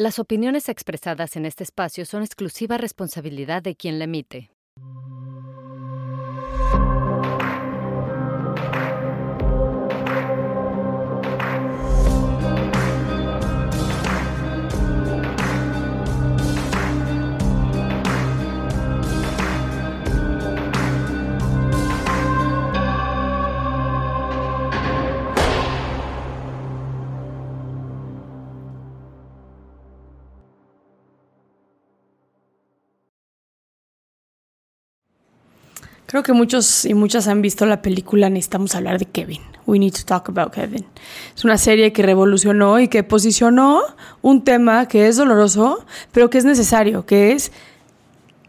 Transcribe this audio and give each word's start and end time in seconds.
Las 0.00 0.18
opiniones 0.18 0.70
expresadas 0.70 1.36
en 1.36 1.44
este 1.44 1.62
espacio 1.62 2.06
son 2.06 2.22
exclusiva 2.22 2.78
responsabilidad 2.78 3.60
de 3.60 3.76
quien 3.76 3.98
la 3.98 4.06
emite. 4.06 4.50
Creo 36.10 36.24
que 36.24 36.32
muchos 36.32 36.86
y 36.86 36.94
muchas 36.94 37.28
han 37.28 37.40
visto 37.40 37.66
la 37.66 37.82
película 37.82 38.28
Necesitamos 38.28 38.74
hablar 38.74 38.98
de 38.98 39.04
Kevin. 39.04 39.42
We 39.64 39.78
need 39.78 39.92
to 39.92 40.04
talk 40.04 40.28
about 40.28 40.52
Kevin. 40.52 40.84
Es 41.36 41.44
una 41.44 41.56
serie 41.56 41.92
que 41.92 42.02
revolucionó 42.02 42.80
y 42.80 42.88
que 42.88 43.04
posicionó 43.04 43.80
un 44.20 44.42
tema 44.42 44.88
que 44.88 45.06
es 45.06 45.18
doloroso, 45.18 45.84
pero 46.10 46.28
que 46.28 46.38
es 46.38 46.44
necesario, 46.44 47.06
que 47.06 47.30
es 47.30 47.52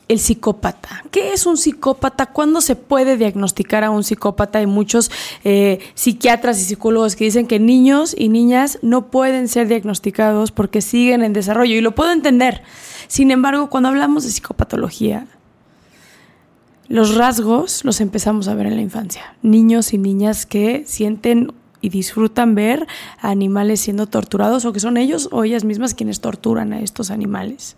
el 0.07 0.17
psicópata. 0.17 1.03
¿Qué 1.11 1.33
es 1.33 1.45
un 1.45 1.55
psicópata? 1.55 2.25
¿Cuándo 2.25 2.61
se 2.61 2.75
puede 2.75 3.15
diagnosticar 3.15 3.83
a 3.83 3.91
un 3.91 4.03
psicópata? 4.03 4.57
Hay 4.57 4.65
muchos 4.65 5.11
eh, 5.43 5.77
psiquiatras 5.93 6.59
y 6.59 6.63
psicólogos 6.63 7.15
que 7.15 7.25
dicen 7.25 7.45
que 7.45 7.59
niños 7.59 8.15
y 8.17 8.29
niñas 8.29 8.79
no 8.81 9.11
pueden 9.11 9.47
ser 9.47 9.67
diagnosticados 9.67 10.51
porque 10.51 10.81
siguen 10.81 11.21
en 11.21 11.31
desarrollo 11.31 11.75
y 11.75 11.81
lo 11.81 11.93
puedo 11.93 12.11
entender. 12.11 12.63
Sin 13.07 13.29
embargo, 13.29 13.69
cuando 13.69 13.89
hablamos 13.89 14.23
de 14.23 14.31
psicopatología, 14.31 15.27
los 16.91 17.15
rasgos 17.15 17.85
los 17.85 18.01
empezamos 18.01 18.49
a 18.49 18.53
ver 18.53 18.67
en 18.67 18.75
la 18.75 18.81
infancia. 18.81 19.35
Niños 19.41 19.93
y 19.93 19.97
niñas 19.97 20.45
que 20.45 20.83
sienten 20.85 21.53
y 21.79 21.87
disfrutan 21.87 22.53
ver 22.53 22.85
a 23.21 23.29
animales 23.29 23.79
siendo 23.79 24.07
torturados 24.07 24.65
o 24.65 24.73
que 24.73 24.81
son 24.81 24.97
ellos 24.97 25.29
o 25.31 25.45
ellas 25.45 25.63
mismas 25.63 25.93
quienes 25.93 26.19
torturan 26.19 26.73
a 26.73 26.81
estos 26.81 27.09
animales. 27.09 27.77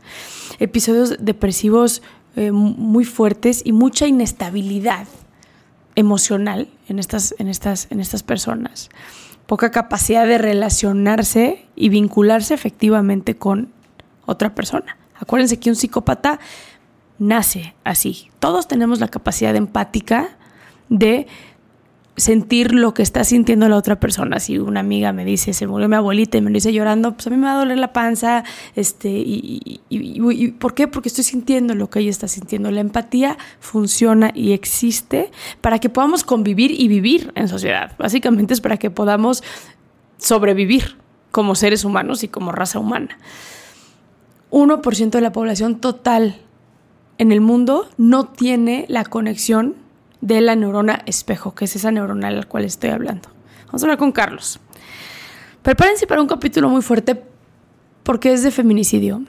Episodios 0.60 1.18
depresivos 1.20 2.02
eh, 2.36 2.52
muy 2.52 3.06
fuertes 3.06 3.62
y 3.64 3.72
mucha 3.72 4.08
inestabilidad 4.08 5.08
emocional 5.96 6.68
en 6.90 6.98
estas, 6.98 7.36
en, 7.38 7.50
estas, 7.50 7.88
en 7.92 8.00
estas 8.00 8.24
personas. 8.24 8.90
Poca 9.46 9.70
capacidad 9.70 10.26
de 10.26 10.40
relacionarse 10.40 11.68
y 11.76 11.90
vincularse 11.90 12.56
efectivamente 12.56 13.36
con 13.36 13.72
otra 14.26 14.56
persona. 14.56 14.98
Acuérdense 15.16 15.60
que 15.60 15.70
un 15.70 15.76
psicópata 15.76 16.40
nace 17.20 17.74
así. 17.84 18.30
Todos 18.40 18.68
tenemos 18.68 19.00
la 19.00 19.08
capacidad 19.08 19.56
empática 19.56 20.38
de 20.90 21.28
sentir 22.16 22.74
lo 22.74 22.94
que 22.94 23.02
está 23.02 23.24
sintiendo 23.24 23.68
la 23.68 23.76
otra 23.76 24.00
persona. 24.00 24.40
Si 24.40 24.60
una 24.60 24.82
amiga 24.82 25.14
me 25.14 25.26
dice, 25.26 25.54
se 25.54 25.66
murió 25.66 25.90
mi 25.90 25.96
abuelita 25.96 26.38
y 26.38 26.42
me 26.42 26.52
lo 26.52 26.56
dice 26.56 26.72
llorando, 26.72 27.14
pues 27.14 27.26
a 27.28 27.30
mí 27.32 27.38
me 27.38 27.48
va 27.48 27.54
a 27.54 27.58
doler 27.58 27.78
la 27.78 27.92
panza. 27.92 28.44
Este, 28.76 29.10
y, 29.10 29.82
y, 29.90 30.52
¿Por 30.52 30.76
qué? 30.76 30.88
Porque 30.88 31.10
estoy 31.10 31.24
sintiendo 31.24 31.74
lo 31.74 31.90
que 31.90 32.00
ella 32.00 32.12
está 32.12 32.28
sintiendo. 32.28 32.70
La 32.70 32.82
empatía 32.82 33.38
funciona 33.60 34.32
y 34.34 34.54
existe 34.54 35.32
para 35.62 35.80
que 35.80 35.90
podamos 35.90 36.24
convivir 36.24 36.80
y 36.80 36.88
vivir 36.88 37.32
en 37.36 37.48
sociedad. 37.48 37.94
Básicamente 37.98 38.54
es 38.54 38.62
para 38.62 38.78
que 38.78 38.92
podamos 38.92 39.44
sobrevivir 40.18 40.98
como 41.32 41.56
seres 41.56 41.84
humanos 41.84 42.24
y 42.24 42.28
como 42.28 42.52
raza 42.52 42.78
humana. 42.78 43.18
1% 44.52 45.10
de 45.10 45.22
la 45.22 45.32
población 45.32 45.80
total 45.82 46.38
en 47.24 47.32
el 47.32 47.42
mundo 47.42 47.90
no 47.98 48.28
tiene 48.28 48.86
la 48.90 49.06
conexión 49.06 49.76
de 50.22 50.42
la 50.42 50.56
neurona 50.56 51.02
espejo, 51.06 51.56
que 51.56 51.66
es 51.66 51.76
esa 51.76 51.90
neurona 51.90 52.28
a 52.28 52.32
la 52.32 52.44
cual 52.44 52.66
estoy 52.66 52.92
hablando. 52.92 53.30
Vamos 53.68 53.82
a 53.82 53.86
hablar 53.86 53.98
con 53.98 54.12
Carlos. 54.12 54.60
Prepárense 55.62 56.06
para 56.06 56.22
un 56.22 56.28
capítulo 56.28 56.70
muy 56.70 56.82
fuerte 56.82 57.24
porque 58.04 58.34
es 58.34 58.44
de 58.44 58.52
feminicidio. 58.52 59.24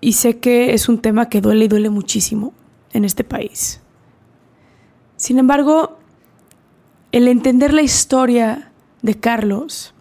Y 0.00 0.14
sé 0.14 0.38
que 0.38 0.74
es 0.74 0.88
un 0.88 0.98
tema 0.98 1.28
que 1.28 1.40
duele 1.40 1.66
y 1.66 1.68
duele 1.68 1.90
muchísimo 1.90 2.52
en 2.92 3.04
este 3.04 3.22
país. 3.22 3.80
Sin 5.16 5.38
embargo, 5.38 5.98
el 7.12 7.28
entender 7.28 7.72
la 7.72 7.82
historia 7.82 8.72
de 9.02 9.20
Carlos 9.20 9.93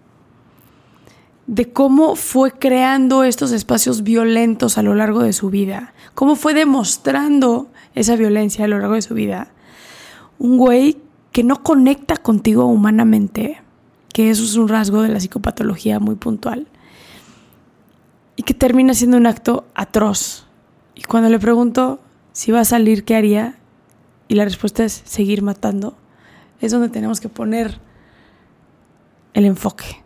de 1.48 1.72
cómo 1.72 2.16
fue 2.16 2.52
creando 2.52 3.24
estos 3.24 3.52
espacios 3.52 4.04
violentos 4.04 4.78
a 4.78 4.84
lo 4.84 4.96
largo 4.96 5.22
de 5.22 5.34
su 5.34 5.50
vida, 5.50 5.94
cómo 6.16 6.36
fue 6.36 6.54
demostrando 6.54 7.68
esa 7.96 8.16
violencia 8.16 8.66
a 8.66 8.68
lo 8.68 8.80
largo 8.80 8.96
de 8.96 9.02
su 9.02 9.14
vida. 9.14 9.50
Un 10.40 10.58
güey 10.58 10.98
que 11.31 11.44
no 11.44 11.64
conecta 11.64 12.18
contigo 12.18 12.66
humanamente, 12.66 13.62
que 14.14 14.30
eso 14.30 14.44
es 14.44 14.56
un 14.56 14.70
rasgo 14.70 15.02
de 15.02 15.09
la 15.09 15.20
psicopatología 15.20 16.00
muy 16.00 16.16
puntual, 16.16 16.68
y 18.36 18.44
que 18.44 18.54
termina 18.54 18.94
siendo 18.94 19.18
un 19.18 19.28
acto 19.28 19.66
atroz. 19.75 20.46
Y 20.96 21.04
cuando 21.04 21.30
le 21.30 21.40
pregunto 21.40 22.00
si 22.31 22.52
va 22.52 22.62
a 22.62 22.66
salir, 22.66 23.04
¿qué 23.04 23.16
haría? 23.16 23.58
Y 24.28 24.36
la 24.36 24.46
respuesta 24.46 24.84
es 24.84 25.04
seguir 25.06 25.44
matando. 25.44 25.96
Es 26.62 26.72
donde 26.72 26.90
tenemos 26.90 27.20
que 27.20 27.30
poner 27.30 27.80
el 29.34 29.46
enfoque 29.46 30.03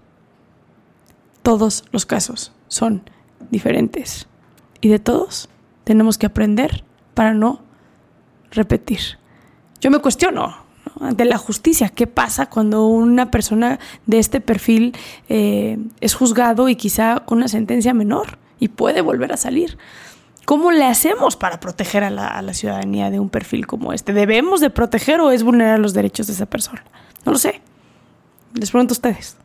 todos 1.48 1.86
los 1.94 2.06
casos 2.06 2.52
son 2.68 3.10
diferentes 3.52 4.28
y 4.82 4.90
de 4.90 5.00
todos 5.00 5.48
tenemos 5.86 6.18
que 6.18 6.26
aprender 6.26 6.84
para 7.14 7.34
no 7.34 7.62
repetir. 8.52 9.00
Yo 9.80 9.90
me 9.90 10.00
cuestiono 10.00 10.58
ante 11.00 11.24
la 11.24 11.38
justicia, 11.38 11.88
¿qué 11.88 12.06
pasa 12.06 12.48
cuando 12.48 12.88
una 12.88 13.32
persona 13.32 13.80
de 14.08 14.20
este 14.20 14.42
perfil 14.42 14.94
eh, 15.30 15.78
es 16.02 16.16
juzgado 16.16 16.68
y 16.68 16.76
quizá 16.76 17.22
con 17.22 17.38
una 17.38 17.48
sentencia 17.48 17.94
menor 17.94 18.40
y 18.60 18.68
puede 18.68 19.00
volver 19.00 19.32
a 19.32 19.38
salir? 19.38 19.78
¿Cómo 20.44 20.74
le 20.74 20.84
hacemos 20.84 21.38
para 21.38 21.62
proteger 21.62 22.04
a 22.04 22.10
la 22.42 22.54
ciudadanía 22.54 23.10
de 23.10 23.22
un 23.22 23.30
perfil 23.30 23.68
como 23.68 23.94
este? 23.94 24.12
¿Debemos 24.12 24.60
de 24.60 24.70
proteger 24.70 25.22
o 25.22 25.32
es 25.32 25.44
vulnerar 25.44 25.80
los 25.80 25.94
derechos 25.94 26.28
de 26.28 26.34
esa 26.34 26.46
persona? 26.46 26.84
No 27.24 27.32
lo 27.32 27.38
sé. 27.38 27.62
Les 28.54 28.70
pregunto 28.70 28.92
a 28.92 28.96
ustedes. 28.96 29.38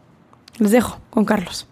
Les 0.59 0.73
dejo 0.73 0.99
con 1.09 1.25
Carlos. 1.25 1.69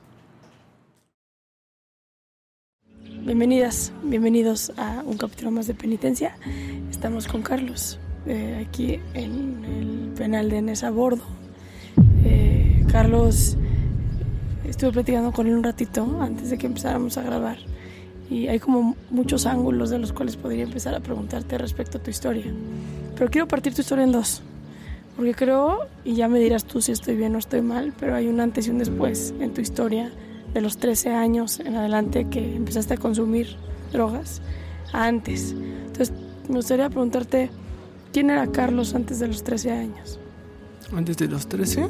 Bienvenidas, 3.31 3.93
bienvenidos 4.03 4.73
a 4.77 5.05
un 5.07 5.17
capítulo 5.17 5.53
más 5.53 5.69
de 5.69 5.75
penitencia. 5.75 6.35
Estamos 6.91 7.29
con 7.29 7.43
Carlos, 7.43 7.97
eh, 8.27 8.67
aquí 8.67 8.99
en 9.15 9.65
el 9.65 10.13
penal 10.17 10.51
de 10.51 10.61
Nesa 10.61 10.91
Bordo. 10.91 11.23
Eh, 12.25 12.85
Carlos, 12.91 13.57
estuve 14.67 14.91
platicando 14.91 15.31
con 15.31 15.47
él 15.47 15.55
un 15.55 15.63
ratito 15.63 16.19
antes 16.21 16.51
de 16.51 16.59
que 16.59 16.67
empezáramos 16.67 17.19
a 17.19 17.23
grabar 17.23 17.59
y 18.29 18.49
hay 18.49 18.59
como 18.59 18.97
muchos 19.11 19.47
ángulos 19.47 19.91
de 19.91 20.01
los 20.01 20.13
cuales 20.13 20.37
podría 20.37 20.65
empezar 20.65 20.97
a 20.97 20.99
preguntarte 20.99 21.57
respecto 21.57 21.99
a 21.99 22.03
tu 22.03 22.11
historia. 22.11 22.53
Pero 23.15 23.31
quiero 23.31 23.47
partir 23.47 23.73
tu 23.73 23.83
historia 23.83 24.03
en 24.03 24.11
dos, 24.11 24.43
porque 25.15 25.35
creo, 25.35 25.87
y 26.05 26.15
ya 26.15 26.27
me 26.27 26.41
dirás 26.41 26.65
tú 26.65 26.81
si 26.81 26.91
estoy 26.91 27.15
bien 27.15 27.37
o 27.37 27.39
estoy 27.39 27.63
mal, 27.63 27.93
pero 28.01 28.17
hay 28.17 28.27
un 28.27 28.41
antes 28.41 28.67
y 28.67 28.71
un 28.71 28.79
después 28.79 29.33
en 29.39 29.55
tu 29.55 29.61
historia 29.61 30.11
de 30.55 30.61
los 30.61 30.79
13 30.79 31.11
años 31.11 31.61
en 31.61 31.77
adelante 31.77 32.27
que 32.29 32.57
empezaste 32.57 32.95
a 32.95 32.97
consumir 32.97 33.57
drogas 33.93 34.43
antes. 34.93 35.53
Entonces, 35.53 36.13
me 36.49 36.57
gustaría 36.57 36.89
preguntarte, 36.89 37.51
¿quién 38.13 38.31
era 38.31 38.47
Carlos 38.51 38.95
antes 38.95 39.19
de 39.21 39.29
los 39.29 39.45
13 39.45 39.73
años? 39.73 40.19
Antes 40.93 41.17
de 41.19 41.29
los 41.29 41.47
13? 41.47 41.85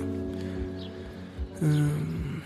Um, 1.62 2.40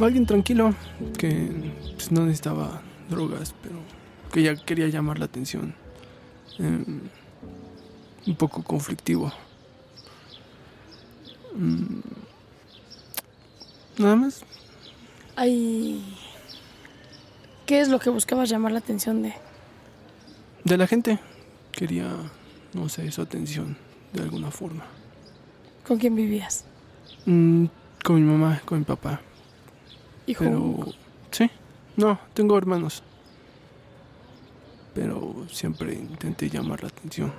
alguien 0.00 0.26
tranquilo 0.26 0.74
que 1.18 1.72
pues, 1.94 2.12
no 2.12 2.22
necesitaba 2.22 2.82
drogas, 3.08 3.54
pero 3.62 3.76
que 4.32 4.42
ya 4.42 4.56
quería 4.56 4.88
llamar 4.88 5.18
la 5.18 5.26
atención. 5.26 5.74
Um, 6.58 7.00
un 8.26 8.34
poco 8.36 8.62
conflictivo. 8.62 9.32
Um, 11.54 12.02
Nada 13.98 14.16
más. 14.16 14.44
Ay. 15.36 16.04
¿Qué 17.64 17.80
es 17.80 17.88
lo 17.88 17.98
que 17.98 18.10
buscabas 18.10 18.48
llamar 18.48 18.72
la 18.72 18.78
atención 18.78 19.22
de? 19.22 19.34
De 20.64 20.76
la 20.76 20.86
gente. 20.86 21.18
Quería, 21.72 22.14
no 22.74 22.88
sé, 22.88 23.10
su 23.10 23.22
atención 23.22 23.76
de 24.12 24.22
alguna 24.22 24.50
forma. 24.50 24.84
¿Con 25.86 25.98
quién 25.98 26.14
vivías? 26.14 26.64
Mm, 27.24 27.66
con 28.04 28.16
mi 28.16 28.22
mamá, 28.22 28.60
con 28.64 28.78
mi 28.78 28.84
papá. 28.84 29.20
¿Hijo? 30.26 30.44
Pero. 30.44 30.86
Sí. 31.30 31.50
No, 31.96 32.18
tengo 32.34 32.56
hermanos. 32.58 33.02
Pero 34.94 35.46
siempre 35.50 35.94
intenté 35.94 36.48
llamar 36.48 36.82
la 36.82 36.88
atención. 36.88 37.32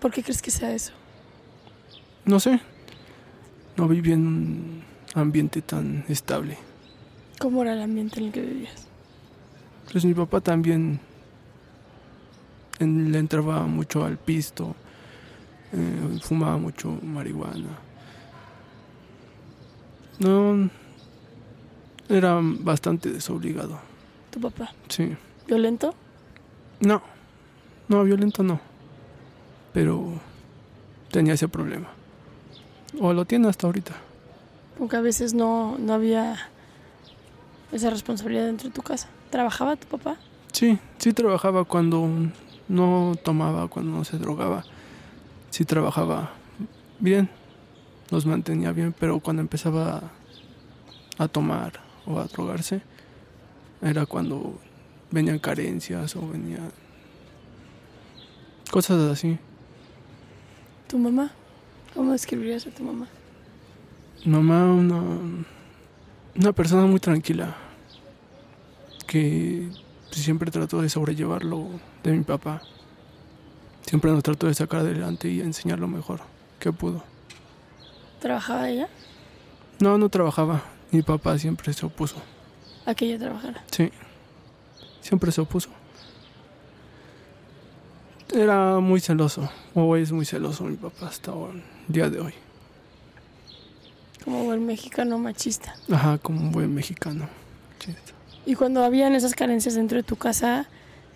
¿Por 0.00 0.10
qué 0.10 0.22
crees 0.22 0.40
que 0.40 0.50
sea 0.50 0.72
eso? 0.72 0.92
No 2.24 2.40
sé. 2.40 2.60
No 3.76 3.88
viví 3.88 4.12
en 4.12 4.26
un 4.26 4.87
ambiente 5.14 5.62
tan 5.62 6.04
estable. 6.08 6.58
¿Cómo 7.38 7.62
era 7.62 7.72
el 7.74 7.82
ambiente 7.82 8.18
en 8.20 8.26
el 8.26 8.32
que 8.32 8.40
vivías? 8.42 8.86
Pues 9.92 10.04
mi 10.04 10.12
papá 10.14 10.40
también 10.40 11.00
en- 12.78 13.10
le 13.12 13.18
entraba 13.18 13.62
mucho 13.66 14.04
al 14.04 14.18
pisto, 14.18 14.74
eh, 15.72 16.18
fumaba 16.20 16.56
mucho 16.58 16.90
marihuana. 17.02 17.78
No, 20.18 20.68
era 22.08 22.38
bastante 22.42 23.10
desobligado, 23.10 23.78
¿Tu 24.30 24.40
papá? 24.40 24.72
sí. 24.88 25.16
¿Violento? 25.46 25.94
No, 26.80 27.02
no, 27.88 28.04
violento 28.04 28.42
no. 28.42 28.60
Pero 29.72 30.12
tenía 31.10 31.34
ese 31.34 31.48
problema. 31.48 31.88
O 33.00 33.12
lo 33.12 33.24
tiene 33.24 33.48
hasta 33.48 33.66
ahorita. 33.66 33.94
Porque 34.78 34.96
a 34.96 35.00
veces 35.00 35.34
no, 35.34 35.76
no 35.78 35.92
había 35.92 36.36
esa 37.72 37.90
responsabilidad 37.90 38.46
dentro 38.46 38.68
de 38.68 38.74
tu 38.74 38.82
casa. 38.82 39.08
¿Trabajaba 39.30 39.76
tu 39.76 39.86
papá? 39.88 40.16
Sí, 40.52 40.78
sí 40.98 41.12
trabajaba 41.12 41.64
cuando 41.64 42.08
no 42.68 43.14
tomaba, 43.22 43.68
cuando 43.68 43.92
no 43.92 44.04
se 44.04 44.18
drogaba. 44.18 44.64
Sí 45.50 45.64
trabajaba 45.64 46.30
bien, 47.00 47.28
nos 48.10 48.26
mantenía 48.26 48.72
bien, 48.72 48.94
pero 48.98 49.20
cuando 49.20 49.42
empezaba 49.42 50.10
a 51.18 51.28
tomar 51.28 51.80
o 52.06 52.18
a 52.18 52.24
drogarse, 52.24 52.82
era 53.82 54.06
cuando 54.06 54.58
venían 55.10 55.38
carencias 55.38 56.16
o 56.16 56.28
venían 56.28 56.70
cosas 58.70 59.00
así. 59.10 59.38
¿Tu 60.86 60.98
mamá? 60.98 61.32
¿Cómo 61.94 62.12
describirías 62.12 62.66
a 62.66 62.70
tu 62.70 62.82
mamá? 62.82 63.08
Mamá, 64.24 64.64
una, 64.72 65.02
una 66.36 66.52
persona 66.52 66.86
muy 66.86 67.00
tranquila, 67.00 67.56
que 69.06 69.70
siempre 70.10 70.50
trató 70.50 70.82
de 70.82 70.88
sobrellevarlo 70.88 71.68
de 72.02 72.12
mi 72.12 72.24
papá. 72.24 72.62
Siempre 73.86 74.10
nos 74.10 74.22
trató 74.22 74.46
de 74.46 74.54
sacar 74.54 74.80
adelante 74.80 75.28
y 75.30 75.40
enseñar 75.40 75.78
lo 75.78 75.88
mejor 75.88 76.20
que 76.58 76.72
pudo. 76.72 77.02
¿Trabajaba 78.20 78.68
ella? 78.68 78.88
No, 79.80 79.96
no 79.96 80.08
trabajaba. 80.08 80.62
Mi 80.90 81.02
papá 81.02 81.38
siempre 81.38 81.72
se 81.72 81.86
opuso. 81.86 82.16
¿A 82.84 82.94
que 82.94 83.06
ella 83.06 83.18
trabajara? 83.18 83.64
Sí, 83.70 83.90
siempre 85.00 85.30
se 85.32 85.40
opuso. 85.40 85.70
Era 88.34 88.78
muy 88.80 89.00
celoso, 89.00 89.48
o 89.74 89.96
es 89.96 90.12
muy 90.12 90.26
celoso 90.26 90.64
mi 90.64 90.76
papá 90.76 91.06
hasta 91.06 91.32
el 91.32 91.62
día 91.86 92.10
de 92.10 92.20
hoy. 92.20 92.34
Como 94.24 94.44
buen 94.44 94.66
mexicano 94.66 95.18
machista. 95.18 95.74
Ajá, 95.90 96.18
como 96.18 96.40
un 96.40 96.52
buen 96.52 96.74
mexicano. 96.74 97.28
Sí. 97.78 97.94
Y 98.46 98.54
cuando 98.54 98.82
habían 98.84 99.14
esas 99.14 99.34
carencias 99.34 99.74
dentro 99.74 99.96
de 99.96 100.02
tu 100.02 100.16
casa, 100.16 100.66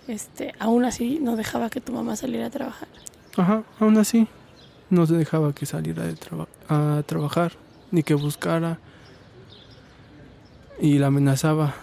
este, 0.09 0.55
aún 0.59 0.85
así 0.85 1.19
no 1.21 1.37
dejaba 1.37 1.71
que 1.71 1.81
tu 1.81 1.93
mamá 1.93 2.17
saliera 2.17 2.47
a 2.47 2.51
trabajar. 2.51 2.89
Ajá, 3.37 3.63
aún 3.81 3.97
así, 3.99 4.29
no 4.91 5.07
se 5.07 5.15
dejaba 5.15 5.55
que 5.55 5.65
saliera 5.67 6.05
de 6.05 6.15
traba- 6.15 6.49
a 6.69 7.03
trabajar, 7.07 7.53
ni 7.91 8.03
que 8.03 8.15
buscara. 8.15 8.79
Y 10.81 10.99
la 10.99 11.07
amenazaba 11.09 11.75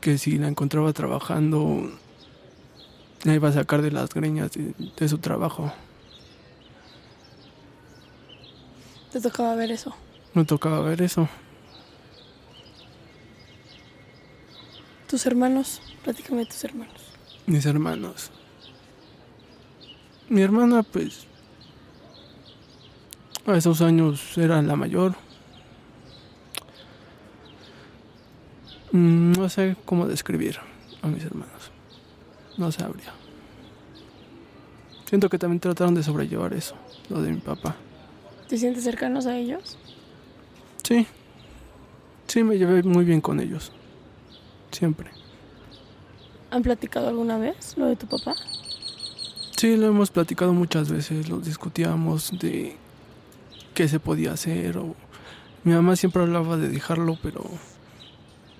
que 0.00 0.18
si 0.18 0.38
la 0.38 0.48
encontraba 0.48 0.92
trabajando, 0.92 1.90
la 3.24 3.34
iba 3.34 3.48
a 3.48 3.52
sacar 3.52 3.82
de 3.82 3.90
las 3.90 4.10
greñas 4.14 4.52
de, 4.52 4.74
de 4.96 5.08
su 5.08 5.18
trabajo. 5.18 5.72
Te 9.12 9.20
tocaba 9.20 9.54
ver 9.54 9.70
eso. 9.72 9.94
Me 10.34 10.44
tocaba 10.44 10.80
ver 10.80 11.02
eso. 11.02 11.28
Tus 15.08 15.26
hermanos, 15.26 15.80
platícame 16.04 16.40
de 16.40 16.46
tus 16.46 16.62
hermanos. 16.64 17.00
Mis 17.46 17.66
hermanos. 17.66 18.30
Mi 20.28 20.42
hermana, 20.42 20.84
pues, 20.84 21.26
a 23.46 23.56
esos 23.56 23.80
años 23.80 24.38
era 24.38 24.62
la 24.62 24.76
mayor. 24.76 25.16
Mm, 28.92 29.32
No 29.32 29.48
sé 29.48 29.76
cómo 29.84 30.06
describir 30.06 30.58
a 31.02 31.08
mis 31.08 31.24
hermanos. 31.24 31.72
No 32.56 32.70
sabría. 32.70 33.12
Siento 35.06 35.28
que 35.28 35.38
también 35.38 35.58
trataron 35.58 35.94
de 35.96 36.04
sobrellevar 36.04 36.52
eso, 36.54 36.76
lo 37.08 37.20
de 37.20 37.32
mi 37.32 37.40
papá. 37.40 37.74
¿Te 38.50 38.58
sientes 38.58 38.82
cercanos 38.82 39.26
a 39.26 39.36
ellos? 39.36 39.78
Sí, 40.82 41.06
sí 42.26 42.42
me 42.42 42.58
llevé 42.58 42.82
muy 42.82 43.04
bien 43.04 43.20
con 43.20 43.38
ellos. 43.38 43.70
Siempre. 44.72 45.12
¿Han 46.50 46.60
platicado 46.64 47.06
alguna 47.06 47.38
vez 47.38 47.76
lo 47.76 47.86
de 47.86 47.94
tu 47.94 48.08
papá? 48.08 48.34
Sí, 49.56 49.76
lo 49.76 49.86
hemos 49.86 50.10
platicado 50.10 50.52
muchas 50.52 50.90
veces, 50.90 51.28
lo 51.28 51.38
discutíamos 51.38 52.32
de 52.40 52.76
qué 53.72 53.86
se 53.86 54.00
podía 54.00 54.32
hacer 54.32 54.78
o 54.78 54.96
mi 55.62 55.72
mamá 55.72 55.94
siempre 55.94 56.22
hablaba 56.22 56.56
de 56.56 56.70
dejarlo, 56.70 57.16
pero 57.22 57.44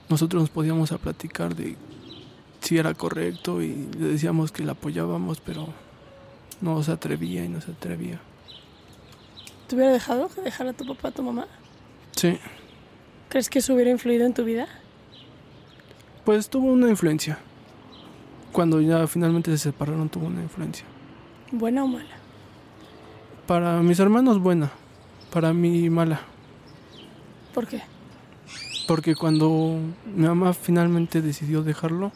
nosotros 0.09 0.41
nos 0.41 0.51
podíamos 0.51 0.93
a 0.93 0.99
platicar 0.99 1.57
de 1.57 1.77
si 2.61 2.79
era 2.79 2.95
correcto 2.95 3.61
y 3.61 3.89
le 3.99 4.07
decíamos 4.07 4.53
que 4.53 4.63
la 4.63 4.73
apoyábamos, 4.73 5.41
pero 5.41 5.67
no 6.61 6.81
se 6.85 6.93
atrevía 6.93 7.45
y 7.45 7.49
no 7.49 7.61
se 7.61 7.73
atrevía. 7.73 8.21
¿Te 9.71 9.77
hubiera 9.77 9.93
dejado 9.93 10.29
que 10.29 10.41
dejara 10.41 10.71
a 10.71 10.73
tu 10.73 10.85
papá 10.85 11.09
a 11.09 11.11
tu 11.13 11.23
mamá? 11.23 11.47
Sí, 12.17 12.37
¿Crees 13.29 13.49
que 13.49 13.61
eso 13.61 13.73
hubiera 13.75 13.89
influido 13.93 14.27
en 14.27 14.35
tu 14.35 14.43
vida? 14.45 14.67
pues 16.25 16.51
tuvo 16.51 16.67
una 16.73 16.89
influencia. 16.91 17.39
Cuando 18.51 18.81
ya 18.81 19.07
finalmente 19.07 19.53
se 19.53 19.59
separaron 19.59 20.09
tuvo 20.09 20.27
una 20.27 20.43
influencia. 20.43 20.85
¿Buena 21.53 21.85
o 21.85 21.87
mala? 21.87 22.17
Para 23.47 23.81
mis 23.83 24.01
hermanos 24.01 24.41
buena, 24.41 24.73
para 25.33 25.53
mí 25.53 25.89
mala. 25.89 26.21
¿Por 27.55 27.69
qué? 27.69 27.81
Porque 28.89 29.15
cuando 29.15 29.79
mi 30.13 30.27
mamá 30.27 30.53
finalmente 30.53 31.23
decidió 31.23 31.63
dejarlo, 31.63 32.11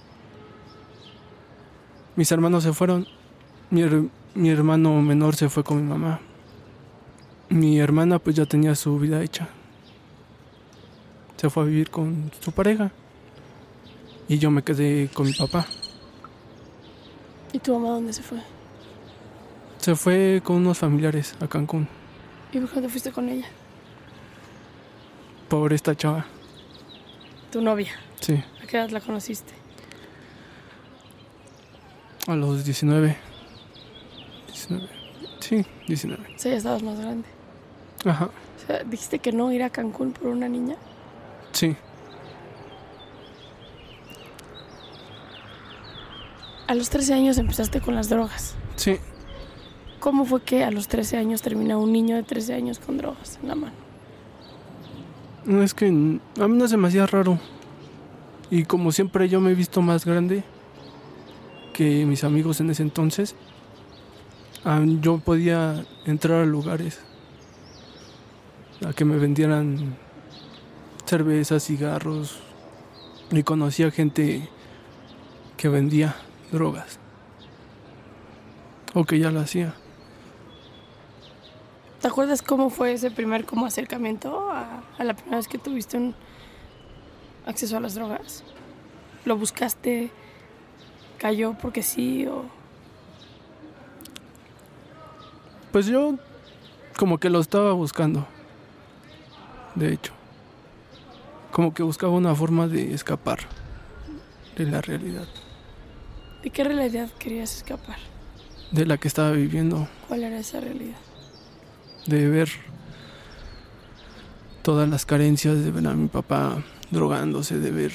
mis 2.17 2.31
hermanos 2.33 2.65
se 2.65 2.73
fueron. 2.73 3.07
Mi, 3.71 3.83
her- 3.83 4.11
mi 4.35 4.51
hermano 4.51 5.01
menor 5.03 5.37
se 5.37 5.49
fue 5.49 5.63
con 5.63 5.77
mi 5.79 5.89
mamá. 5.89 6.19
Mi 7.55 7.79
hermana 7.79 8.19
pues 8.19 8.35
ya 8.35 8.47
tenía 8.47 8.75
su 8.75 8.99
vida 8.99 9.23
hecha. 9.23 9.49
Se 11.37 11.49
fue 11.49 11.63
a 11.63 11.67
vivir 11.67 11.89
con 11.89 12.33
su 12.41 12.51
pareja. 12.51 12.91
Y 14.29 14.39
yo 14.39 14.51
me 14.51 14.63
quedé 14.65 15.09
con 15.15 15.27
mi 15.27 15.33
papá. 15.35 15.65
¿Y 17.53 17.61
tu 17.61 17.73
mamá 17.79 17.91
dónde 17.91 18.13
se 18.13 18.25
fue? 18.25 18.39
Se 19.79 19.95
fue 19.95 20.41
con 20.43 20.57
unos 20.57 20.79
familiares 20.79 21.37
a 21.41 21.47
Cancún 21.47 21.87
¿Y 22.53 22.59
por 22.59 22.71
qué 22.71 22.81
te 22.81 22.89
fuiste 22.89 23.13
con 23.13 23.29
ella? 23.29 23.47
por 25.49 25.73
esta 25.73 25.95
chava. 25.95 26.27
Tu 27.53 27.61
novia. 27.63 27.93
Sí, 28.21 28.43
¿A 28.63 28.67
qué 28.67 28.79
edad 28.79 28.91
la 28.91 29.01
conociste? 29.01 29.53
a 32.27 32.35
los 32.35 32.65
19. 32.65 33.17
19. 34.49 34.89
Sí, 35.39 35.65
19. 35.87 36.35
O 36.35 36.39
sea, 36.39 36.51
ya 36.53 36.57
estabas 36.57 36.83
más 36.83 36.99
grande. 36.99 37.29
Ajá, 38.05 38.27
O 38.27 38.67
sea, 38.67 38.85
dijiste 38.85 39.19
que 39.19 39.33
no 39.33 39.51
ir 39.53 39.63
a 39.63 39.71
Cancún 39.71 40.13
por 40.13 40.29
una 40.29 40.49
niña. 40.49 40.77
sí. 41.53 41.77
A 46.67 46.75
los 46.75 46.89
13 46.89 47.13
años 47.13 47.37
empezaste 47.37 47.83
con 47.83 47.95
las 47.95 48.09
drogas. 48.09 48.55
Sí, 48.77 48.99
¿Cómo 50.05 50.27
fue 50.27 50.43
que 50.43 50.65
a 50.65 50.71
los 50.71 50.87
13 50.89 51.17
años 51.17 51.41
termina 51.41 51.79
un 51.79 51.91
niño 51.91 52.17
de 52.17 52.25
13 52.25 52.53
años 52.53 52.79
con 52.79 52.99
drogas 52.99 53.39
en 53.41 53.49
la 53.49 53.55
mano? 53.55 53.73
No, 55.47 55.63
es 55.63 55.73
que 55.73 55.87
a 55.87 55.91
mí 55.91 56.21
no 56.37 56.69
se 56.69 56.77
me 56.77 56.89
hacía 56.89 57.07
raro. 57.07 57.39
Y 58.51 58.65
como 58.65 58.93
siempre 58.93 59.31
yo 59.31 59.41
me 59.41 59.53
he 59.53 59.55
visto 59.55 59.81
más 59.81 60.05
grande 60.05 60.45
que 61.73 62.05
mis 62.05 62.23
amigos 62.23 62.61
en 62.61 62.69
ese 62.69 62.83
entonces, 62.83 63.35
yo 65.01 65.17
podía 65.21 65.87
entrar 66.05 66.43
a 66.43 66.45
lugares 66.45 67.01
a 68.83 68.93
que 68.93 69.05
me 69.05 69.17
vendieran 69.17 69.97
cervezas, 71.07 71.65
cigarros. 71.65 72.41
Y 73.31 73.43
conocía 73.43 73.91
gente 73.91 74.49
que 75.57 75.69
vendía 75.69 76.15
drogas. 76.53 76.99
O 78.95 79.05
que 79.05 79.19
ya 79.19 79.31
lo 79.31 79.41
hacía. 79.41 79.75
¿Te 82.01 82.09
acuerdas 82.09 82.43
cómo 82.43 82.71
fue 82.71 82.93
ese 82.93 83.11
primer 83.11 83.47
como 83.47 83.67
acercamiento 83.67 84.51
a, 84.51 84.83
a 84.99 85.05
la 85.05 85.15
primera 85.15 85.39
vez 85.39 85.49
que 85.49 85.59
tuviste 85.59 85.97
un 85.97 86.15
acceso 87.47 87.77
a 87.77 87.81
las 87.81 87.95
drogas? 87.95 88.45
¿Lo 89.25 89.39
buscaste? 89.39 90.11
¿Cayó 91.19 91.55
porque 91.55 91.83
sí? 91.83 92.27
O... 92.27 92.45
Pues 95.73 95.87
yo 95.87 96.17
como 96.99 97.19
que 97.19 97.31
lo 97.31 97.41
estaba 97.41 97.73
buscando. 97.73 98.27
De 99.75 99.93
hecho. 99.93 100.13
Como 101.53 101.73
que 101.73 101.83
buscaba 101.83 102.13
una 102.13 102.35
forma 102.35 102.67
de 102.69 102.95
escapar 102.95 103.41
de 104.57 104.67
la 104.67 104.81
realidad, 104.81 105.27
¿De 106.43 106.51
qué 106.51 106.63
realidad 106.63 107.09
querías 107.19 107.57
escapar? 107.57 107.97
de 108.71 108.85
la 108.87 108.99
que 108.99 109.09
estaba 109.09 109.31
viviendo, 109.33 109.89
¿Cuál 110.09 110.25
era 110.25 110.39
esa 110.39 110.61
realidad? 110.61 110.97
de 112.07 112.29
ver 112.29 112.49
todas 114.63 114.89
las 114.89 115.07
carencias, 115.07 115.63
de 115.63 115.71
ver 115.71 115.87
a 115.87 115.95
mi 115.95 116.09
papá 116.09 116.63
drogándose, 116.91 117.59
de 117.59 117.71
ver 117.71 117.93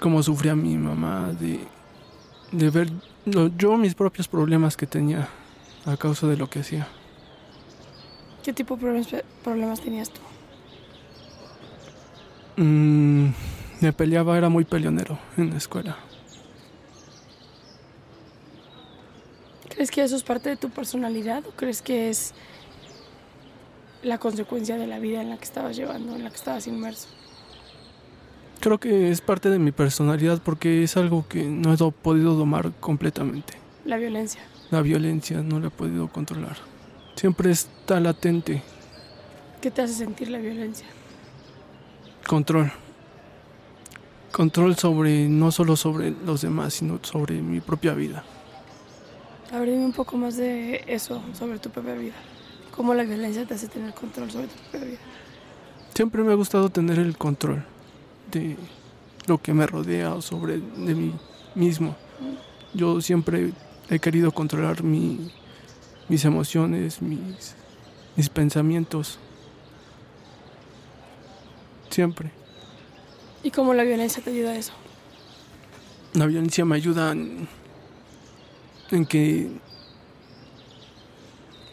cómo 0.00 0.22
sufría 0.22 0.54
mi 0.54 0.76
mamá, 0.76 1.32
de, 1.38 1.60
de 2.52 2.70
ver 2.70 2.90
yo 3.56 3.76
mis 3.76 3.94
propios 3.94 4.28
problemas 4.28 4.76
que 4.76 4.86
tenía 4.86 5.28
a 5.86 5.96
causa 5.96 6.26
de 6.26 6.36
lo 6.36 6.48
que 6.50 6.60
hacía. 6.60 6.86
¿Qué 8.42 8.52
tipo 8.52 8.74
de 8.74 8.80
problemas, 8.82 9.08
problemas 9.44 9.80
tenías 9.80 10.10
tú? 10.10 10.20
Mm, 12.62 13.32
me 13.80 13.92
peleaba, 13.92 14.38
era 14.38 14.48
muy 14.48 14.64
peleonero 14.64 15.18
en 15.36 15.50
la 15.50 15.56
escuela. 15.56 15.96
¿Crees 19.68 19.90
que 19.90 20.02
eso 20.04 20.14
es 20.14 20.22
parte 20.22 20.50
de 20.50 20.56
tu 20.56 20.70
personalidad 20.70 21.44
o 21.46 21.50
crees 21.50 21.82
que 21.82 22.08
es 22.08 22.34
la 24.02 24.18
consecuencia 24.18 24.76
de 24.76 24.86
la 24.86 24.98
vida 25.00 25.22
en 25.22 25.30
la 25.30 25.38
que 25.38 25.44
estabas 25.44 25.76
llevando, 25.76 26.14
en 26.14 26.22
la 26.24 26.30
que 26.30 26.36
estabas 26.36 26.66
inmerso? 26.68 27.08
Creo 28.60 28.78
que 28.78 29.10
es 29.10 29.20
parte 29.20 29.50
de 29.50 29.58
mi 29.58 29.72
personalidad 29.72 30.40
porque 30.40 30.84
es 30.84 30.96
algo 30.96 31.26
que 31.28 31.42
no 31.44 31.72
he 31.72 31.76
do- 31.76 31.90
podido 31.90 32.34
domar 32.34 32.70
completamente. 32.78 33.54
La 33.84 33.96
violencia. 33.96 34.40
La 34.70 34.82
violencia 34.82 35.42
no 35.42 35.58
la 35.58 35.66
he 35.66 35.70
podido 35.70 36.06
controlar. 36.08 36.56
Siempre 37.16 37.50
está 37.50 37.98
latente. 37.98 38.62
¿Qué 39.60 39.70
te 39.72 39.82
hace 39.82 39.94
sentir 39.94 40.30
la 40.30 40.38
violencia? 40.38 40.86
Control. 42.26 42.70
Control 44.30 44.76
sobre, 44.76 45.28
no 45.28 45.52
solo 45.52 45.76
sobre 45.76 46.10
los 46.24 46.40
demás, 46.42 46.74
sino 46.74 46.98
sobre 47.02 47.40
mi 47.42 47.60
propia 47.60 47.92
vida. 47.92 48.24
A 49.52 49.58
ver, 49.58 49.68
dime 49.70 49.84
un 49.84 49.92
poco 49.92 50.16
más 50.16 50.36
de 50.36 50.82
eso, 50.86 51.22
sobre 51.38 51.58
tu 51.58 51.68
propia 51.70 51.94
vida. 51.94 52.14
¿Cómo 52.74 52.94
la 52.94 53.02
violencia 53.04 53.44
te 53.44 53.52
hace 53.54 53.68
tener 53.68 53.92
control 53.92 54.30
sobre 54.30 54.46
tu 54.46 54.54
propia 54.70 54.80
vida? 54.88 54.98
Siempre 55.94 56.22
me 56.22 56.32
ha 56.32 56.36
gustado 56.36 56.70
tener 56.70 56.98
el 56.98 57.18
control 57.18 57.62
de 58.30 58.56
lo 59.26 59.36
que 59.36 59.52
me 59.52 59.66
rodea 59.66 60.14
o 60.14 60.22
sobre 60.22 60.54
de 60.58 60.94
mí 60.94 61.12
mismo. 61.54 61.94
Yo 62.72 63.02
siempre 63.02 63.52
he 63.90 63.98
querido 63.98 64.32
controlar 64.32 64.82
mi- 64.82 65.30
mis 66.08 66.24
emociones, 66.24 67.02
mis, 67.02 67.54
mis 68.16 68.30
pensamientos. 68.30 69.18
Siempre. 71.92 72.32
¿Y 73.44 73.50
cómo 73.52 73.74
la 73.74 73.84
violencia 73.84 74.22
te 74.22 74.30
ayuda 74.30 74.50
a 74.52 74.56
eso? 74.56 74.72
La 76.14 76.26
violencia 76.26 76.64
me 76.64 76.74
ayuda 76.76 77.12
en, 77.12 77.46
en 78.90 79.06
que 79.06 79.50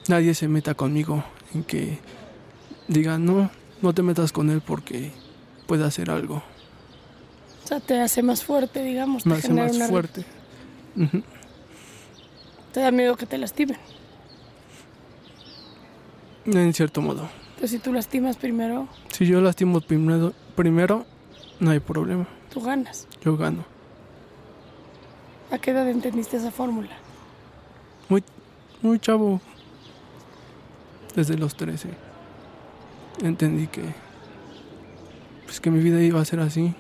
nadie 0.08 0.34
se 0.36 0.48
meta 0.48 0.74
conmigo, 0.76 1.24
en 1.54 1.64
que 1.64 2.00
diga, 2.88 3.18
no, 3.18 3.50
no 3.82 3.94
te 3.94 4.02
metas 4.02 4.32
con 4.32 4.50
él 4.50 4.62
porque 4.62 5.12
puede 5.68 5.86
hacer 5.86 6.10
algo. 6.12 6.44
O 7.64 7.68
sea, 7.68 7.80
te 7.80 8.00
hace 8.02 8.22
más 8.24 8.44
fuerte, 8.44 8.84
digamos. 8.84 9.24
te 9.24 9.30
Me 9.30 9.36
hace 9.36 9.48
genera 9.48 9.68
más 9.68 9.76
una- 9.78 9.88
fuerte. 9.88 10.26
Te 12.74 12.80
da 12.82 12.92
miedo 12.92 13.16
que 13.16 13.26
te 13.26 13.38
lastimen. 13.38 13.78
En 16.46 16.74
cierto 16.74 17.02
modo. 17.02 17.30
Entonces, 17.60 17.78
si 17.78 17.84
tú 17.84 17.92
lastimas 17.92 18.38
primero, 18.38 18.88
Si 19.12 19.26
yo 19.26 19.42
lastimo 19.42 19.82
primero, 19.82 20.32
primero, 20.56 21.06
no 21.60 21.72
hay 21.72 21.82
problema. 21.82 22.26
tú 22.54 22.62
ganas. 22.62 23.06
Yo 23.22 23.36
gano. 23.36 23.66
¿A 25.52 25.58
qué 25.58 25.72
edad 25.72 25.90
entendiste 25.90 26.38
esa 26.38 26.52
fórmula? 26.52 26.92
Muy, 28.08 28.24
muy 28.82 28.98
chavo. 28.98 29.42
Desde 31.14 31.38
los 31.38 31.54
13. 31.58 31.90
Entendí 33.24 33.68
que. 33.68 33.84
Pues 35.44 35.60
que 35.60 35.70
mi 35.70 35.84
vida 35.84 36.02
iba 36.02 36.22
a 36.22 36.24
ser 36.24 36.40
así. 36.40 36.74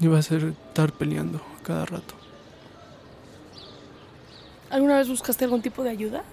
Iba 0.00 0.18
a 0.18 0.22
ser 0.22 0.52
estar 0.68 0.92
peleando 0.92 1.40
cada 1.62 1.86
rato. 1.86 2.12
¿Alguna 4.68 4.98
vez 4.98 5.08
buscaste 5.08 5.44
algún 5.46 5.62
tipo 5.62 5.82
de 5.82 5.88
ayuda? 5.88 6.24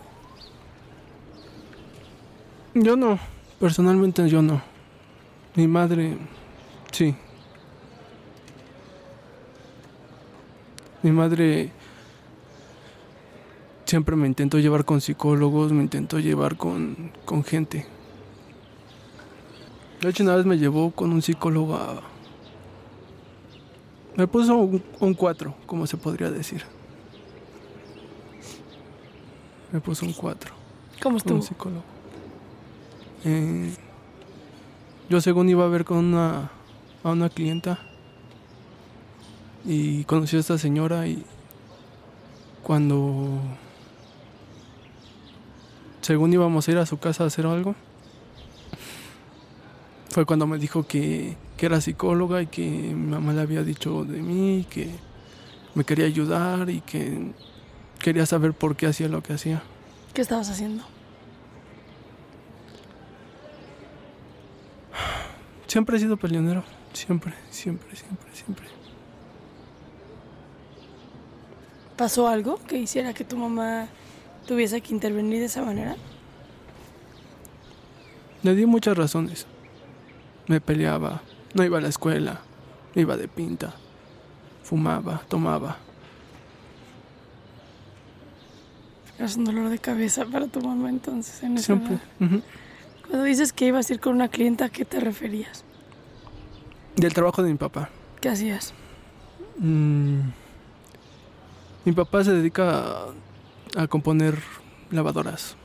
Yo 2.74 2.96
no. 2.96 3.20
Personalmente 3.60 4.28
yo 4.30 4.42
no. 4.42 4.62
Mi 5.56 5.68
madre. 5.68 6.18
Sí. 6.92 7.16
Mi 11.04 11.12
madre 11.12 11.72
siempre 13.86 14.16
me 14.16 14.28
intentó 14.28 14.58
llevar 14.58 14.86
con 14.86 15.02
psicólogos, 15.02 15.72
me 15.72 15.84
intentó 15.84 16.18
llevar 16.18 16.58
con, 16.58 17.12
con 17.26 17.44
gente. 17.44 17.86
De 20.02 20.10
hecho, 20.10 20.24
una 20.24 20.36
vez 20.36 20.46
me 20.46 20.58
llevó 20.58 20.92
con 20.92 21.12
un 21.12 21.22
psicólogo 21.22 21.76
a... 21.76 22.02
Me 24.16 24.28
puso 24.28 24.58
un, 24.58 25.14
cuatro, 25.14 25.56
como 25.66 25.86
se 25.86 25.98
podría 25.98 26.32
decir. 26.32 26.64
Me 29.72 29.80
puso 29.80 30.06
un 30.06 30.14
cuatro 30.14 30.54
¿Cómo 31.02 31.18
estuvo? 31.18 31.36
un 31.36 31.44
psicólogo. 31.44 31.93
Eh, 33.26 33.74
yo 35.10 35.22
según 35.22 35.50
iba 35.50 35.66
a 35.66 35.70
ver 35.70 35.86
con 35.86 35.98
una, 35.98 36.52
a 37.04 37.12
una 37.12 37.30
clienta 37.30 37.80
y 39.66 40.04
conocí 40.04 40.36
a 40.36 40.40
esta 40.40 40.58
señora 40.58 41.08
y 41.08 41.24
cuando 42.64 43.40
según 46.02 46.34
íbamos 46.34 46.68
a 46.68 46.72
ir 46.72 46.78
a 46.78 46.86
su 46.86 46.98
casa 46.98 47.24
a 47.24 47.28
hacer 47.28 47.46
algo 47.46 47.76
fue 50.10 50.26
cuando 50.26 50.46
me 50.46 50.58
dijo 50.58 50.86
que, 50.86 51.38
que 51.58 51.66
era 51.66 51.82
psicóloga 51.82 52.42
y 52.42 52.48
que 52.48 52.62
mi 52.62 53.12
mamá 53.12 53.34
le 53.34 53.42
había 53.42 53.64
dicho 53.64 54.04
de 54.04 54.22
mí 54.22 54.66
que 54.70 54.92
me 55.76 55.86
quería 55.86 56.06
ayudar 56.06 56.70
y 56.70 56.82
que 56.82 57.32
quería 58.00 58.26
saber 58.26 58.54
por 58.54 58.76
qué 58.76 58.88
hacía 58.88 59.08
lo 59.08 59.24
que 59.24 59.34
hacía. 59.34 59.64
¿Qué 60.14 60.22
estabas 60.22 60.50
haciendo? 60.50 60.84
Siempre 65.74 65.98
he 65.98 66.00
sido 66.00 66.18
peleonero. 66.18 66.64
Siempre, 66.94 67.34
siempre, 67.50 67.96
siempre, 67.96 68.28
siempre. 68.32 68.68
¿Pasó 71.98 72.28
algo 72.28 72.60
que 72.68 72.78
hiciera 72.78 73.12
que 73.16 73.24
tu 73.24 73.38
mamá 73.38 73.88
tuviese 74.46 74.82
que 74.82 74.94
intervenir 74.94 75.40
de 75.40 75.46
esa 75.46 75.64
manera? 75.64 75.96
Le 78.44 78.54
di 78.54 78.68
muchas 78.68 78.96
razones. 78.96 79.48
Me 80.46 80.62
peleaba, 80.62 81.24
no 81.56 81.64
iba 81.64 81.80
a 81.80 81.82
la 81.82 81.88
escuela, 81.88 82.42
iba 82.94 83.18
de 83.18 83.28
pinta, 83.28 83.74
fumaba, 84.62 85.24
tomaba. 85.28 85.78
Eras 89.18 89.38
un 89.38 89.46
dolor 89.46 89.70
de 89.70 89.80
cabeza 89.80 90.24
para 90.24 90.46
tu 90.46 90.62
mamá 90.62 90.92
entonces 90.92 91.42
en 91.42 91.58
esa 91.58 91.66
Siempre. 91.66 91.98
Cuando 93.08 93.24
dices 93.26 93.54
que 93.54 93.66
ibas 93.68 93.90
a 93.90 93.94
ir 93.94 94.00
con 94.00 94.16
una 94.16 94.28
clienta, 94.30 94.66
¿a 94.66 94.70
qué 94.70 94.86
te 94.86 95.00
referías? 95.00 95.64
Del 96.96 97.14
trabajo 97.14 97.44
de 97.44 97.52
mi 97.52 97.58
papá. 97.58 97.90
¿Qué 98.22 98.30
hacías? 98.30 98.74
Mm, 99.58 100.20
Mi 101.86 101.92
papá 101.92 102.24
se 102.24 102.32
dedica 102.32 102.80
a, 103.76 103.84
a 103.84 103.88
componer 103.88 104.40
lavadoras, 104.92 105.56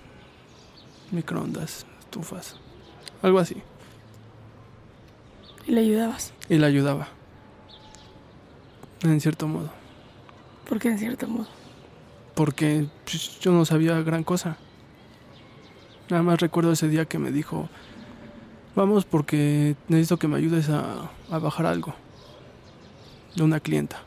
microondas, 1.12 1.86
estufas, 2.00 2.56
algo 3.22 3.38
así. 3.38 3.56
Y 5.66 5.72
le 5.72 5.80
ayudabas. 5.82 6.32
Y 6.48 6.56
le 6.58 6.66
ayudaba. 6.66 7.08
En 9.02 9.20
cierto 9.20 9.46
modo. 9.46 9.70
Porque 10.68 10.88
en 10.88 10.98
cierto 10.98 11.28
modo. 11.28 11.46
porque 12.34 12.86
pues, 13.04 13.38
yo 13.40 13.52
no 13.52 13.64
sabía 13.64 14.00
gran 14.02 14.24
cosa. 14.24 14.56
Nada 16.10 16.22
más 16.22 16.40
recuerdo 16.40 16.72
ese 16.72 16.88
día 16.88 17.04
que 17.04 17.18
me 17.18 17.30
dijo, 17.32 17.68
vamos 18.74 19.04
porque 19.04 19.76
necesito 19.88 20.18
que 20.18 20.28
me 20.28 20.36
ayudes 20.36 20.68
a, 20.70 21.10
a 21.30 21.38
bajar 21.38 21.66
algo 21.66 21.94
de 23.36 23.42
una 23.42 23.60
clienta. 23.60 24.02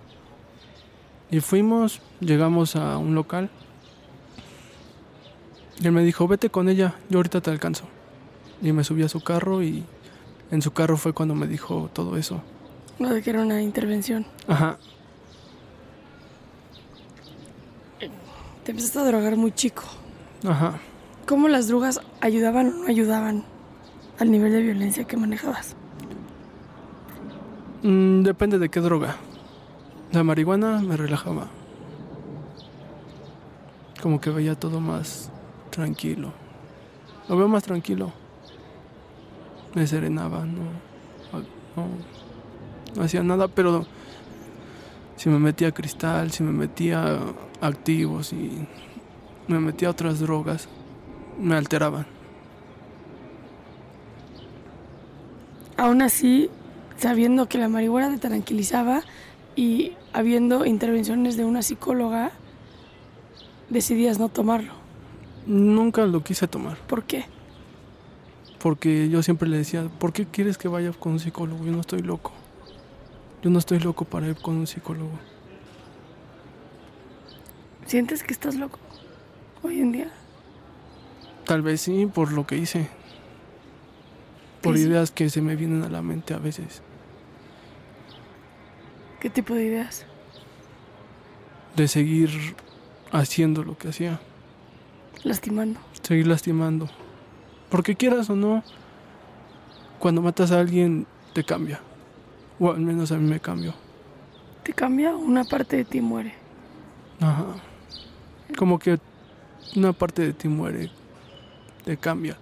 Y 1.30 1.40
fuimos, 1.40 2.02
llegamos 2.20 2.76
a 2.76 2.98
un 2.98 3.16
local. 3.16 3.50
Y 5.80 5.86
él 5.86 5.92
me 5.94 6.04
dijo, 6.04 6.28
vete 6.28 6.50
con 6.50 6.70
ella, 6.70 6.96
yo 7.10 7.20
ahorita 7.20 7.42
te 7.42 7.50
alcanzo. 7.52 7.86
Y 8.62 8.72
me 8.72 8.84
subí 8.84 9.04
a 9.04 9.10
su 9.10 9.22
carro 9.22 9.64
y 9.64 9.84
en 10.52 10.62
su 10.62 10.72
carro 10.72 10.98
fue 10.98 11.14
cuando 11.14 11.34
me 11.36 11.48
dijo 11.48 11.90
todo 11.94 12.18
eso. 12.18 12.42
Lo 13.00 13.10
de 13.10 13.22
que 13.22 13.30
era 13.30 13.42
una 13.42 13.62
intervención. 13.62 14.26
Ajá, 14.48 14.78
Te 18.64 18.72
empezaste 18.72 19.00
a 19.00 19.06
drogar 19.06 19.36
muy 19.38 19.52
chico. 19.52 19.84
ajá. 20.48 20.80
¿Cómo 21.32 21.48
las 21.48 21.70
drogas 21.70 22.02
ayudaban 22.20 22.68
o 22.68 22.72
no 22.80 22.88
ayudaban 22.88 23.46
al 24.20 24.32
nivel 24.32 24.52
de 24.52 24.64
violencia 24.64 25.06
que 25.06 25.16
manejabas? 25.16 25.78
Mm, 27.84 28.24
depende 28.24 28.60
de 28.60 28.68
qué 28.68 28.82
droga. 28.82 29.16
La 30.12 30.26
marihuana 30.26 30.82
me 30.82 30.98
relajaba. 30.98 31.48
Como 34.02 34.20
que 34.20 34.30
veía 34.30 34.56
todo 34.56 34.82
más 34.82 35.32
tranquilo. 35.70 36.34
Lo 37.30 37.38
veo 37.38 37.48
más 37.48 37.64
tranquilo. 37.64 38.12
Me 39.74 39.88
serenaba, 39.88 40.46
no, 40.46 40.64
no, 41.78 41.88
no 42.94 43.04
hacía 43.04 43.24
nada, 43.24 43.48
pero 43.48 43.86
si 45.16 45.30
me 45.30 45.40
metía 45.40 45.72
cristal, 45.72 46.32
si 46.32 46.44
me 46.44 46.52
metía 46.52 47.20
activos 47.62 48.34
y 48.34 48.68
me 49.48 49.62
metía 49.62 49.90
otras 49.90 50.20
drogas, 50.20 50.68
me 51.40 51.56
alteraban. 51.56 52.06
Aún 55.78 56.02
así, 56.02 56.50
sabiendo 56.98 57.48
que 57.50 57.58
la 57.58 57.68
marihuana 57.68 58.12
te 58.12 58.28
tranquilizaba 58.28 59.02
y 59.56 59.94
habiendo 60.14 60.66
intervenciones 60.66 61.38
de 61.38 61.46
una 61.46 61.62
psicóloga, 61.62 62.32
decidías 63.70 64.20
no 64.20 64.30
tomarlo. 64.30 64.74
Nunca 65.48 66.06
lo 66.06 66.24
quise 66.24 66.48
tomar. 66.48 66.78
¿Por 66.78 67.04
qué? 67.04 67.26
Porque 68.62 69.10
yo 69.10 69.24
siempre 69.24 69.50
le 69.50 69.58
decía, 69.58 69.90
¿por 69.98 70.14
qué 70.14 70.26
quieres 70.26 70.58
que 70.58 70.68
vaya 70.68 70.92
con 70.92 71.14
un 71.14 71.20
psicólogo? 71.20 71.66
Yo 71.66 71.72
no 71.72 71.82
estoy 71.82 72.02
loco. 72.02 72.32
Yo 73.42 73.50
no 73.50 73.58
estoy 73.58 73.80
loco 73.80 74.06
para 74.06 74.28
ir 74.28 74.36
con 74.36 74.58
un 74.58 74.68
psicólogo. 74.68 75.18
¿Sientes 77.88 78.22
que 78.22 78.34
estás 78.34 78.56
loco 78.56 78.78
hoy 79.64 79.80
en 79.80 79.92
día? 79.92 80.12
Tal 81.52 81.64
vez 81.64 81.82
sí, 81.82 82.06
por 82.06 82.32
lo 82.32 82.48
que 82.48 82.56
hice. 82.56 82.88
Por 84.62 84.76
¿Qué 84.76 84.80
ideas 84.84 85.12
que 85.12 85.30
se 85.30 85.42
me 85.42 85.58
vienen 85.58 85.84
a 85.84 85.90
la 85.90 86.02
mente 86.02 86.34
a 86.34 86.38
veces. 86.38 86.82
¿Qué 89.20 89.30
tipo 89.30 89.54
de 89.54 89.66
ideas? 89.66 90.06
De 91.76 91.90
seguir 91.90 92.30
haciendo 93.12 93.66
lo 93.66 93.78
que 93.78 93.90
hacía. 93.90 94.22
Lastimando. 95.26 95.78
Seguir 96.02 96.28
lastimando. 96.28 96.88
Porque 97.70 97.98
quieras 97.98 98.30
o 98.30 98.38
no, 98.38 98.64
cuando 100.00 100.22
matas 100.22 100.54
a 100.54 100.60
alguien 100.62 101.06
te 101.34 101.44
cambia. 101.44 101.82
O 102.62 102.72
al 102.72 102.80
menos 102.80 103.12
a 103.12 103.18
mí 103.18 103.30
me 103.30 103.42
cambió. 103.42 103.74
Te 104.64 104.72
cambia, 104.72 105.14
una 105.18 105.44
parte 105.44 105.76
de 105.76 105.84
ti 105.84 106.00
muere. 106.00 106.34
Ajá. 107.20 107.46
Como 108.56 108.80
que 108.80 109.00
una 109.76 109.92
parte 109.92 110.22
de 110.22 110.32
ti 110.32 110.48
muere, 110.48 110.90
te 111.92 111.98
cambia, 111.98 112.38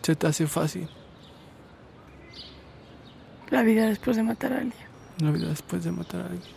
se 0.00 0.14
te 0.14 0.28
hace 0.28 0.46
fácil 0.46 0.88
La 3.50 3.62
vida 3.62 3.86
después 3.86 4.16
de 4.16 4.22
matar 4.22 4.52
a 4.52 4.58
alguien. 4.58 4.86
la 5.18 5.32
vida 5.32 5.48
después 5.48 5.82
de 5.82 5.90
matar 5.90 6.20
a 6.20 6.24
alguien. 6.26 6.52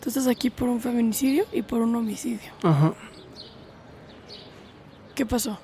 Tú 0.00 0.08
estás 0.08 0.26
aquí 0.26 0.50
por 0.50 0.68
un 0.68 0.80
feminicidio 0.80 1.44
y 1.52 1.62
por 1.62 1.82
un 1.82 1.94
homicidio. 1.94 2.50
Ajá. 2.64 2.94
¿Qué 5.14 5.24
pasó? 5.24 5.56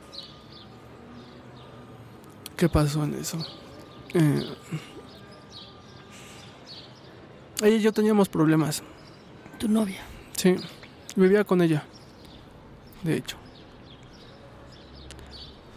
¿Qué 2.57 2.69
pasó 2.69 3.03
en 3.03 3.15
eso? 3.15 3.39
Eh, 4.13 4.45
ella 7.61 7.77
y 7.77 7.81
yo 7.81 7.93
teníamos 7.93 8.29
problemas. 8.29 8.85
Tu 9.59 9.67
novia. 9.69 10.01
Sí, 10.37 10.55
vivía 11.17 11.43
con 11.43 11.61
ella, 11.61 11.83
de 13.03 13.17
hecho. 13.17 13.37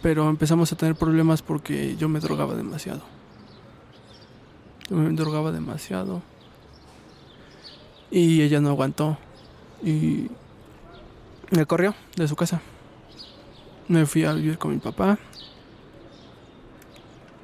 Pero 0.02 0.28
empezamos 0.28 0.72
a 0.72 0.76
tener 0.76 0.94
problemas 0.94 1.42
porque 1.42 1.96
yo 1.96 2.08
me 2.08 2.20
drogaba 2.20 2.54
demasiado. 2.54 3.02
Yo 4.88 4.96
me 4.96 5.10
drogaba 5.10 5.52
demasiado. 5.52 6.22
Y 8.10 8.42
ella 8.42 8.60
no 8.60 8.70
aguantó. 8.70 9.18
Y 9.82 10.28
me 11.50 11.66
corrió 11.66 11.94
de 12.16 12.28
su 12.28 12.36
casa. 12.36 12.60
Me 13.88 14.06
fui 14.06 14.24
a 14.24 14.32
vivir 14.32 14.58
con 14.58 14.72
mi 14.72 14.78
papá. 14.78 15.18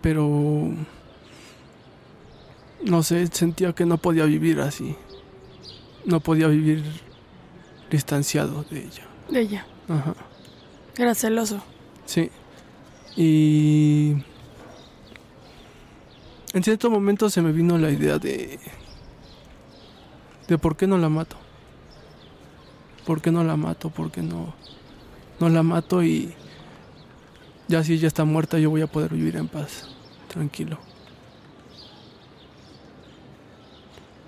Pero... 0.01 0.71
No 2.85 3.03
sé, 3.03 3.27
sentía 3.29 3.73
que 3.73 3.87
no 3.87 3.97
podía 3.99 4.27
vivir 4.27 4.61
así. 4.61 4.95
No 6.05 6.21
podía 6.21 6.49
vivir 6.49 6.85
distanciado 7.90 8.62
de 8.64 8.85
ella. 8.85 9.07
De 9.31 9.40
ella. 9.40 9.67
Ajá. 9.88 10.14
Era 10.97 11.14
celoso. 11.14 11.62
Sí. 12.05 12.31
Y 13.16 14.12
en 16.53 16.64
cierto 16.64 16.90
momento 16.90 17.31
se 17.31 17.42
me 17.42 17.53
vino 17.53 17.79
la 17.79 17.90
idea 17.90 18.18
de 18.18 18.59
de 20.48 20.59
por 20.59 20.77
qué 20.77 20.87
no 20.87 20.98
la 20.98 21.09
mato. 21.09 21.37
¿Por 23.07 23.22
qué 23.22 23.31
no 23.31 23.44
la 23.44 23.57
mato? 23.57 23.90
¿Por 23.90 24.11
qué 24.11 24.22
no 24.22 24.55
no 25.40 25.48
la 25.48 25.62
mato 25.62 26.03
y 26.03 26.35
ya 27.68 27.83
si 27.83 27.94
ella 27.94 28.09
está 28.09 28.24
muerta 28.24 28.59
yo 28.59 28.70
voy 28.70 28.83
a 28.83 28.87
poder 28.87 29.12
vivir 29.12 29.37
en 29.37 29.48
paz, 29.48 29.88
tranquilo. 30.29 30.79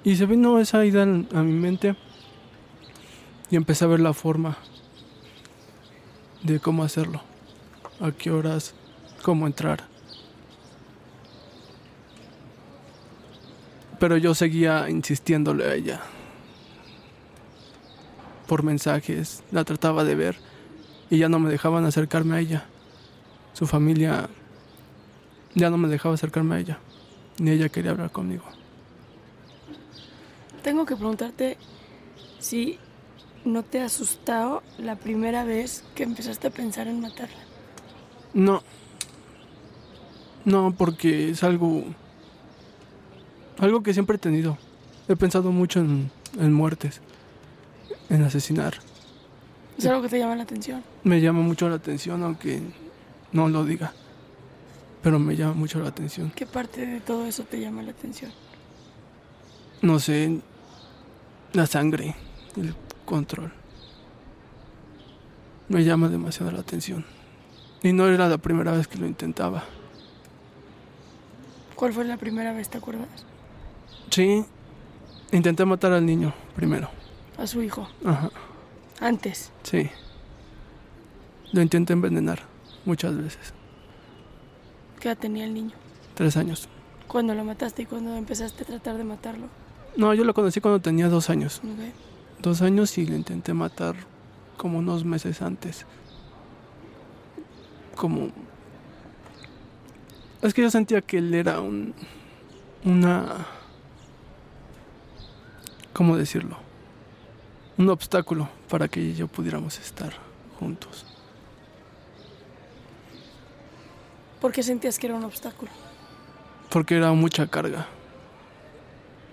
Y 0.05 0.17
se 0.17 0.27
vino 0.27 0.59
esa 0.61 0.85
idea 0.85 1.03
a 1.03 1.43
mi 1.43 1.53
mente 1.53 1.97
y 3.51 3.57
empecé 3.57 3.85
a 3.85 3.89
ver 3.89 4.01
la 4.01 4.13
forma 4.13 4.57
de 6.43 6.61
cómo 6.61 6.85
hacerlo, 6.85 7.23
a 8.01 8.13
qué 8.13 8.31
horas, 8.31 8.75
cómo 9.23 9.47
entrar. 9.47 9.85
Pero 13.99 14.17
yo 14.17 14.35
seguía 14.35 14.91
insistiéndole 14.91 15.65
a 15.65 15.75
ella. 15.75 16.01
Por 18.47 18.63
mensajes, 18.63 19.43
la 19.51 19.65
trataba 19.65 20.05
de 20.05 20.15
ver 20.15 20.37
y 21.11 21.19
ya 21.19 21.29
no 21.29 21.39
me 21.39 21.51
dejaban 21.51 21.85
acercarme 21.85 22.37
a 22.37 22.41
ella. 22.41 22.67
Su 23.53 23.67
familia 23.67 24.29
ya 25.55 25.71
no 25.71 25.79
me 25.79 25.89
dejaba 25.89 26.15
acercarme 26.15 26.57
a 26.57 26.59
ella, 26.59 26.79
ni 27.39 27.51
ella 27.51 27.69
quería 27.71 27.93
hablar 27.93 28.11
conmigo. 28.11 28.45
Tengo 30.63 30.85
que 30.85 30.97
preguntarte 30.97 31.57
si 32.39 32.79
no 33.45 33.63
te 33.63 33.81
ha 33.81 33.87
asustado 33.87 34.63
la 34.79 34.97
primera 34.97 35.45
vez 35.45 35.85
que 35.95 36.03
empezaste 36.03 36.49
a 36.49 36.51
pensar 36.51 36.89
en 36.89 37.01
matarla. 37.01 37.46
No. 38.37 38.63
No, 40.45 40.75
porque 40.77 41.31
es 41.31 41.43
algo. 41.43 41.85
Algo 43.59 43.83
que 43.83 43.95
siempre 43.95 44.17
he 44.17 44.19
tenido. 44.19 44.59
He 45.09 45.17
pensado 45.17 45.53
mucho 45.53 45.81
en, 45.81 46.11
en 46.39 46.53
muertes. 46.53 47.01
En 48.11 48.23
asesinar. 48.23 48.75
Es 49.79 49.87
algo 49.87 50.03
que 50.03 50.11
te 50.11 50.19
llama 50.19 50.37
la 50.37 50.43
atención. 50.43 50.85
Me 51.03 51.23
llama 51.23 51.41
mucho 51.41 51.67
la 51.71 51.77
atención, 51.77 52.23
aunque 52.23 52.61
no 53.33 53.49
lo 53.49 53.65
diga. 53.65 53.95
Pero 55.03 55.19
me 55.19 55.35
llama 55.35 55.55
mucho 55.55 55.81
la 55.81 55.89
atención. 55.89 56.31
¿Qué 56.37 56.45
parte 56.45 56.85
de 56.85 57.01
todo 57.01 57.25
eso 57.25 57.45
te 57.45 57.59
llama 57.59 57.83
la 57.83 57.93
atención? 57.93 58.31
No 59.81 59.99
sé. 59.99 60.41
La 61.55 61.67
sangre. 61.67 62.15
El 62.55 62.75
control. 63.07 63.51
Me 65.69 65.85
llama 65.85 66.11
demasiado 66.11 66.53
la 66.53 66.61
atención. 66.61 67.16
Y 67.83 67.93
no 67.93 68.07
era 68.09 68.29
la 68.29 68.39
primera 68.39 68.73
vez 68.73 68.89
que 68.89 68.99
lo 68.99 69.07
intentaba. 69.07 69.65
¿Cuál 71.75 71.93
fue 71.93 72.05
la 72.05 72.17
primera 72.17 72.53
vez, 72.53 72.69
te 72.69 72.79
acuerdas? 72.79 73.07
Sí. 74.11 74.45
Intenté 75.33 75.65
matar 75.65 75.93
al 75.93 76.07
niño 76.07 76.33
primero. 76.55 76.89
A 77.37 77.47
su 77.47 77.63
hijo. 77.63 77.89
Ajá. 78.05 78.31
Antes. 79.01 79.53
Sí. 79.63 79.91
Lo 81.53 81.61
intenté 81.61 81.93
envenenar 81.93 82.41
muchas 82.85 83.17
veces. 83.17 83.53
¿Qué 85.01 85.09
edad 85.09 85.19
tenía 85.19 85.45
el 85.45 85.53
niño? 85.53 85.73
Tres 86.15 86.37
años. 86.37 86.69
Cuando 87.07 87.35
lo 87.35 87.45
mataste 87.45 87.83
y 87.83 87.87
cuando 87.87 88.15
empezaste 88.17 88.63
a 88.63 88.67
tratar 88.67 88.97
de 88.97 89.05
matarlo. 89.05 89.49
No, 89.97 90.15
yo 90.15 90.25
lo 90.25 90.35
conocí 90.35 90.61
cuando 90.61 90.81
tenía 90.81 91.09
dos 91.09 91.29
años. 91.31 91.61
Dos 92.41 92.63
años 92.63 92.97
y 92.99 93.07
lo 93.07 93.17
intenté 93.17 93.53
matar 93.55 93.97
como 94.57 94.79
unos 94.79 95.05
meses 95.05 95.43
antes. 95.43 95.87
Como... 97.97 98.29
Es 100.43 100.55
que 100.55 100.63
yo 100.63 100.71
sentía 100.71 101.01
que 101.01 101.19
él 101.19 101.35
era 101.35 101.61
un... 101.61 101.95
Una... 102.85 103.47
¿Cómo 105.93 106.17
decirlo? 106.17 106.59
Un 107.79 107.89
obstáculo 107.89 108.49
para 108.69 108.87
que 108.87 109.15
yo 109.15 109.27
pudiéramos 109.29 109.79
estar 109.79 110.13
juntos. 110.61 111.07
¿Por 114.41 114.53
qué 114.53 114.63
sentías 114.63 114.99
que 114.99 115.07
era 115.07 115.17
un 115.17 115.25
obstáculo? 115.25 115.71
Porque 116.71 116.97
era 116.97 117.13
mucha 117.13 117.47
carga. 117.47 117.87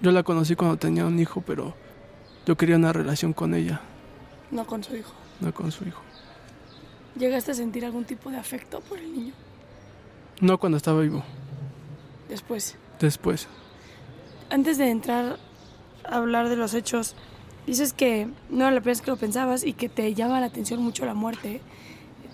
Yo 0.01 0.11
la 0.11 0.23
conocí 0.23 0.55
cuando 0.55 0.77
tenía 0.77 1.05
un 1.05 1.19
hijo, 1.19 1.41
pero 1.41 1.75
yo 2.45 2.55
quería 2.57 2.77
una 2.77 2.93
relación 2.93 3.33
con 3.33 3.53
ella, 3.53 3.81
No 4.51 4.65
con 4.65 4.83
su 4.83 4.95
hijo. 4.95 5.11
no 5.39 5.53
con 5.53 5.71
su 5.71 5.85
hijo. 5.85 6.01
¿Llegaste 7.17 7.51
a 7.51 7.53
sentir 7.53 7.85
algún 7.85 8.05
tipo 8.05 8.31
de 8.31 8.37
afecto 8.37 8.81
por 8.81 8.97
el 8.97 9.11
niño? 9.13 9.33
No 10.41 10.57
cuando 10.57 10.77
estaba 10.77 11.01
vivo, 11.01 11.23
Después. 12.27 12.75
después. 12.99 13.47
Antes 14.49 14.77
de 14.77 14.89
entrar 14.89 15.37
a 16.03 16.15
hablar 16.17 16.49
de 16.49 16.55
los 16.55 16.73
hechos, 16.73 17.15
dices 17.67 17.93
que 17.93 18.27
no 18.49 18.65
era 18.65 18.71
la 18.71 18.81
primera 18.81 18.91
vez 18.97 19.01
que 19.01 19.11
lo 19.11 19.17
pensabas 19.17 19.63
y 19.63 19.73
que 19.73 19.89
te 19.89 20.13
llama 20.15 20.39
la 20.39 20.47
atención 20.47 20.81
mucho 20.81 21.05
la 21.05 21.13
muerte. 21.13 21.61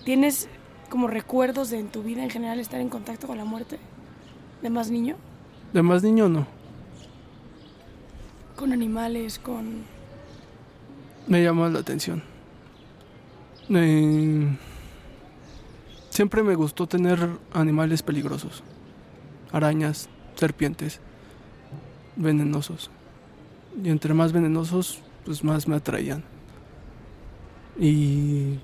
¿Tienes 0.04 0.48
como 0.88 1.06
recuerdos 1.08 1.70
de 1.70 1.78
en 1.78 1.88
tu 1.88 2.02
vida 2.02 2.22
en 2.24 2.30
general 2.30 2.58
estar 2.58 2.80
en 2.80 2.88
contacto 2.88 3.26
con 3.26 3.36
la 3.36 3.44
muerte? 3.44 3.78
¿De 4.62 4.70
más 4.70 4.90
niño? 4.90 5.16
De 5.72 5.82
más 5.82 6.02
niño 6.02 6.28
no. 6.28 6.46
¿Con 8.56 8.72
animales? 8.72 9.38
¿Con...? 9.38 9.84
Me 11.26 11.42
llamó 11.42 11.68
la 11.68 11.78
atención. 11.80 12.22
Eh, 13.68 14.48
siempre 16.20 16.42
me 16.42 16.54
gustó 16.54 16.86
tener 16.86 17.30
animales 17.50 18.02
peligrosos. 18.02 18.62
Arañas, 19.52 20.10
serpientes, 20.34 21.00
venenosos. 22.14 22.90
Y 23.82 23.88
entre 23.88 24.12
más 24.12 24.30
venenosos, 24.30 24.98
pues 25.24 25.42
más 25.42 25.66
me 25.66 25.76
atraían. 25.76 26.22
Y... 27.78 28.58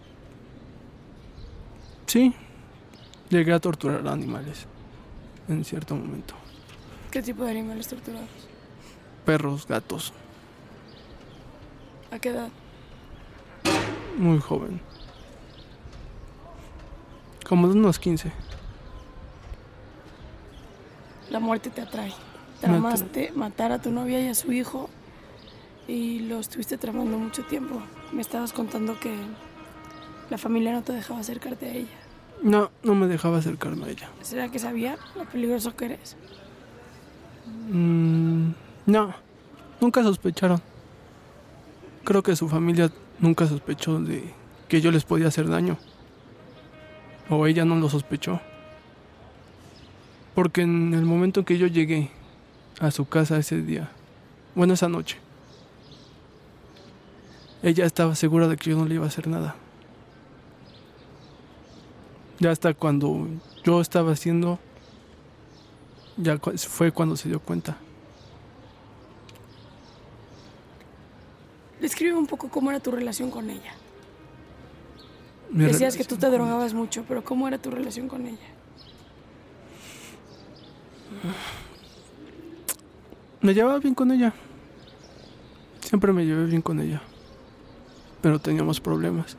Sí, 2.04 2.34
llegué 3.30 3.54
a 3.54 3.58
torturar 3.58 4.06
animales 4.06 4.66
en 5.48 5.64
cierto 5.64 5.96
momento. 5.96 6.34
¿Qué 7.10 7.22
tipo 7.22 7.42
de 7.42 7.52
animales 7.52 7.88
torturados? 7.88 8.28
Perros, 9.24 9.66
gatos, 9.66 10.12
¿A 12.10 12.18
qué 12.18 12.28
edad? 12.28 12.50
muy 14.18 14.40
joven. 14.40 14.78
Como 17.48 17.68
de 17.68 17.74
unos 17.74 17.98
15. 17.98 18.32
La 21.30 21.38
muerte 21.38 21.70
te 21.70 21.80
atrae. 21.80 22.12
Tramaste 22.60 23.32
matar 23.34 23.72
a 23.72 23.80
tu 23.80 23.90
novia 23.90 24.20
y 24.20 24.28
a 24.28 24.34
su 24.34 24.52
hijo 24.52 24.88
y 25.86 26.20
lo 26.20 26.40
estuviste 26.40 26.78
tramando 26.78 27.18
mucho 27.18 27.44
tiempo. 27.44 27.80
Me 28.12 28.22
estabas 28.22 28.52
contando 28.52 28.98
que 28.98 29.14
la 30.30 30.38
familia 30.38 30.72
no 30.72 30.82
te 30.82 30.92
dejaba 30.92 31.20
acercarte 31.20 31.66
a 31.66 31.74
ella. 31.74 31.98
No, 32.42 32.70
no 32.82 32.94
me 32.94 33.06
dejaba 33.06 33.38
acercarme 33.38 33.86
a 33.86 33.88
ella. 33.90 34.10
¿Será 34.22 34.48
que 34.48 34.58
sabía 34.58 34.98
lo 35.14 35.24
peligroso 35.24 35.76
que 35.76 35.84
eres? 35.86 36.16
Mm, 37.70 38.50
no, 38.86 39.14
nunca 39.80 40.02
sospecharon. 40.02 40.60
Creo 42.04 42.22
que 42.22 42.36
su 42.36 42.48
familia 42.48 42.90
nunca 43.20 43.46
sospechó 43.46 43.98
de 44.00 44.32
que 44.68 44.80
yo 44.80 44.90
les 44.90 45.04
podía 45.04 45.28
hacer 45.28 45.48
daño. 45.48 45.76
O 47.28 47.46
ella 47.46 47.64
no 47.64 47.76
lo 47.76 47.88
sospechó. 47.88 48.40
Porque 50.34 50.62
en 50.62 50.94
el 50.94 51.04
momento 51.04 51.40
en 51.40 51.46
que 51.46 51.58
yo 51.58 51.66
llegué 51.66 52.10
a 52.78 52.90
su 52.90 53.08
casa 53.08 53.38
ese 53.38 53.62
día, 53.62 53.90
bueno, 54.54 54.74
esa 54.74 54.88
noche, 54.88 55.18
ella 57.62 57.84
estaba 57.86 58.14
segura 58.14 58.48
de 58.48 58.56
que 58.56 58.70
yo 58.70 58.76
no 58.76 58.84
le 58.84 58.94
iba 58.94 59.04
a 59.04 59.08
hacer 59.08 59.28
nada. 59.28 59.56
Ya 62.38 62.50
hasta 62.50 62.74
cuando 62.74 63.28
yo 63.64 63.80
estaba 63.80 64.12
haciendo, 64.12 64.58
ya 66.16 66.38
fue 66.38 66.92
cuando 66.92 67.16
se 67.16 67.28
dio 67.28 67.40
cuenta. 67.40 67.78
Describe 71.80 72.14
un 72.14 72.26
poco 72.26 72.48
cómo 72.48 72.70
era 72.70 72.80
tu 72.80 72.90
relación 72.90 73.30
con 73.30 73.48
ella. 73.50 73.74
Decías 75.64 75.96
que 75.96 76.04
tú 76.04 76.16
te 76.16 76.28
drogabas 76.28 76.74
mucho, 76.74 77.04
pero 77.08 77.24
¿cómo 77.24 77.48
era 77.48 77.56
tu 77.56 77.70
relación 77.70 78.08
con 78.08 78.26
ella? 78.26 78.36
Me 83.40 83.54
llevaba 83.54 83.78
bien 83.78 83.94
con 83.94 84.12
ella. 84.12 84.34
Siempre 85.80 86.12
me 86.12 86.26
llevé 86.26 86.44
bien 86.44 86.60
con 86.60 86.78
ella. 86.78 87.00
Pero 88.20 88.38
teníamos 88.38 88.80
problemas. 88.80 89.36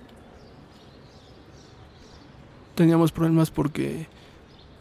Teníamos 2.73 3.11
problemas 3.11 3.51
porque 3.51 4.07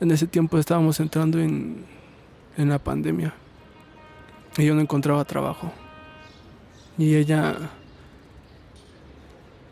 en 0.00 0.10
ese 0.10 0.26
tiempo 0.26 0.58
estábamos 0.58 1.00
entrando 1.00 1.38
en, 1.38 1.84
en 2.56 2.68
la 2.70 2.78
pandemia. 2.78 3.34
Y 4.56 4.64
yo 4.64 4.74
no 4.74 4.80
encontraba 4.80 5.24
trabajo. 5.26 5.70
Y 6.96 7.14
ella 7.14 7.56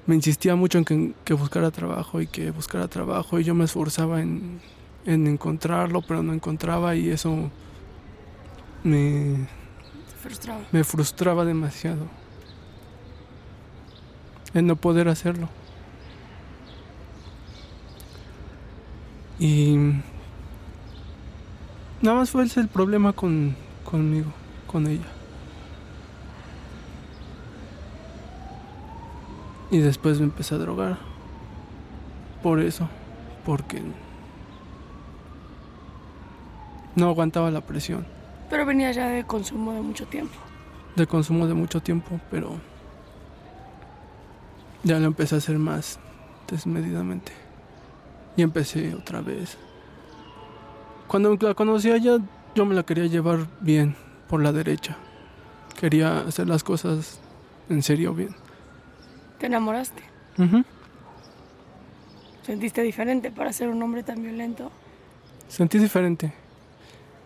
me 0.06 0.14
insistía 0.14 0.54
mucho 0.54 0.78
en 0.78 0.84
que, 0.84 1.12
que 1.24 1.34
buscara 1.34 1.70
trabajo 1.70 2.20
y 2.20 2.26
que 2.26 2.50
buscara 2.50 2.88
trabajo. 2.88 3.38
Y 3.38 3.44
yo 3.44 3.54
me 3.54 3.64
esforzaba 3.64 4.20
en, 4.20 4.60
en 5.06 5.26
encontrarlo, 5.26 6.02
pero 6.02 6.22
no 6.22 6.32
encontraba. 6.32 6.94
Y 6.94 7.10
eso 7.10 7.50
me, 8.82 9.46
frustraba. 10.20 10.60
me 10.72 10.84
frustraba 10.84 11.44
demasiado 11.44 12.06
el 14.52 14.66
no 14.66 14.76
poder 14.76 15.08
hacerlo. 15.08 15.48
Y 19.38 19.76
nada 22.00 22.18
más 22.18 22.30
fue 22.30 22.44
ese 22.44 22.60
el 22.60 22.68
problema 22.68 23.12
con, 23.12 23.56
conmigo, 23.84 24.32
con 24.66 24.86
ella. 24.86 25.13
Y 29.74 29.78
después 29.78 30.20
me 30.20 30.26
empecé 30.26 30.54
a 30.54 30.58
drogar. 30.58 30.98
Por 32.44 32.60
eso, 32.60 32.88
porque 33.44 33.82
no 36.94 37.08
aguantaba 37.08 37.50
la 37.50 37.60
presión. 37.60 38.06
Pero 38.48 38.64
venía 38.66 38.92
ya 38.92 39.08
de 39.08 39.24
consumo 39.24 39.72
de 39.72 39.80
mucho 39.80 40.06
tiempo. 40.06 40.34
de 40.94 41.08
consumo 41.08 41.48
de 41.48 41.54
mucho 41.54 41.80
tiempo, 41.82 42.20
pero 42.30 42.52
ya 44.84 45.00
lo 45.00 45.06
empecé 45.06 45.34
a 45.34 45.38
hacer 45.38 45.58
más 45.58 45.98
desmedidamente. 46.48 47.32
Y 48.36 48.42
empecé 48.42 48.94
otra 48.94 49.22
vez. 49.22 49.58
Cuando 51.08 51.36
la 51.40 51.54
conocí 51.54 51.90
a 51.90 51.96
ella, 51.96 52.18
yo 52.54 52.64
me 52.64 52.76
la 52.76 52.84
quería 52.84 53.06
llevar 53.06 53.48
bien, 53.60 53.96
por 54.28 54.40
la 54.40 54.52
derecha. 54.52 54.96
Quería 55.80 56.20
hacer 56.20 56.46
las 56.46 56.62
cosas 56.62 57.18
en 57.68 57.82
serio 57.82 58.14
bien. 58.14 58.43
Te 59.44 59.48
enamoraste. 59.48 60.02
Sentiste 62.46 62.80
diferente 62.80 63.30
para 63.30 63.52
ser 63.52 63.68
un 63.68 63.82
hombre 63.82 64.02
tan 64.02 64.22
violento. 64.22 64.72
Sentí 65.48 65.76
diferente. 65.76 66.32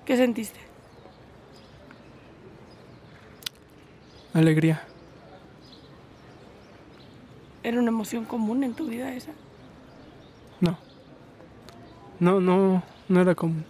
¿Qué 0.05 0.17
sentiste? 0.17 0.59
Alegría. 4.35 4.83
¿Era 7.63 7.79
una 7.79 7.91
emoción 7.91 8.25
común 8.25 8.65
en 8.65 8.75
tu 8.75 8.89
vida 8.89 9.15
esa? 9.15 9.31
No. 10.61 10.77
No, 12.19 12.41
no, 12.41 12.83
no 13.09 13.21
era 13.21 13.37
común. 13.37 13.65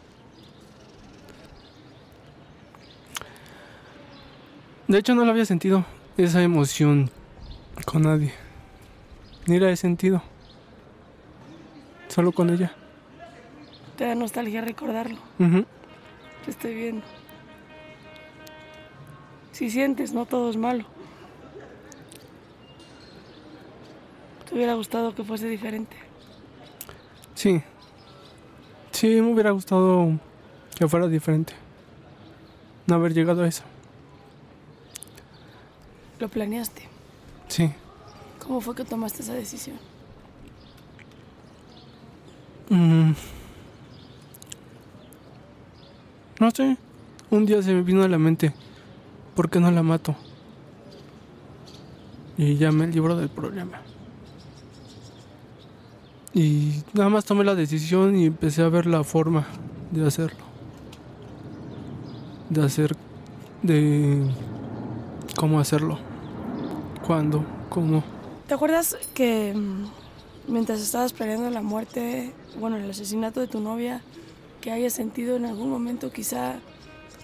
De 4.86 4.96
hecho, 4.96 5.14
no 5.14 5.26
lo 5.26 5.32
había 5.32 5.44
sentido, 5.44 5.84
esa 6.16 6.42
emoción, 6.42 7.10
con 7.84 8.02
nadie. 8.02 8.32
Ni 9.46 9.58
la 9.58 9.70
he 9.70 9.76
sentido. 9.76 10.22
Solo 12.08 12.32
con 12.32 12.50
ella. 12.50 12.72
Te 13.96 14.04
da 14.06 14.14
nostalgia 14.14 14.60
recordarlo. 14.60 15.18
Ujú. 15.38 15.64
Te 16.44 16.50
estoy 16.50 16.74
viendo. 16.74 17.04
Si 19.52 19.70
sientes, 19.70 20.12
no 20.12 20.26
todo 20.26 20.50
es 20.50 20.56
malo. 20.56 20.84
¿Te 24.48 24.54
hubiera 24.54 24.74
gustado 24.74 25.14
que 25.14 25.24
fuese 25.24 25.48
diferente? 25.48 25.96
Sí. 27.34 27.62
Sí, 28.92 29.20
me 29.20 29.32
hubiera 29.32 29.50
gustado 29.50 30.18
que 30.76 30.88
fuera 30.88 31.06
diferente. 31.08 31.54
No 32.86 32.94
haber 32.94 33.12
llegado 33.12 33.42
a 33.42 33.48
eso. 33.48 33.64
¿Lo 36.18 36.28
planeaste? 36.28 36.88
Sí. 37.48 37.70
¿Cómo 38.42 38.60
fue 38.60 38.74
que 38.74 38.84
tomaste 38.84 39.22
esa 39.22 39.34
decisión? 39.34 39.76
Mm. 42.70 43.12
No 46.40 46.50
sé. 46.50 46.76
Un 47.30 47.46
día 47.46 47.62
se 47.62 47.74
me 47.74 47.82
vino 47.82 48.02
a 48.02 48.08
la 48.08 48.18
mente. 48.18 48.54
¿Por 49.34 49.50
qué 49.50 49.60
no 49.60 49.70
la 49.70 49.82
mato? 49.82 50.14
Y 52.36 52.56
ya 52.56 52.70
me 52.70 52.86
libro 52.86 53.16
del 53.16 53.28
problema. 53.28 53.80
Y 56.32 56.82
nada 56.92 57.10
más 57.10 57.24
tomé 57.24 57.44
la 57.44 57.54
decisión 57.54 58.16
y 58.16 58.26
empecé 58.26 58.62
a 58.62 58.68
ver 58.68 58.86
la 58.86 59.02
forma 59.02 59.46
de 59.90 60.06
hacerlo. 60.06 60.44
De 62.48 62.62
hacer. 62.62 62.96
De. 63.62 64.22
cómo 65.36 65.58
hacerlo. 65.58 65.98
Cuándo. 67.08 67.42
Cómo. 67.70 68.04
¿Te 68.48 68.52
acuerdas 68.52 68.94
que 69.14 69.54
mm, 69.54 69.86
mientras 70.46 70.78
estabas 70.82 71.14
planeando 71.14 71.48
la 71.48 71.62
muerte, 71.62 72.34
bueno, 72.60 72.76
el 72.76 72.90
asesinato 72.90 73.40
de 73.40 73.46
tu 73.46 73.60
novia, 73.60 74.02
que 74.60 74.72
hayas 74.72 74.92
sentido 74.92 75.36
en 75.36 75.46
algún 75.46 75.70
momento 75.70 76.12
quizá 76.12 76.56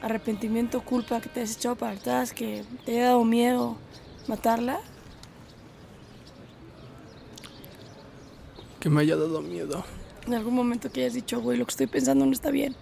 arrepentimiento, 0.00 0.80
culpa, 0.80 1.20
que 1.20 1.28
te 1.28 1.42
has 1.42 1.54
echado 1.54 1.76
para 1.76 1.92
atrás, 1.92 2.32
que 2.32 2.64
te 2.86 2.92
haya 2.92 3.08
dado 3.08 3.26
miedo 3.26 3.76
matarla? 4.26 4.80
Que 8.80 8.88
me 8.88 9.02
haya 9.02 9.16
dado 9.16 9.42
miedo. 9.42 9.84
En 10.26 10.32
algún 10.32 10.54
momento 10.54 10.90
que 10.90 11.02
hayas 11.02 11.12
dicho, 11.12 11.42
güey, 11.42 11.58
lo 11.58 11.66
que 11.66 11.72
estoy 11.72 11.88
pensando 11.88 12.24
no 12.24 12.32
está 12.32 12.50
bien. 12.50 12.74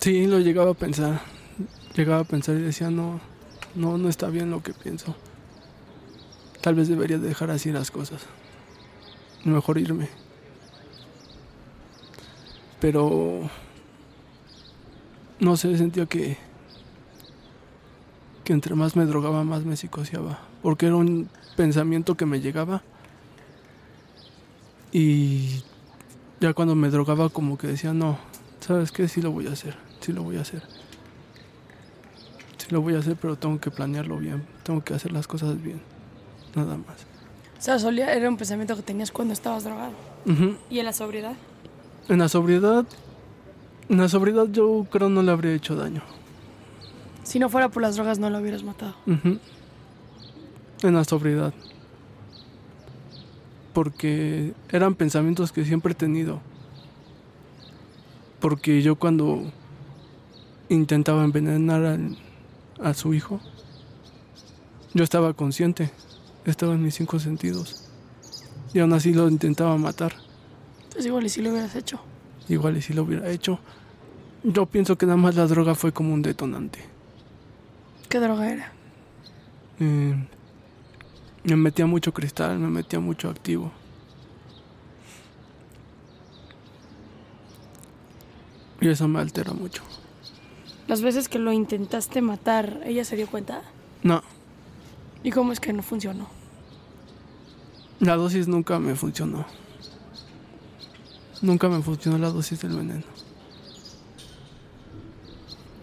Sí, 0.00 0.26
lo 0.26 0.40
llegaba 0.40 0.72
a 0.72 0.74
pensar. 0.74 1.20
Llegaba 1.94 2.22
a 2.22 2.24
pensar 2.24 2.56
y 2.56 2.62
decía, 2.62 2.90
no, 2.90 3.20
no, 3.76 3.96
no 3.96 4.08
está 4.08 4.26
bien 4.26 4.50
lo 4.50 4.60
que 4.60 4.74
pienso. 4.74 5.14
Tal 6.60 6.74
vez 6.74 6.88
debería 6.88 7.18
dejar 7.18 7.50
así 7.50 7.72
las 7.72 7.90
cosas. 7.90 8.22
Mejor 9.44 9.78
irme. 9.78 10.08
Pero 12.80 13.48
no 15.40 15.56
sé, 15.56 15.76
sentía 15.76 16.06
que 16.06 16.36
que 18.48 18.54
entre 18.54 18.74
más 18.74 18.96
me 18.96 19.04
drogaba 19.04 19.44
más 19.44 19.66
me 19.66 19.76
psicoseaba, 19.76 20.38
porque 20.62 20.86
era 20.86 20.96
un 20.96 21.28
pensamiento 21.54 22.16
que 22.16 22.24
me 22.24 22.40
llegaba 22.40 22.82
y 24.90 25.62
ya 26.40 26.54
cuando 26.54 26.74
me 26.74 26.88
drogaba 26.88 27.28
como 27.28 27.58
que 27.58 27.66
decía, 27.66 27.92
no, 27.92 28.18
¿sabes 28.60 28.90
qué? 28.90 29.06
Sí 29.06 29.20
lo 29.20 29.32
voy 29.32 29.48
a 29.48 29.52
hacer, 29.52 29.76
sí 30.00 30.12
lo 30.12 30.22
voy 30.22 30.38
a 30.38 30.40
hacer. 30.40 30.62
Sí 32.56 32.68
lo 32.70 32.80
voy 32.80 32.94
a 32.94 33.00
hacer, 33.00 33.16
pero 33.20 33.36
tengo 33.36 33.60
que 33.60 33.70
planearlo 33.70 34.16
bien, 34.16 34.46
tengo 34.62 34.82
que 34.82 34.94
hacer 34.94 35.12
las 35.12 35.26
cosas 35.26 35.62
bien, 35.62 35.82
nada 36.54 36.76
más. 36.76 36.96
O 37.58 37.60
sea, 37.62 37.78
solía, 37.78 38.12
era 38.14 38.28
un 38.28 38.36
pensamiento 38.36 38.76
que 38.76 38.82
tenías 38.82 39.10
cuando 39.10 39.32
estabas 39.34 39.64
drogado. 39.64 39.92
¿Y 40.70 40.78
en 40.78 40.84
la 40.84 40.92
sobriedad? 40.92 41.34
En 42.08 42.18
la 42.18 42.28
sobriedad, 42.28 42.84
en 43.88 43.98
la 43.98 44.08
sobriedad 44.08 44.46
yo 44.50 44.86
creo 44.90 45.08
no 45.08 45.22
le 45.22 45.30
habría 45.32 45.54
hecho 45.54 45.74
daño. 45.76 46.02
Si 47.24 47.38
no 47.38 47.48
fuera 47.48 47.68
por 47.68 47.82
las 47.82 47.96
drogas 47.96 48.18
no 48.18 48.30
lo 48.30 48.38
hubieras 48.38 48.62
matado. 48.62 48.94
En 49.06 50.94
la 50.94 51.04
sobriedad. 51.04 51.52
Porque 53.72 54.54
eran 54.70 54.94
pensamientos 54.94 55.52
que 55.52 55.64
siempre 55.64 55.92
he 55.92 55.96
tenido. 55.96 56.40
Porque 58.40 58.82
yo 58.82 58.96
cuando 58.96 59.42
intentaba 60.68 61.24
envenenar 61.24 61.84
al- 61.84 62.16
a 62.82 62.94
su 62.94 63.14
hijo, 63.14 63.40
yo 64.94 65.04
estaba 65.04 65.32
consciente, 65.34 65.90
estaba 66.50 66.74
en 66.74 66.82
mis 66.82 66.94
cinco 66.94 67.18
sentidos. 67.18 67.88
Y 68.72 68.80
aún 68.80 68.92
así 68.92 69.12
lo 69.12 69.28
intentaba 69.28 69.76
matar. 69.76 70.14
Pues 70.92 71.06
igual 71.06 71.26
y 71.26 71.28
si 71.28 71.42
lo 71.42 71.50
hubieras 71.50 71.74
hecho. 71.74 72.00
Igual 72.48 72.76
y 72.76 72.82
si 72.82 72.92
lo 72.92 73.02
hubiera 73.02 73.30
hecho. 73.30 73.58
Yo 74.42 74.66
pienso 74.66 74.96
que 74.96 75.06
nada 75.06 75.16
más 75.16 75.34
la 75.34 75.46
droga 75.46 75.74
fue 75.74 75.92
como 75.92 76.14
un 76.14 76.22
detonante. 76.22 76.80
¿Qué 78.08 78.20
droga 78.20 78.50
era? 78.50 78.72
Eh, 79.80 80.14
me 81.44 81.56
metía 81.56 81.86
mucho 81.86 82.12
cristal, 82.12 82.58
me 82.58 82.68
metía 82.68 83.00
mucho 83.00 83.28
activo. 83.28 83.72
Y 88.80 88.88
eso 88.88 89.08
me 89.08 89.20
altera 89.20 89.52
mucho. 89.52 89.82
Las 90.86 91.02
veces 91.02 91.28
que 91.28 91.38
lo 91.38 91.52
intentaste 91.52 92.22
matar, 92.22 92.80
¿ella 92.84 93.04
se 93.04 93.16
dio 93.16 93.26
cuenta? 93.26 93.62
No, 94.02 94.22
¿Y 95.22 95.30
cómo 95.30 95.52
es 95.52 95.60
que 95.60 95.72
no 95.72 95.82
funcionó? 95.82 96.28
La 98.00 98.16
dosis 98.16 98.48
nunca 98.48 98.78
me 98.78 98.94
funcionó. 98.94 99.46
Nunca 101.42 101.68
me 101.68 101.80
funcionó 101.82 102.18
la 102.18 102.30
dosis 102.30 102.60
del 102.60 102.76
veneno. 102.76 103.04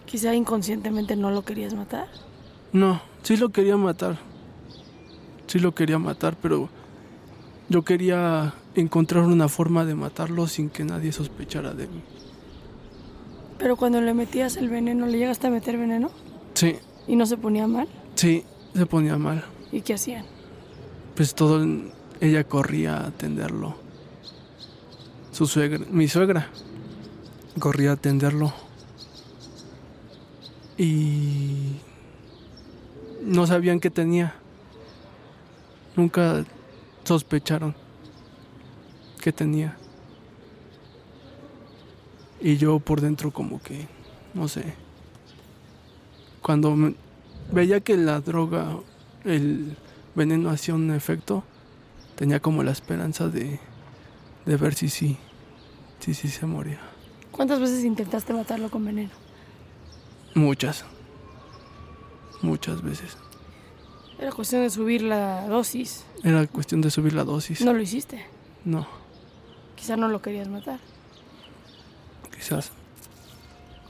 Quizá 0.04 0.34
inconscientemente 0.34 1.16
no 1.16 1.30
lo 1.30 1.42
querías 1.44 1.74
matar. 1.74 2.08
No, 2.72 3.00
sí 3.22 3.36
lo 3.36 3.50
quería 3.50 3.76
matar. 3.76 4.18
Sí 5.46 5.58
lo 5.58 5.74
quería 5.74 5.98
matar, 5.98 6.36
pero 6.40 6.68
yo 7.68 7.82
quería 7.82 8.54
encontrar 8.74 9.24
una 9.24 9.48
forma 9.48 9.84
de 9.84 9.94
matarlo 9.94 10.46
sin 10.46 10.70
que 10.70 10.84
nadie 10.84 11.12
sospechara 11.12 11.72
de 11.74 11.86
mí. 11.88 12.02
Pero 13.58 13.76
cuando 13.76 14.00
le 14.00 14.12
metías 14.12 14.56
el 14.56 14.68
veneno, 14.68 15.06
¿le 15.06 15.18
llegaste 15.18 15.46
a 15.46 15.50
meter 15.50 15.78
veneno? 15.78 16.10
Sí, 16.54 16.76
¿Y 17.08 17.16
no 17.16 17.26
se 17.26 17.36
ponía 17.36 17.66
mal? 17.66 17.88
sí, 18.14 18.44
se 18.74 18.86
ponía 18.86 19.16
mal. 19.16 19.44
¿Y 19.72 19.80
qué 19.80 19.94
hacían? 19.94 20.24
Pues 21.14 21.34
todo, 21.34 21.64
ella 22.20 22.44
corría 22.44 22.98
a 22.98 23.06
atenderlo. 23.08 23.76
Su 25.32 25.46
suegra, 25.46 25.84
mi 25.90 26.08
suegra, 26.08 26.48
corría 27.58 27.90
a 27.90 27.94
atenderlo. 27.94 28.52
Y 30.78 31.76
no 33.22 33.46
sabían 33.46 33.80
qué 33.80 33.90
tenía. 33.90 34.34
Nunca 35.96 36.44
sospecharon 37.04 37.74
qué 39.20 39.32
tenía. 39.32 39.76
Y 42.40 42.56
yo 42.58 42.78
por 42.78 43.00
dentro 43.00 43.30
como 43.30 43.62
que, 43.62 43.86
no 44.34 44.48
sé. 44.48 44.74
Cuando 46.42 46.76
me- 46.76 46.94
veía 47.50 47.80
que 47.80 47.96
la 47.96 48.20
droga, 48.20 48.76
el 49.24 49.76
veneno 50.14 50.50
hacía 50.50 50.74
un 50.74 50.90
efecto, 50.92 51.42
tenía 52.16 52.40
como 52.40 52.62
la 52.62 52.72
esperanza 52.72 53.28
de, 53.28 53.60
de 54.44 54.56
ver 54.56 54.74
si 54.74 54.88
sí, 54.88 55.16
si 56.00 56.14
sí 56.14 56.28
se 56.28 56.46
moría. 56.46 56.80
¿Cuántas 57.30 57.60
veces 57.60 57.84
intentaste 57.84 58.32
matarlo 58.32 58.70
con 58.70 58.84
veneno? 58.84 59.10
Muchas. 60.34 60.84
Muchas 62.42 62.82
veces. 62.82 63.16
Era 64.18 64.32
cuestión 64.32 64.62
de 64.62 64.70
subir 64.70 65.02
la 65.02 65.46
dosis. 65.46 66.04
Era 66.24 66.46
cuestión 66.46 66.80
de 66.80 66.90
subir 66.90 67.12
la 67.12 67.24
dosis. 67.24 67.60
No 67.62 67.72
lo 67.72 67.80
hiciste. 67.82 68.24
No, 68.64 68.86
Quizá 69.76 69.96
no 69.96 70.08
lo 70.08 70.22
querías 70.22 70.48
matar. 70.48 70.80
quizás. 72.34 72.72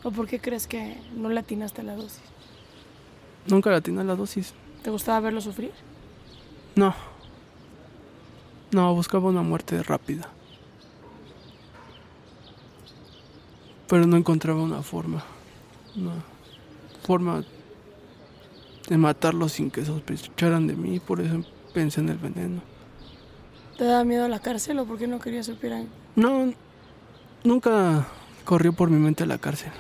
¿O 0.03 0.11
por 0.11 0.27
qué 0.29 0.41
crees 0.41 0.67
que 0.67 1.01
no 1.17 1.29
le 1.31 1.41
atinaste 1.41 1.81
a 1.81 1.85
la 1.85 1.95
dosis? 1.97 2.21
Nunca 3.47 3.71
la 3.71 3.81
tenía 3.81 4.03
la 4.05 4.15
dosis. 4.17 4.53
¿Te 4.83 4.91
gustaba 4.91 5.21
verlo 5.21 5.41
sufrir? 5.41 5.71
No. 6.75 6.95
No, 8.73 8.95
buscaba 8.95 9.29
una 9.29 9.43
muerte 9.43 9.83
rápida. 9.83 10.29
Pero 13.89 14.07
no 14.07 14.17
encontraba 14.17 14.63
una 14.63 14.83
forma. 14.83 15.23
Una 15.97 16.13
forma 17.05 17.45
de 18.89 18.97
matarlo 18.99 19.49
sin 19.49 19.71
que 19.71 19.85
sospecharan 19.85 20.67
de 20.67 20.75
mí. 20.75 20.99
Por 20.99 21.21
eso 21.21 21.43
pensé 21.73 22.01
en 22.01 22.09
el 22.09 22.19
veneno. 22.19 22.61
¿Te 23.79 23.85
daba 23.85 24.05
miedo 24.05 24.27
la 24.29 24.41
cárcel 24.41 24.79
o 24.79 24.87
por 24.87 24.99
qué 24.99 25.07
no 25.07 25.21
querías 25.21 25.47
supieran? 25.47 25.89
No, 26.17 26.53
nunca 27.45 28.07
corrió 28.45 28.73
por 28.73 28.91
mi 28.91 28.99
mente 28.99 29.27
la 29.27 29.39
cárcel. 29.39 29.71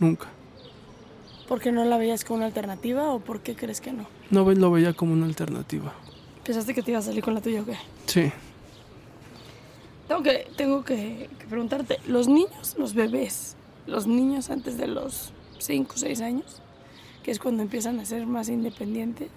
Nunca. 0.00 0.28
¿Por 1.46 1.60
qué 1.60 1.70
no 1.70 1.84
la 1.84 1.98
veías 1.98 2.24
como 2.24 2.38
una 2.38 2.46
alternativa 2.46 3.10
o 3.10 3.20
por 3.20 3.40
qué 3.40 3.54
crees 3.54 3.80
que 3.80 3.92
no? 3.92 4.06
No 4.30 4.50
lo 4.50 4.70
veía 4.70 4.94
como 4.94 5.12
una 5.12 5.26
alternativa. 5.26 5.92
¿Pensaste 6.44 6.74
que 6.74 6.82
te 6.82 6.90
iba 6.90 7.00
a 7.00 7.02
salir 7.02 7.22
con 7.22 7.34
la 7.34 7.40
tuya 7.40 7.62
o 7.62 7.64
qué? 7.64 7.76
Sí. 8.06 8.32
Tengo 10.08 10.22
que, 10.22 10.46
tengo 10.56 10.84
que, 10.84 11.30
que 11.38 11.46
preguntarte, 11.46 11.98
los 12.06 12.28
niños, 12.28 12.74
los 12.76 12.94
bebés, 12.94 13.56
los 13.86 14.06
niños 14.06 14.50
antes 14.50 14.76
de 14.76 14.88
los 14.88 15.32
5 15.58 15.92
o 15.94 15.98
6 15.98 16.20
años, 16.20 16.60
que 17.22 17.30
es 17.30 17.38
cuando 17.38 17.62
empiezan 17.62 18.00
a 18.00 18.04
ser 18.04 18.26
más 18.26 18.48
independientes, 18.48 19.30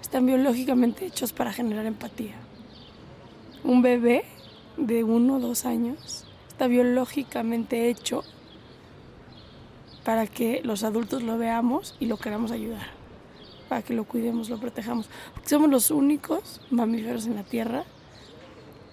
están 0.00 0.26
biológicamente 0.26 1.06
hechos 1.06 1.32
para 1.32 1.52
generar 1.52 1.86
empatía. 1.86 2.34
Un 3.64 3.82
bebé 3.82 4.24
de 4.76 5.04
1 5.04 5.34
o 5.34 5.40
2 5.40 5.64
años 5.64 6.24
está 6.48 6.66
biológicamente 6.66 7.88
hecho 7.88 8.22
para 10.04 10.26
que 10.26 10.60
los 10.64 10.82
adultos 10.82 11.22
lo 11.22 11.38
veamos 11.38 11.96
y 12.00 12.06
lo 12.06 12.16
queramos 12.16 12.50
ayudar, 12.50 12.88
para 13.72 13.80
que 13.80 13.94
lo 13.94 14.04
cuidemos, 14.04 14.50
lo 14.50 14.60
protejamos, 14.60 15.08
porque 15.32 15.48
somos 15.48 15.70
los 15.70 15.90
únicos 15.90 16.60
mamíferos 16.68 17.24
en 17.24 17.36
la 17.36 17.42
Tierra 17.42 17.84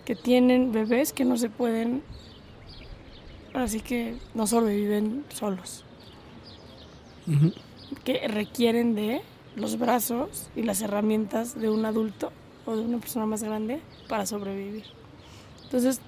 que 0.05 0.15
tienen 0.15 0.71
bebés 0.71 1.11
que 1.11 1.25
no 1.25 1.35
se 1.35 1.49
pueden, 1.49 2.01
así 3.53 3.81
que 3.81 4.15
no 4.33 4.47
sobreviven 4.47 5.25
solos, 5.33 5.83
que 8.05 8.25
requieren 8.29 8.95
de 8.95 9.21
los 9.57 9.77
brazos 9.77 10.49
y 10.55 10.63
las 10.63 10.81
herramientas 10.81 11.59
de 11.59 11.69
un 11.69 11.83
adulto 11.83 12.31
o 12.65 12.77
de 12.77 12.83
una 12.83 12.99
persona 12.99 13.25
más 13.25 13.43
grande 13.43 13.81
para 14.07 14.25
sobrevivir. 14.25 14.85
Entonces, 15.65 15.99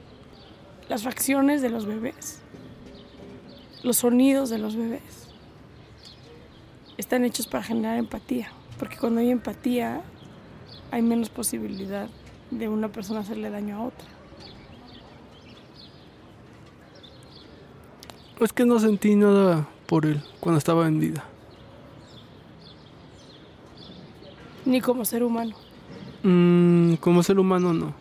las 0.87 1.03
facciones 1.03 1.61
de 1.61 1.71
los 1.71 1.85
bebés, 1.85 2.39
los 3.83 3.97
sonidos 3.97 4.49
de 4.49 4.59
los 4.59 4.77
bebés, 4.77 5.27
están 6.97 7.25
hechos 7.25 7.47
para 7.47 7.63
generar 7.63 7.97
empatía, 7.97 8.53
porque 8.81 8.97
cuando 8.97 9.19
hay 9.19 9.29
empatía 9.29 10.01
hay 10.89 11.03
menos 11.03 11.29
posibilidad 11.29 12.09
de 12.49 12.67
una 12.67 12.87
persona 12.87 13.19
hacerle 13.19 13.51
daño 13.51 13.77
a 13.77 13.83
otra. 13.83 14.07
Es 18.39 18.51
que 18.51 18.65
no 18.65 18.79
sentí 18.79 19.15
nada 19.15 19.67
por 19.85 20.07
él 20.07 20.23
cuando 20.39 20.57
estaba 20.57 20.87
en 20.87 20.99
vida. 20.99 21.23
Ni 24.65 24.81
como 24.81 25.05
ser 25.05 25.23
humano. 25.23 25.55
Mm, 26.23 26.95
como 26.95 27.21
ser 27.21 27.37
humano 27.37 27.73
no. 27.73 27.93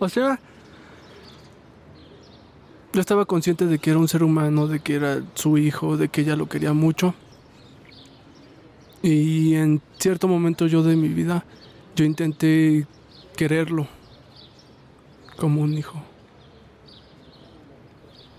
O 0.00 0.08
sea, 0.08 0.40
yo 2.92 3.00
estaba 3.00 3.24
consciente 3.24 3.66
de 3.66 3.78
que 3.78 3.90
era 3.90 4.00
un 4.00 4.08
ser 4.08 4.24
humano, 4.24 4.66
de 4.66 4.80
que 4.80 4.96
era 4.96 5.22
su 5.34 5.58
hijo, 5.58 5.96
de 5.96 6.08
que 6.08 6.22
ella 6.22 6.34
lo 6.34 6.48
quería 6.48 6.72
mucho. 6.72 7.14
Y 9.04 9.54
en 9.54 9.82
cierto 9.98 10.28
momento 10.28 10.66
yo 10.66 10.82
de 10.82 10.96
mi 10.96 11.08
vida, 11.08 11.44
yo 11.94 12.06
intenté 12.06 12.86
quererlo 13.36 13.86
como 15.36 15.60
un 15.60 15.74
hijo. 15.74 16.02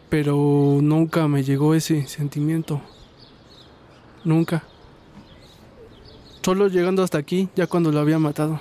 Pero 0.09 0.79
nunca 0.81 1.27
me 1.27 1.43
llegó 1.43 1.75
ese 1.75 2.07
sentimiento. 2.07 2.81
Nunca. 4.23 4.63
Solo 6.41 6.67
llegando 6.67 7.03
hasta 7.03 7.19
aquí, 7.19 7.47
ya 7.55 7.67
cuando 7.67 7.91
lo 7.91 7.99
había 7.99 8.17
matado. 8.17 8.59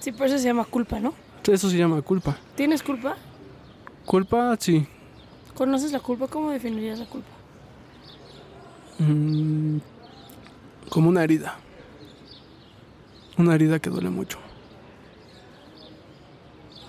Sí, 0.00 0.10
por 0.10 0.26
eso 0.26 0.36
se 0.38 0.46
llama 0.46 0.64
culpa, 0.64 0.98
¿no? 0.98 1.14
Eso 1.46 1.70
se 1.70 1.76
llama 1.76 2.02
culpa. 2.02 2.36
¿Tienes 2.56 2.82
culpa? 2.82 3.14
Culpa, 4.04 4.56
sí. 4.58 4.84
¿Conoces 5.54 5.92
la 5.92 6.00
culpa? 6.00 6.26
¿Cómo 6.26 6.50
definirías 6.50 6.98
la 6.98 7.06
culpa? 7.06 7.28
Mm, 8.98 9.78
como 10.88 11.08
una 11.08 11.24
herida. 11.24 11.56
Una 13.36 13.54
herida 13.54 13.78
que 13.78 13.90
duele 13.90 14.10
mucho. 14.10 14.38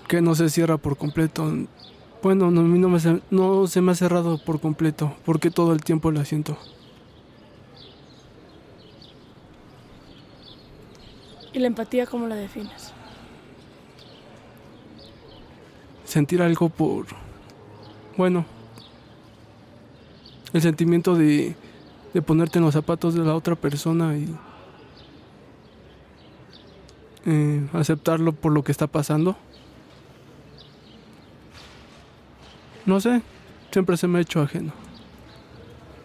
Que 0.08 0.20
no 0.20 0.34
se 0.34 0.50
cierra 0.50 0.76
por 0.76 0.96
completo. 0.96 1.50
Bueno, 2.22 2.50
no, 2.50 2.60
a 2.60 2.64
mí 2.64 2.78
no, 2.78 2.88
me 2.88 3.00
se, 3.00 3.20
no 3.30 3.66
se 3.66 3.80
me 3.80 3.92
ha 3.92 3.94
cerrado 3.94 4.42
por 4.44 4.60
completo, 4.60 5.14
porque 5.24 5.50
todo 5.50 5.72
el 5.72 5.82
tiempo 5.82 6.10
la 6.10 6.24
siento. 6.24 6.58
¿Y 11.52 11.58
la 11.58 11.66
empatía 11.66 12.06
cómo 12.06 12.26
la 12.26 12.34
defines? 12.34 12.92
Sentir 16.04 16.42
algo 16.42 16.68
por... 16.68 17.06
Bueno, 18.16 18.44
el 20.52 20.60
sentimiento 20.60 21.14
de, 21.14 21.54
de 22.14 22.22
ponerte 22.22 22.58
en 22.58 22.64
los 22.64 22.74
zapatos 22.74 23.14
de 23.14 23.24
la 23.24 23.34
otra 23.34 23.54
persona 23.56 24.16
y 24.16 24.34
eh, 27.26 27.66
aceptarlo 27.72 28.32
por 28.32 28.52
lo 28.52 28.64
que 28.64 28.72
está 28.72 28.86
pasando. 28.86 29.36
No 32.86 33.00
sé, 33.00 33.22
siempre 33.70 33.96
se 33.96 34.08
me 34.08 34.18
ha 34.18 34.22
hecho 34.22 34.40
ajeno 34.40 34.72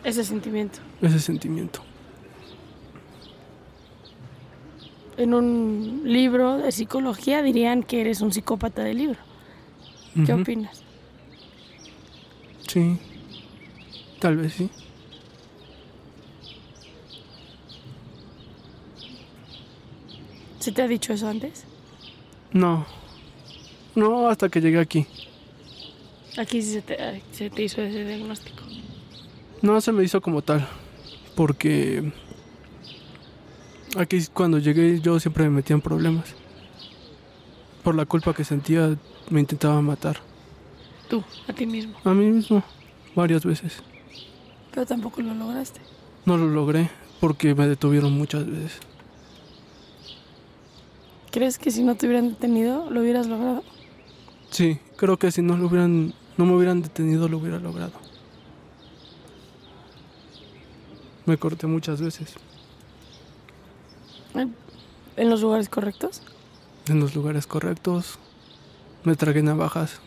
Ese 0.03 0.23
sentimiento. 0.23 0.79
ese 1.01 1.19
sentimiento. 1.19 1.81
En 5.17 5.33
un 5.33 6.01
libro 6.03 6.57
de 6.57 6.71
psicología 6.73 7.41
dirían 7.41 7.83
que 7.83 8.01
eres 8.01 8.19
un 8.19 8.33
psicópata 8.33 8.83
del 8.83 8.97
libro. 8.97 9.19
¿Qué 10.25 10.33
opinas? 10.33 10.83
Sí, 12.67 12.99
tal 14.19 14.35
vez 14.37 14.53
sí. 14.53 14.69
¿Se 20.65 20.71
te 20.71 20.81
ha 20.81 20.87
dicho 20.87 21.13
eso 21.13 21.27
antes? 21.27 21.63
No, 22.51 22.87
no 23.93 24.29
hasta 24.29 24.49
que 24.49 24.61
llegué 24.61 24.79
aquí. 24.79 25.05
Aquí 26.39 26.59
sí 26.59 26.73
se 26.73 26.81
te, 26.81 27.21
se 27.31 27.51
te 27.51 27.61
hizo 27.61 27.83
ese 27.83 28.03
diagnóstico. 28.03 28.63
No 29.61 29.79
se 29.79 29.91
me 29.91 30.03
hizo 30.03 30.21
como 30.21 30.41
tal, 30.41 30.67
porque 31.35 32.11
aquí 33.95 34.25
cuando 34.33 34.57
llegué 34.57 34.99
yo 35.01 35.19
siempre 35.19 35.43
me 35.43 35.51
metía 35.51 35.75
en 35.75 35.81
problemas. 35.81 36.33
Por 37.83 37.93
la 37.93 38.07
culpa 38.07 38.33
que 38.33 38.43
sentía 38.43 38.97
me 39.29 39.41
intentaba 39.41 39.79
matar. 39.83 40.17
Tú, 41.07 41.23
a 41.47 41.53
ti 41.53 41.67
mismo. 41.67 41.95
A 42.03 42.11
mí 42.15 42.25
mismo, 42.25 42.63
varias 43.13 43.45
veces. 43.45 43.83
Pero 44.71 44.87
tampoco 44.87 45.21
lo 45.21 45.35
lograste. 45.35 45.79
No 46.25 46.37
lo 46.37 46.47
logré 46.47 46.89
porque 47.19 47.53
me 47.53 47.67
detuvieron 47.67 48.13
muchas 48.13 48.47
veces. 48.47 48.79
¿Crees 51.35 51.57
que 51.57 51.69
si 51.69 51.83
no 51.83 51.95
te 51.95 52.05
hubieran 52.07 52.29
detenido 52.29 52.89
lo 52.89 53.01
hubieras 53.01 53.27
logrado? 53.27 53.61
Sí, 54.51 54.79
creo 54.95 55.17
que 55.17 55.31
si 55.33 55.41
no 55.41 55.57
lo 55.57 55.67
hubieran, 55.67 56.13
no 56.37 56.45
me 56.45 56.55
hubieran 56.55 56.81
detenido 56.81 57.27
lo 57.27 57.39
hubiera 57.39 57.59
logrado. 57.59 57.91
Me 61.25 61.37
corté 61.37 61.67
muchas 61.67 61.99
veces 62.01 62.35
¿En- 64.33 64.55
¿En 65.17 65.29
los 65.29 65.41
lugares 65.41 65.67
correctos? 65.67 66.21
en 66.87 67.01
los 67.01 67.15
lugares 67.15 67.47
correctos. 67.47 68.17
Me 69.03 69.17
tragué 69.17 69.43
navajas. 69.43 69.99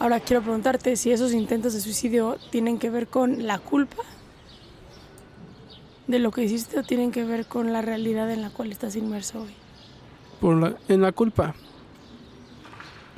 Ahora 0.00 0.18
quiero 0.18 0.42
preguntarte 0.42 0.96
si 0.96 1.12
esos 1.12 1.32
intentos 1.32 1.74
de 1.74 1.80
suicidio 1.80 2.38
tienen 2.50 2.80
que 2.80 2.90
ver 2.90 3.06
con 3.06 3.46
la 3.46 3.60
culpa 3.60 4.02
de 6.06 6.18
lo 6.18 6.30
que 6.30 6.42
hiciste 6.42 6.82
tienen 6.82 7.12
que 7.12 7.24
ver 7.24 7.46
con 7.46 7.72
la 7.72 7.82
realidad 7.82 8.30
en 8.30 8.42
la 8.42 8.50
cual 8.50 8.72
estás 8.72 8.96
inmerso 8.96 9.42
hoy. 9.42 9.54
Por 10.40 10.56
la, 10.56 10.76
en 10.88 11.00
la 11.00 11.12
culpa. 11.12 11.54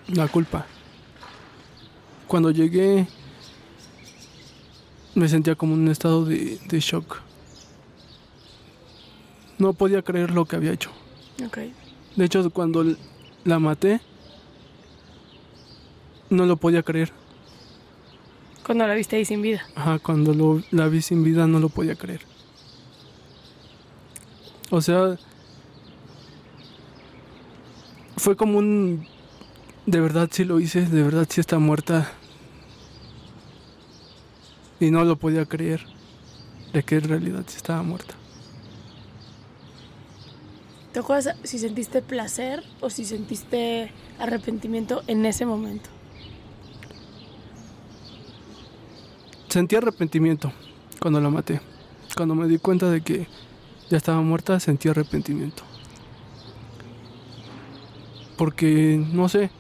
La 0.09 0.29
culpa. 0.29 0.67
Cuando 2.29 2.51
llegué 2.51 3.07
me 5.15 5.29
sentía 5.29 5.55
como 5.55 5.75
en 5.75 5.81
un 5.81 5.89
estado 5.89 6.25
de, 6.25 6.61
de 6.69 6.81
shock. 6.81 7.23
No 9.59 9.73
podía 9.73 10.03
creer 10.03 10.31
lo 10.33 10.45
que 10.45 10.57
había 10.57 10.73
hecho. 10.73 10.91
Ok. 11.45 11.59
De 12.17 12.25
hecho, 12.25 12.49
cuando 12.51 12.85
la 13.45 13.59
maté, 13.59 14.01
no 16.29 16.45
lo 16.45 16.59
podía 16.59 16.83
creer. 16.83 17.13
Cuando 18.65 18.87
la 18.87 18.95
viste 18.95 19.17
ahí 19.17 19.25
sin 19.25 19.41
vida. 19.41 19.63
Ajá, 19.75 19.99
cuando 19.99 20.35
lo, 20.35 20.63
la 20.71 20.89
vi 20.89 21.01
sin 21.01 21.25
vida 21.25 21.47
no 21.47 21.61
lo 21.61 21.71
podía 21.71 21.95
creer. 21.95 22.21
O 24.71 24.81
sea, 24.81 25.17
fue 28.17 28.37
como 28.37 28.59
un... 28.59 29.07
De 29.87 30.01
verdad 30.01 30.29
sí 30.33 30.45
lo 30.45 30.59
hice, 30.59 30.83
de 30.83 31.03
verdad 31.03 31.29
sí 31.31 31.41
está 31.41 31.59
muerta. 31.59 32.11
Y 34.81 34.91
no 34.91 35.05
lo 35.05 35.17
podía 35.17 35.47
creer 35.47 35.87
de 36.73 36.83
que 36.83 36.97
en 36.97 37.09
realidad 37.09 37.45
sí 37.47 37.57
estaba 37.57 37.83
muerta. 37.83 38.15
¿Te 40.93 41.01
acuerdas 41.01 41.37
si 41.45 41.59
sentiste 41.59 42.03
placer 42.03 42.65
o 42.81 42.91
si 42.91 43.05
sentiste 43.05 43.93
arrepentimiento 44.19 45.03
en 45.07 45.27
ese 45.27 45.47
momento? 45.47 45.91
Sentí 49.49 49.77
arrepentimiento 49.77 50.53
cuando 51.01 51.21
la 51.21 51.31
maté. 51.31 51.61
Cuando 52.17 52.35
me 52.35 52.49
di 52.49 52.59
cuenta 52.59 52.91
de 52.91 53.03
que 53.03 53.29
ya 53.91 53.97
estaba 53.97 54.21
muerta, 54.21 54.59
sentí 54.61 54.89
arrepentimiento. 54.89 55.63
Porque, 58.37 59.03
no 59.13 59.29
sé, 59.29 59.51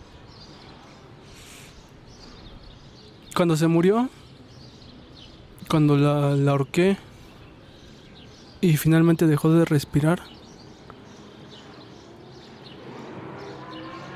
cuando 3.34 3.56
se 3.56 3.66
murió, 3.66 4.08
cuando 5.68 5.96
la, 5.96 6.50
ahorqué 6.50 6.96
y 8.60 8.76
finalmente 8.76 9.26
dejó 9.26 9.50
de 9.52 9.64
respirar, 9.64 10.22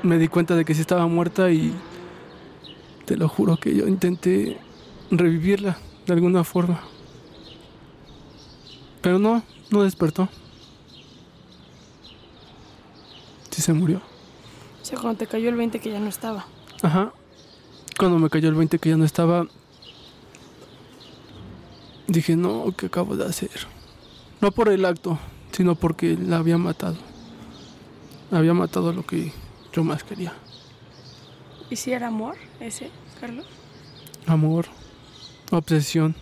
me 0.03 0.17
di 0.17 0.27
cuenta 0.27 0.55
de 0.55 0.65
que 0.65 0.73
sí 0.73 0.81
estaba 0.81 1.07
muerta 1.07 1.51
y 1.51 1.73
te 3.05 3.15
lo 3.15 3.27
juro 3.27 3.57
que 3.57 3.75
yo 3.75 3.87
intenté 3.87 4.57
revivirla 5.11 5.77
de 6.05 6.13
alguna 6.13 6.43
forma. 6.43 6.81
Pero 9.01 9.19
no, 9.19 9.43
no 9.69 9.83
despertó. 9.83 10.29
Sí 13.49 13.61
se 13.61 13.73
murió. 13.73 14.01
O 14.81 14.85
sea, 14.85 14.99
cuando 14.99 15.17
te 15.17 15.27
cayó 15.27 15.49
el 15.49 15.55
20 15.55 15.79
que 15.79 15.91
ya 15.91 15.99
no 15.99 16.09
estaba. 16.09 16.45
Ajá. 16.81 17.11
Cuando 17.97 18.17
me 18.19 18.29
cayó 18.29 18.49
el 18.49 18.55
20 18.55 18.79
que 18.79 18.89
ya 18.89 18.97
no 18.97 19.05
estaba, 19.05 19.45
dije, 22.07 22.35
no, 22.35 22.73
¿qué 22.77 22.87
acabo 22.87 23.15
de 23.15 23.25
hacer? 23.25 23.51
No 24.39 24.51
por 24.51 24.69
el 24.69 24.85
acto, 24.85 25.19
sino 25.51 25.75
porque 25.75 26.17
la 26.17 26.37
había 26.37 26.57
matado. 26.57 26.97
Había 28.31 28.53
matado 28.53 28.93
lo 28.93 29.05
que 29.05 29.31
yo 29.73 29.83
más 29.83 30.03
quería. 30.03 30.33
¿Y 31.69 31.75
si 31.75 31.91
era 31.91 32.07
amor 32.07 32.35
ese, 32.59 32.89
Carlos? 33.19 33.45
Amor, 34.25 34.67
obsesión. 35.51 36.15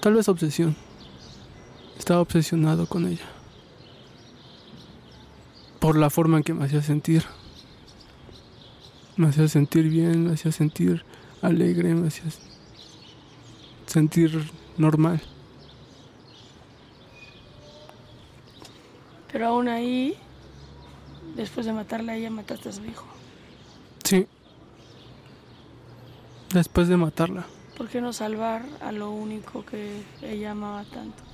Tal 0.00 0.14
vez 0.14 0.28
obsesión. 0.28 0.76
Estaba 2.02 2.20
obsesionado 2.20 2.88
con 2.88 3.06
ella. 3.06 3.28
Por 5.78 5.96
la 5.96 6.10
forma 6.10 6.38
en 6.38 6.42
que 6.42 6.52
me 6.52 6.64
hacía 6.64 6.82
sentir. 6.82 7.22
Me 9.16 9.28
hacía 9.28 9.46
sentir 9.46 9.88
bien, 9.88 10.26
me 10.26 10.32
hacía 10.32 10.50
sentir 10.50 11.04
alegre, 11.42 11.94
me 11.94 12.08
hacía 12.08 12.24
sentir 13.86 14.50
normal. 14.78 15.22
Pero 19.30 19.46
aún 19.46 19.68
ahí, 19.68 20.16
después 21.36 21.66
de 21.66 21.72
matarla 21.72 22.14
a 22.14 22.16
ella, 22.16 22.30
mataste 22.30 22.70
a 22.70 22.72
su 22.72 22.84
hijo. 22.84 23.06
Sí. 24.02 24.26
Después 26.52 26.88
de 26.88 26.96
matarla. 26.96 27.46
¿Por 27.78 27.86
qué 27.86 28.00
no 28.00 28.12
salvar 28.12 28.64
a 28.80 28.90
lo 28.90 29.12
único 29.12 29.64
que 29.64 30.02
ella 30.20 30.50
amaba 30.50 30.82
tanto? 30.82 31.31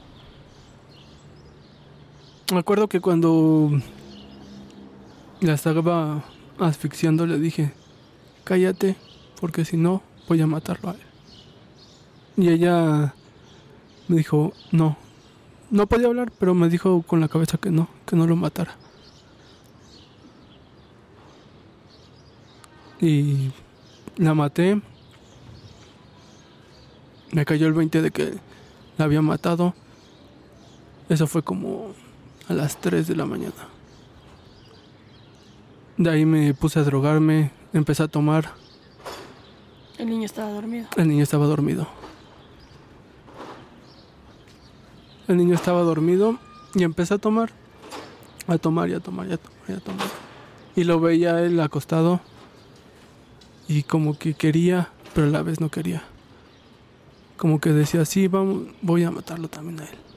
Me 2.50 2.60
acuerdo 2.60 2.88
que 2.88 3.02
cuando 3.02 3.70
la 5.42 5.52
estaba 5.52 6.24
asfixiando 6.58 7.26
le 7.26 7.38
dije, 7.38 7.72
cállate, 8.44 8.96
porque 9.38 9.66
si 9.66 9.76
no 9.76 10.02
voy 10.26 10.40
a 10.40 10.46
matarlo 10.46 10.88
a 10.88 10.92
él. 10.92 11.00
Y 12.38 12.48
ella 12.48 13.14
me 14.08 14.16
dijo, 14.16 14.54
no. 14.72 14.96
No 15.70 15.86
podía 15.86 16.06
hablar, 16.06 16.32
pero 16.38 16.54
me 16.54 16.70
dijo 16.70 17.02
con 17.02 17.20
la 17.20 17.28
cabeza 17.28 17.58
que 17.58 17.70
no, 17.70 17.86
que 18.06 18.16
no 18.16 18.26
lo 18.26 18.34
matara. 18.34 18.78
Y 22.98 23.50
la 24.16 24.32
maté. 24.32 24.80
Me 27.32 27.44
cayó 27.44 27.66
el 27.66 27.74
20 27.74 28.00
de 28.00 28.10
que 28.10 28.32
la 28.96 29.04
había 29.04 29.20
matado. 29.20 29.74
Eso 31.10 31.26
fue 31.26 31.42
como 31.42 31.92
a 32.48 32.54
las 32.54 32.80
3 32.80 33.06
de 33.06 33.16
la 33.16 33.26
mañana. 33.26 33.68
De 35.96 36.10
ahí 36.10 36.24
me 36.24 36.54
puse 36.54 36.78
a 36.78 36.82
drogarme, 36.82 37.50
empecé 37.72 38.02
a 38.04 38.08
tomar. 38.08 38.52
El 39.98 40.08
niño 40.08 40.26
estaba 40.26 40.50
dormido. 40.50 40.88
El 40.96 41.08
niño 41.08 41.22
estaba 41.22 41.46
dormido. 41.46 41.86
El 45.26 45.36
niño 45.36 45.54
estaba 45.54 45.82
dormido 45.82 46.38
y 46.74 46.84
empecé 46.84 47.14
a 47.14 47.18
tomar. 47.18 47.50
A 48.46 48.56
tomar 48.56 48.88
y 48.88 48.94
a 48.94 49.00
tomar 49.00 49.26
y 49.26 49.32
a 49.32 49.36
tomar 49.36 49.68
y 49.68 49.72
a 49.72 49.80
tomar. 49.80 50.06
Y 50.76 50.84
lo 50.84 51.00
veía 51.00 51.42
él 51.42 51.60
acostado. 51.60 52.20
Y 53.66 53.82
como 53.82 54.16
que 54.16 54.32
quería, 54.34 54.88
pero 55.14 55.26
a 55.26 55.30
la 55.30 55.42
vez 55.42 55.60
no 55.60 55.68
quería. 55.68 56.02
Como 57.36 57.60
que 57.60 57.72
decía, 57.72 58.04
sí, 58.06 58.26
vamos, 58.28 58.68
voy 58.80 59.04
a 59.04 59.10
matarlo 59.10 59.48
también 59.48 59.80
a 59.80 59.84
él. 59.84 60.07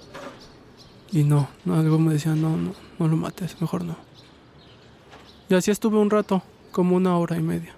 Y 1.11 1.23
no, 1.23 1.49
no, 1.65 1.75
algo 1.75 1.99
me 1.99 2.13
decía, 2.13 2.35
no, 2.35 2.55
no, 2.55 2.73
no 2.97 3.07
lo 3.07 3.17
mates, 3.17 3.59
mejor 3.59 3.83
no. 3.83 3.97
Y 5.49 5.55
así 5.55 5.69
estuve 5.69 5.97
un 5.97 6.09
rato, 6.09 6.41
como 6.71 6.95
una 6.95 7.17
hora 7.17 7.35
y 7.35 7.41
media. 7.41 7.75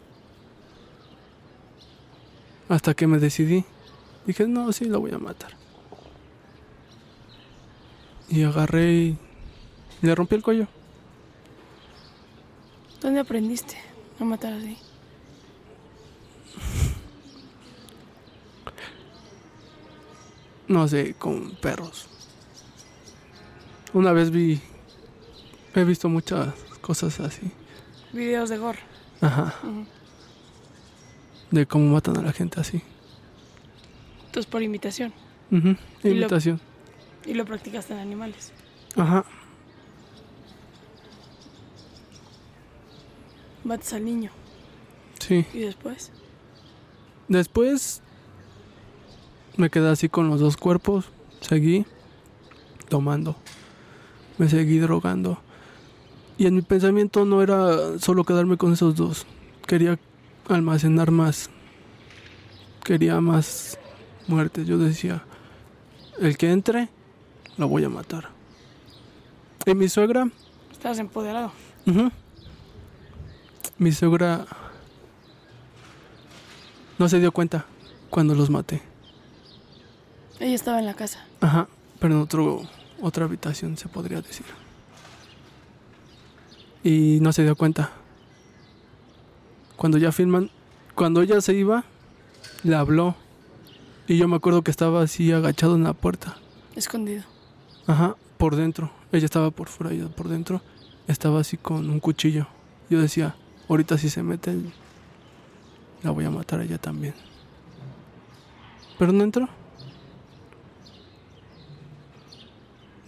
Hasta 2.69 2.93
que 2.93 3.07
me 3.07 3.17
decidí. 3.17 3.65
Dije, 4.27 4.47
no, 4.47 4.71
sí, 4.71 4.85
lo 4.85 4.99
voy 4.99 5.11
a 5.11 5.17
matar. 5.17 5.57
Y 8.29 8.43
agarré 8.43 8.93
y 8.93 9.17
le 10.01 10.13
rompí 10.13 10.35
el 10.35 10.43
cuello. 10.43 10.67
¿Dónde 13.01 13.19
aprendiste 13.19 13.77
a 14.19 14.23
matar 14.23 14.53
así? 14.53 14.77
No 20.67 20.87
sé, 20.87 21.15
con 21.15 21.51
perros. 21.55 22.12
Una 23.93 24.11
vez 24.11 24.31
vi. 24.31 24.59
He 25.75 25.83
visto 25.83 26.09
muchas 26.09 26.53
cosas 26.81 27.19
así. 27.19 27.51
Videos 28.11 28.49
de 28.49 28.57
gore. 28.57 28.79
Ajá. 29.21 29.55
De 31.51 31.65
cómo 31.65 31.93
matan 31.93 32.17
a 32.17 32.21
la 32.21 32.31
gente 32.33 32.59
así. 32.59 32.81
Entonces 34.25 34.45
por 34.49 34.61
imitación. 34.63 35.13
Ujú, 35.51 35.69
Y 36.03 36.09
lo- 36.09 36.15
Imitación. 36.15 36.59
Y 37.25 37.33
lo 37.33 37.45
practicaste 37.45 37.93
en 37.93 37.99
animales. 37.99 38.51
Ajá. 38.95 39.23
Matas 43.63 43.93
al 43.93 44.05
niño. 44.05 44.31
Sí. 45.19 45.45
Y 45.53 45.59
después. 45.59 46.11
Después 47.27 48.01
me 49.57 49.69
quedé 49.69 49.89
así 49.89 50.09
con 50.09 50.29
los 50.29 50.39
dos 50.39 50.57
cuerpos. 50.57 51.05
Seguí 51.41 51.85
tomando. 52.89 53.35
Me 54.37 54.49
seguí 54.49 54.79
drogando. 54.79 55.39
Y 56.37 56.47
en 56.47 56.55
mi 56.55 56.61
pensamiento 56.61 57.25
no 57.25 57.41
era 57.41 57.99
solo 57.99 58.23
quedarme 58.23 58.57
con 58.57 58.73
esos 58.73 58.95
dos. 58.95 59.25
Quería 59.67 59.99
almacenar 60.49 61.11
más. 61.11 61.49
Quería 62.83 63.21
más 63.21 63.77
muertes. 64.27 64.67
Yo 64.67 64.77
decía, 64.77 65.23
el 66.19 66.37
que 66.37 66.51
entre, 66.51 66.89
lo 67.57 67.67
voy 67.67 67.83
a 67.83 67.89
matar. 67.89 68.29
Y 69.65 69.75
mi 69.75 69.87
suegra 69.87 70.27
Estabas 70.83 70.99
empoderado. 70.99 71.49
Mi 73.77 73.93
suegra 73.93 74.45
no 76.99 77.07
se 77.07 77.21
dio 77.21 77.31
cuenta 77.31 77.63
cuando 78.09 78.35
los 78.35 78.49
maté. 78.49 78.81
Ella 80.41 80.55
estaba 80.55 80.79
en 80.79 80.85
la 80.85 80.93
casa. 80.93 81.25
Ajá, 81.39 81.69
pero 82.01 82.15
en 82.15 82.19
otro, 82.19 82.63
otra 83.03 83.25
habitación 83.25 83.75
se 83.77 83.89
podría 83.89 84.21
decir. 84.21 84.45
Y 86.83 87.19
no 87.21 87.33
se 87.33 87.43
dio 87.43 87.55
cuenta. 87.55 87.91
Cuando 89.75 89.97
ya 89.97 90.13
filman, 90.13 90.49
cuando 90.95 91.21
ella 91.21 91.41
se 91.41 91.53
iba, 91.53 91.83
le 92.63 92.75
habló. 92.75 93.15
Y 94.07 94.17
yo 94.17 94.27
me 94.29 94.37
acuerdo 94.37 94.63
que 94.63 94.71
estaba 94.71 95.01
así 95.01 95.33
agachado 95.33 95.75
en 95.75 95.83
la 95.83 95.93
puerta. 95.93 96.37
Escondido. 96.77 97.23
Ajá, 97.87 98.15
por 98.37 98.55
dentro. 98.55 98.89
Ella 99.11 99.25
estaba 99.25 99.51
por 99.51 99.67
fuera, 99.67 99.93
yo 99.93 100.09
por 100.09 100.29
dentro. 100.29 100.61
Estaba 101.07 101.41
así 101.41 101.57
con 101.57 101.89
un 101.89 101.99
cuchillo. 101.99 102.47
Yo 102.89 103.01
decía, 103.01 103.35
ahorita 103.67 103.97
si 103.97 104.09
se 104.09 104.23
mete, 104.23 104.55
la 106.03 106.11
voy 106.11 106.23
a 106.23 106.31
matar 106.31 106.61
a 106.61 106.63
ella 106.63 106.77
también. 106.77 107.15
Pero 108.97 109.11
no 109.11 109.25
entró. 109.25 109.49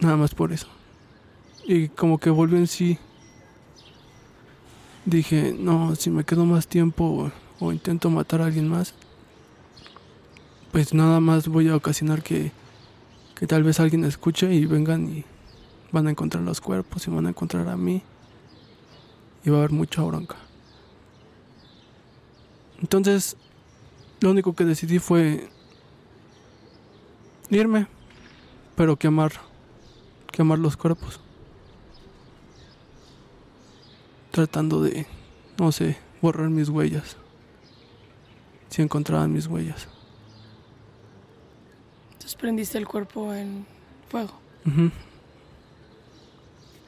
Nada 0.00 0.16
más 0.16 0.34
por 0.34 0.52
eso. 0.52 0.68
Y 1.64 1.88
como 1.88 2.18
que 2.18 2.30
volvió 2.30 2.58
en 2.58 2.66
sí. 2.66 2.98
Dije, 5.04 5.54
no, 5.58 5.94
si 5.94 6.10
me 6.10 6.24
quedo 6.24 6.44
más 6.44 6.66
tiempo 6.66 7.30
o, 7.60 7.72
intento 7.72 8.10
matar 8.10 8.42
a 8.42 8.46
alguien 8.46 8.68
más, 8.68 8.94
pues 10.72 10.92
nada 10.92 11.20
más 11.20 11.48
voy 11.48 11.68
a 11.68 11.76
ocasionar 11.76 12.22
que 12.22 12.52
que 13.36 13.46
tal 13.46 13.62
vez 13.62 13.78
alguien 13.80 14.04
escuche 14.04 14.52
y 14.52 14.64
vengan 14.64 15.06
y 15.08 15.24
van 15.92 16.06
a 16.06 16.10
encontrar 16.10 16.42
los 16.42 16.60
cuerpos 16.60 17.06
y 17.06 17.10
van 17.10 17.26
a 17.26 17.28
encontrar 17.28 17.68
a 17.68 17.76
mí 17.76 18.02
y 19.44 19.50
va 19.50 19.56
a 19.56 19.58
haber 19.60 19.72
mucha 19.72 20.02
bronca. 20.02 20.36
Entonces, 22.80 23.36
lo 24.20 24.30
único 24.30 24.54
que 24.54 24.64
decidí 24.64 24.98
fue 24.98 25.50
irme, 27.50 27.86
pero 28.74 28.96
quemar, 28.96 29.32
quemar 30.36 30.58
los 30.58 30.76
cuerpos. 30.76 31.18
Tratando 34.30 34.82
de, 34.82 35.06
no 35.58 35.72
sé, 35.72 35.96
borrar 36.20 36.50
mis 36.50 36.68
huellas. 36.68 37.16
Si 38.68 38.82
encontraban 38.82 39.32
mis 39.32 39.46
huellas. 39.46 39.88
Entonces 42.12 42.34
prendiste 42.34 42.76
el 42.76 42.86
cuerpo 42.86 43.32
en 43.32 43.66
fuego. 44.10 44.34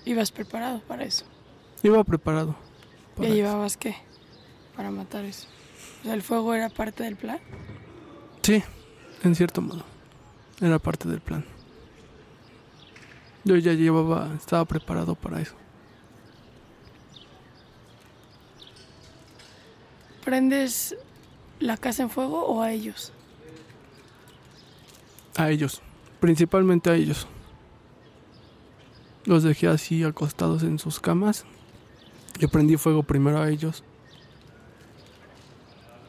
Ibas 0.05 0.31
preparado 0.31 0.81
para 0.81 1.05
eso. 1.05 1.25
Iba 1.83 2.05
preparado. 2.05 2.55
¿Ya 3.19 3.29
llevabas 3.29 3.79
qué? 3.79 3.97
Para 4.77 4.91
matar 4.91 5.25
eso. 5.25 5.49
O 6.01 6.05
sea, 6.05 6.15
el 6.15 6.23
fuego 6.23 6.53
era 6.53 6.69
parte 6.69 7.03
del 7.03 7.17
plan. 7.17 7.39
Sí, 8.43 8.63
en 9.23 9.35
cierto 9.35 9.63
modo. 9.63 9.85
Era 10.61 10.79
parte 10.79 11.09
del 11.09 11.21
plan. 11.23 11.47
Yo 13.49 13.57
ya 13.57 13.73
llevaba, 13.73 14.31
estaba 14.37 14.67
preparado 14.67 15.15
para 15.15 15.41
eso. 15.41 15.55
¿Prendes 20.23 20.95
la 21.59 21.79
casa 21.79 22.03
en 22.03 22.11
fuego 22.11 22.45
o 22.45 22.61
a 22.61 22.73
ellos? 22.73 23.11
A 25.39 25.49
ellos, 25.49 25.81
principalmente 26.21 26.91
a 26.91 26.95
ellos. 26.95 27.27
Los 29.25 29.45
dejé 29.45 29.69
así 29.69 30.05
acostados 30.05 30.63
en 30.63 30.79
sus 30.79 31.01
camas. 31.01 31.47
Le 32.39 32.49
prendí 32.49 32.77
fuego 32.77 33.03
primero 33.03 33.41
a 33.41 33.49
ellos. 33.49 33.83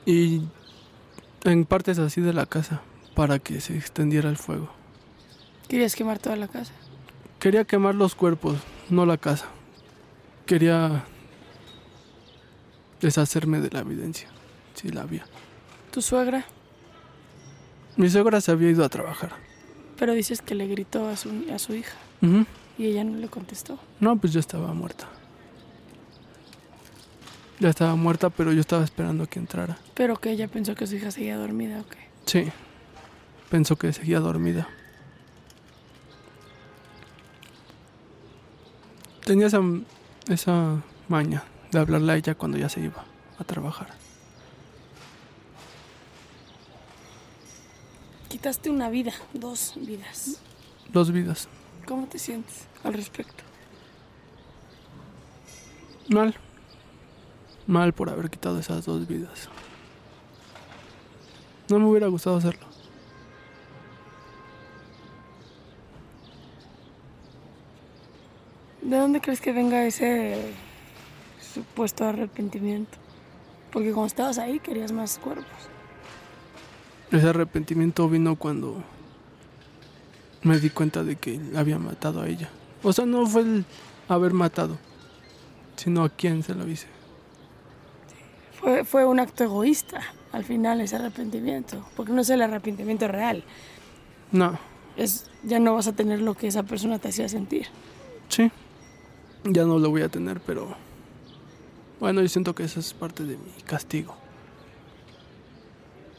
Y 0.05 0.41
en 1.45 1.63
partes 1.63 1.99
así 1.99 2.19
de 2.19 2.33
la 2.33 2.47
casa, 2.47 2.81
para 3.15 3.39
que 3.39 3.61
se 3.61 3.77
extendiera 3.77 4.29
el 4.29 4.35
fuego. 4.35 4.69
¿Querías 5.69 5.95
quemar 5.95 6.19
toda 6.19 6.35
la 6.35 6.49
casa? 6.49 6.73
Quería 7.39 7.63
quemar 7.63 7.95
los 7.95 8.15
cuerpos, 8.15 8.57
no 8.89 9.05
la 9.05 9.17
casa. 9.17 9.45
Quería 10.45 11.05
deshacerme 12.99 13.61
de 13.61 13.69
la 13.69 13.79
evidencia, 13.79 14.27
si 14.73 14.89
la 14.89 15.03
había. 15.03 15.25
¿Tu 15.91 16.01
suegra? 16.01 16.45
Mi 17.95 18.09
suegra 18.09 18.41
se 18.41 18.51
había 18.51 18.69
ido 18.69 18.83
a 18.83 18.89
trabajar. 18.89 19.31
Pero 19.97 20.13
dices 20.13 20.41
que 20.41 20.53
le 20.53 20.67
gritó 20.67 21.07
a 21.07 21.15
su, 21.15 21.29
a 21.53 21.59
su 21.59 21.75
hija 21.75 21.95
y 22.77 22.85
ella 22.85 23.05
no 23.05 23.17
le 23.17 23.29
contestó. 23.29 23.79
No, 24.01 24.17
pues 24.17 24.33
ya 24.33 24.41
estaba 24.41 24.73
muerta. 24.73 25.07
Ya 27.59 27.69
estaba 27.69 27.95
muerta, 27.95 28.29
pero 28.29 28.51
yo 28.51 28.59
estaba 28.59 28.83
esperando 28.83 29.23
a 29.23 29.27
que 29.27 29.39
entrara. 29.39 29.77
Pero 29.93 30.17
que 30.17 30.31
ella 30.31 30.47
pensó 30.47 30.75
que 30.75 30.87
su 30.87 30.95
hija 30.95 31.11
seguía 31.11 31.37
dormida, 31.37 31.81
¿ok? 31.81 31.95
Sí, 32.25 32.49
pensó 33.49 33.77
que 33.77 33.91
seguía 33.93 34.19
dormida. 34.19 34.67
Tenía 39.29 39.45
esa, 39.45 39.61
esa 40.27 40.81
maña 41.07 41.43
de 41.71 41.77
hablarle 41.77 42.13
a 42.13 42.15
ella 42.15 42.33
cuando 42.33 42.57
ya 42.57 42.67
se 42.67 42.81
iba 42.81 43.05
a 43.37 43.43
trabajar. 43.43 43.89
Quitaste 48.27 48.71
una 48.71 48.89
vida, 48.89 49.13
dos 49.35 49.75
vidas. 49.75 50.41
Dos 50.91 51.11
vidas. 51.11 51.47
¿Cómo 51.87 52.07
te 52.07 52.17
sientes 52.17 52.65
al 52.83 52.95
respecto? 52.95 53.43
Mal. 56.07 56.33
Mal 57.67 57.93
por 57.93 58.09
haber 58.09 58.31
quitado 58.31 58.57
esas 58.57 58.83
dos 58.83 59.07
vidas. 59.07 59.47
No 61.69 61.77
me 61.77 61.85
hubiera 61.85 62.07
gustado 62.07 62.37
hacerlo. 62.37 62.68
¿De 68.89 68.97
dónde 68.97 69.21
crees 69.21 69.39
que 69.39 69.51
venga 69.51 69.85
ese 69.85 70.51
supuesto 71.53 72.05
arrepentimiento? 72.05 72.97
Porque 73.71 73.91
cuando 73.91 74.07
estabas 74.07 74.39
ahí 74.39 74.59
querías 74.59 74.91
más 74.91 75.19
cuerpos. 75.19 75.45
Ese 77.11 77.29
arrepentimiento 77.29 78.09
vino 78.09 78.35
cuando 78.35 78.83
me 80.41 80.57
di 80.57 80.71
cuenta 80.71 81.03
de 81.03 81.17
que 81.17 81.39
había 81.55 81.77
matado 81.77 82.21
a 82.23 82.27
ella. 82.27 82.49
O 82.81 82.91
sea, 82.91 83.05
no 83.05 83.27
fue 83.27 83.43
el 83.43 83.65
haber 84.07 84.33
matado, 84.33 84.79
sino 85.75 86.03
a 86.03 86.09
quién 86.09 86.41
se 86.41 86.55
lo 86.55 86.67
hice. 86.67 86.87
Fue, 88.59 88.83
fue 88.85 89.05
un 89.05 89.19
acto 89.19 89.43
egoísta 89.43 90.01
al 90.31 90.45
final 90.45 90.81
ese 90.81 90.95
arrepentimiento. 90.95 91.85
Porque 91.95 92.11
no 92.11 92.21
es 92.21 92.29
el 92.31 92.41
arrepentimiento 92.41 93.07
real. 93.07 93.43
No, 94.31 94.57
Es, 94.97 95.29
ya 95.43 95.59
no 95.59 95.75
vas 95.75 95.87
a 95.87 95.93
tener 95.93 96.21
lo 96.23 96.33
que 96.33 96.47
esa 96.47 96.63
persona 96.63 96.97
te 96.97 97.09
hacía 97.09 97.29
sentir. 97.29 97.67
sí, 98.29 98.51
ya 99.43 99.63
no 99.65 99.79
lo 99.79 99.89
voy 99.89 100.01
a 100.01 100.09
tener, 100.09 100.39
pero 100.41 100.75
bueno, 101.99 102.21
yo 102.21 102.27
siento 102.29 102.53
que 102.55 102.63
eso 102.63 102.79
es 102.79 102.93
parte 102.93 103.23
de 103.23 103.35
mi 103.37 103.61
castigo. 103.65 104.15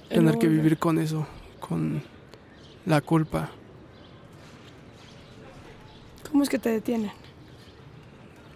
Tener 0.08 0.38
que 0.38 0.48
vivir 0.48 0.76
con 0.78 0.98
eso, 0.98 1.26
con 1.60 2.02
la 2.86 3.00
culpa. 3.00 3.50
¿Cómo 6.30 6.42
es 6.42 6.48
que 6.48 6.58
te 6.58 6.70
detienen? 6.70 7.12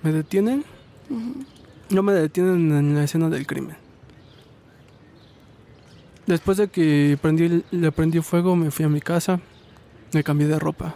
¿Me 0.02 0.12
detienen? 0.12 0.64
No 1.90 2.02
me 2.02 2.12
detienen 2.12 2.72
en 2.72 2.94
la 2.94 3.04
escena 3.04 3.28
del 3.30 3.46
crimen. 3.46 3.76
Después 6.26 6.56
de 6.56 6.68
que 6.68 7.18
prendí, 7.20 7.44
el- 7.44 7.64
le 7.70 7.92
prendí 7.92 8.20
fuego, 8.20 8.56
me 8.56 8.70
fui 8.70 8.84
a 8.84 8.88
mi 8.88 9.00
casa, 9.00 9.40
me 10.12 10.24
cambié 10.24 10.48
de 10.48 10.58
ropa 10.58 10.94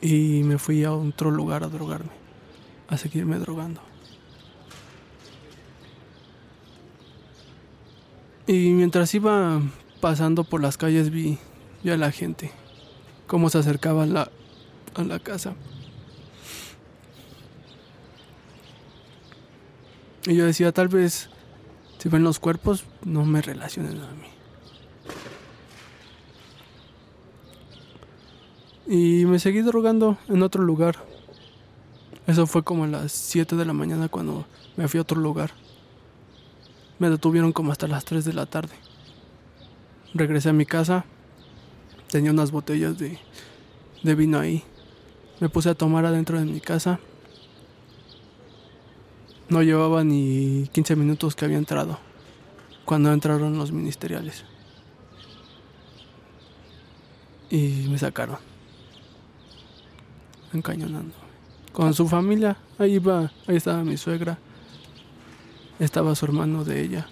y 0.00 0.42
me 0.44 0.58
fui 0.58 0.84
a 0.84 0.92
otro 0.92 1.30
lugar 1.30 1.64
a 1.64 1.68
drogarme, 1.68 2.10
a 2.88 2.96
seguirme 2.96 3.38
drogando. 3.38 3.80
Y 8.46 8.70
mientras 8.70 9.12
iba 9.14 9.60
pasando 10.00 10.44
por 10.44 10.62
las 10.62 10.78
calles 10.78 11.10
vi, 11.10 11.38
vi 11.82 11.90
a 11.90 11.96
la 11.96 12.10
gente, 12.10 12.50
cómo 13.26 13.50
se 13.50 13.58
acercaba 13.58 14.04
a 14.04 14.06
la, 14.06 14.30
a 14.94 15.02
la 15.02 15.18
casa. 15.18 15.54
Y 20.26 20.34
yo 20.34 20.46
decía, 20.46 20.72
tal 20.72 20.88
vez 20.88 21.30
si 21.98 22.08
ven 22.08 22.22
los 22.22 22.38
cuerpos, 22.38 22.84
no 23.04 23.24
me 23.24 23.42
relacionen 23.42 24.00
a 24.00 24.12
mí. 24.12 24.37
Y 28.90 29.26
me 29.26 29.38
seguí 29.38 29.60
drogando 29.60 30.16
en 30.28 30.42
otro 30.42 30.62
lugar. 30.62 30.96
Eso 32.26 32.46
fue 32.46 32.64
como 32.64 32.84
a 32.84 32.86
las 32.86 33.12
7 33.12 33.54
de 33.54 33.66
la 33.66 33.74
mañana 33.74 34.08
cuando 34.08 34.46
me 34.78 34.88
fui 34.88 34.96
a 34.96 35.02
otro 35.02 35.20
lugar. 35.20 35.50
Me 36.98 37.10
detuvieron 37.10 37.52
como 37.52 37.70
hasta 37.70 37.86
las 37.86 38.06
3 38.06 38.24
de 38.24 38.32
la 38.32 38.46
tarde. 38.46 38.74
Regresé 40.14 40.48
a 40.48 40.54
mi 40.54 40.64
casa. 40.64 41.04
Tenía 42.10 42.30
unas 42.30 42.50
botellas 42.50 42.98
de, 42.98 43.18
de 44.02 44.14
vino 44.14 44.38
ahí. 44.40 44.64
Me 45.38 45.50
puse 45.50 45.68
a 45.68 45.74
tomar 45.74 46.06
adentro 46.06 46.38
de 46.38 46.46
mi 46.46 46.60
casa. 46.60 46.98
No 49.50 49.62
llevaba 49.62 50.02
ni 50.02 50.66
15 50.72 50.96
minutos 50.96 51.36
que 51.36 51.44
había 51.44 51.58
entrado 51.58 51.98
cuando 52.86 53.12
entraron 53.12 53.58
los 53.58 53.70
ministeriales. 53.70 54.46
Y 57.50 57.86
me 57.90 57.98
sacaron. 57.98 58.57
Encañonando. 60.52 61.14
Con 61.72 61.94
su 61.94 62.08
familia, 62.08 62.56
ahí 62.78 62.94
iba, 62.94 63.30
ahí 63.46 63.56
estaba 63.56 63.84
mi 63.84 63.96
suegra. 63.96 64.38
Estaba 65.78 66.14
su 66.14 66.24
hermano 66.24 66.64
de 66.64 66.82
ella. 66.82 67.06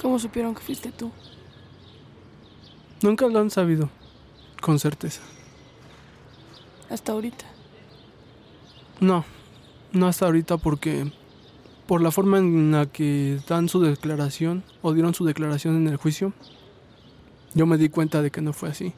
¿Cómo 0.00 0.18
supieron 0.18 0.54
que 0.54 0.60
fuiste 0.60 0.92
tú? 0.92 1.10
Nunca 3.02 3.26
lo 3.28 3.40
han 3.40 3.50
sabido, 3.50 3.90
con 4.60 4.78
certeza. 4.78 5.20
Hasta 6.88 7.12
ahorita. 7.12 7.44
No, 9.00 9.24
no 9.92 10.06
hasta 10.06 10.26
ahorita 10.26 10.56
porque 10.56 11.12
por 11.86 12.00
la 12.02 12.10
forma 12.10 12.38
en 12.38 12.72
la 12.72 12.86
que 12.86 13.38
dan 13.48 13.68
su 13.68 13.80
declaración 13.80 14.64
o 14.82 14.92
dieron 14.92 15.14
su 15.14 15.24
declaración 15.24 15.76
en 15.76 15.88
el 15.88 15.96
juicio, 15.96 16.32
yo 17.54 17.66
me 17.66 17.78
di 17.78 17.88
cuenta 17.88 18.20
de 18.20 18.30
que 18.30 18.40
no 18.40 18.52
fue 18.52 18.68
así, 18.68 18.92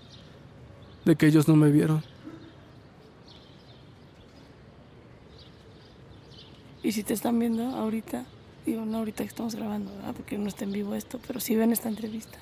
de 1.05 1.17
que 1.17 1.27
ellos 1.27 1.49
no 1.49 1.57
me 1.57 1.71
vieron. 1.71 2.03
Y 6.83 6.93
si 6.93 7.03
te 7.03 7.15
están 7.15 7.39
viendo 7.39 7.63
ahorita, 7.77 8.25
digo, 8.65 8.85
no 8.85 8.99
ahorita 8.99 9.23
que 9.23 9.29
estamos 9.29 9.55
grabando, 9.55 9.95
¿verdad? 9.97 10.15
Porque 10.15 10.39
no 10.39 10.49
está 10.49 10.65
en 10.65 10.73
vivo 10.73 10.95
esto, 10.95 11.21
pero 11.27 11.41
si 11.41 11.55
ven 11.57 11.73
esta 11.73 11.89
entrevista. 11.89 12.39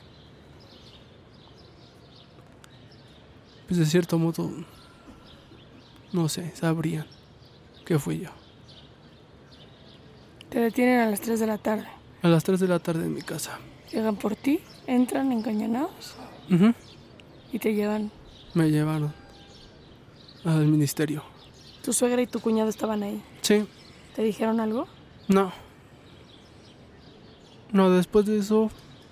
Pues 3.66 3.78
de 3.78 3.86
cierto 3.86 4.18
modo, 4.18 4.50
no 6.12 6.28
sé, 6.28 6.54
sabrían 6.56 7.06
que 7.84 7.98
fui 7.98 8.20
yo. 8.20 8.30
Te 10.48 10.61
detienen 10.61 11.00
a 11.00 11.11
las 11.11 11.20
3 11.20 11.40
de 11.40 11.46
la 11.46 11.59
tarde. 11.59 11.86
A 12.22 12.28
las 12.28 12.44
3 12.44 12.61
de 12.61 12.68
la 12.68 12.78
tarde 12.78 13.04
en 13.04 13.14
mi 13.14 13.20
casa. 13.22 13.59
Llegan 13.92 14.16
por 14.16 14.36
ti, 14.36 14.61
entran 14.86 15.32
encañonados 15.32 16.14
Ujú, 16.50 16.72
y 17.52 17.59
te 17.59 17.74
llevan. 17.74 18.11
Me 18.59 18.72
llevaron 18.72 19.14
al 20.44 20.66
ministerio. 20.66 21.22
Tu 21.84 21.92
suegra 21.92 22.20
y 22.20 22.26
tu 22.26 22.40
cuñado 22.40 22.68
estaban 22.68 23.04
ahí. 23.04 23.22
Sí, 23.40 23.64
¿Te 24.16 24.24
dijeron 24.24 24.59
algo? 24.59 24.88
No. 25.28 25.52
No, 27.72 27.88
después 27.88 28.26
de 28.26 28.38
eso, 28.38 28.68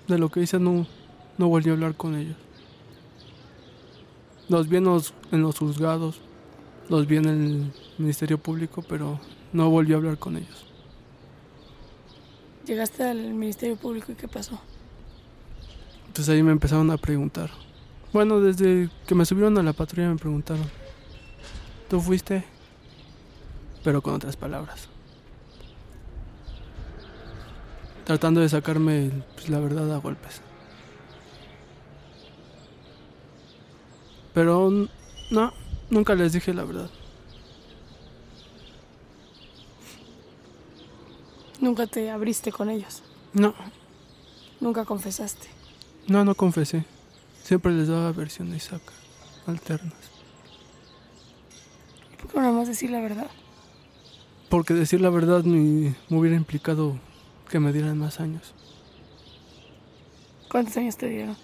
de 0.09 0.17
lo 0.17 0.27
que 0.27 0.41
hice, 0.41 0.59
no, 0.59 0.85
no 1.37 1.47
volví 1.47 1.69
a 1.69 1.73
hablar 1.75 1.95
con 1.95 2.15
ellos. 2.15 2.35
Los 4.49 4.67
vi 4.67 4.75
en 4.75 4.83
los, 4.83 5.13
en 5.31 5.43
los 5.43 5.57
juzgados, 5.57 6.19
los 6.89 7.07
vi 7.07 7.15
en 7.15 7.25
el 7.25 7.73
Ministerio 7.97 8.37
Público, 8.37 8.81
pero 8.81 9.17
no 9.53 9.69
volví 9.69 9.93
a 9.93 9.95
hablar 9.95 10.17
con 10.17 10.35
ellos. 10.35 10.65
Llegaste 12.65 13.05
al 13.05 13.33
Ministerio 13.33 13.77
Público 13.77 14.11
y 14.11 14.15
¿qué 14.15 14.27
pasó? 14.27 14.59
Entonces 16.07 16.35
ahí 16.35 16.43
me 16.43 16.51
empezaron 16.51 16.91
a 16.91 16.97
preguntar. 16.97 17.49
Bueno, 18.17 18.41
desde 18.41 18.89
que 19.05 19.13
me 19.13 19.27
subieron 19.27 19.55
a 19.59 19.61
la 19.61 19.73
patrulla 19.73 20.09
me 20.09 20.15
preguntaron, 20.15 20.65
¿tú 21.87 22.01
fuiste? 22.01 22.43
Pero 23.83 24.01
con 24.01 24.15
otras 24.15 24.35
palabras. 24.35 24.89
Tratando 28.05 28.41
de 28.41 28.49
sacarme 28.49 29.11
pues, 29.35 29.49
la 29.49 29.59
verdad 29.59 29.93
a 29.93 29.97
golpes. 29.97 30.41
Pero 34.33 34.71
no, 35.29 35.53
nunca 35.91 36.15
les 36.15 36.33
dije 36.33 36.55
la 36.55 36.63
verdad. 36.63 36.89
Nunca 41.61 41.85
te 41.85 42.09
abriste 42.09 42.51
con 42.51 42.71
ellos. 42.71 43.03
No, 43.33 43.53
Nunca 44.59 44.85
confesaste. 44.85 45.49
no, 46.07 46.25
no 46.25 46.33
confesé. 46.33 46.96
Siempre 47.47 47.71
les 47.71 47.87
daba 47.87 48.11
versiones 48.11 48.73
acá, 48.73 48.91
alternas. 49.45 49.93
¿Por 52.17 52.27
qué 52.27 52.35
no 52.35 52.41
nada 52.41 52.53
más 52.53 52.67
decir 52.67 52.89
la 52.89 52.99
verdad? 52.99 53.27
Porque 54.49 54.73
decir 54.73 54.99
la 54.99 55.09
verdad 55.09 55.45
me, 55.45 55.95
me 56.09 56.17
hubiera 56.17 56.35
implicado 56.35 56.99
que 57.49 57.61
me 57.61 57.71
dieran 57.71 57.97
más 57.99 58.19
años. 58.19 58.53
¿Cuántos 60.49 60.75
años 60.75 60.97
te 60.97 61.07
dieron? 61.07 61.37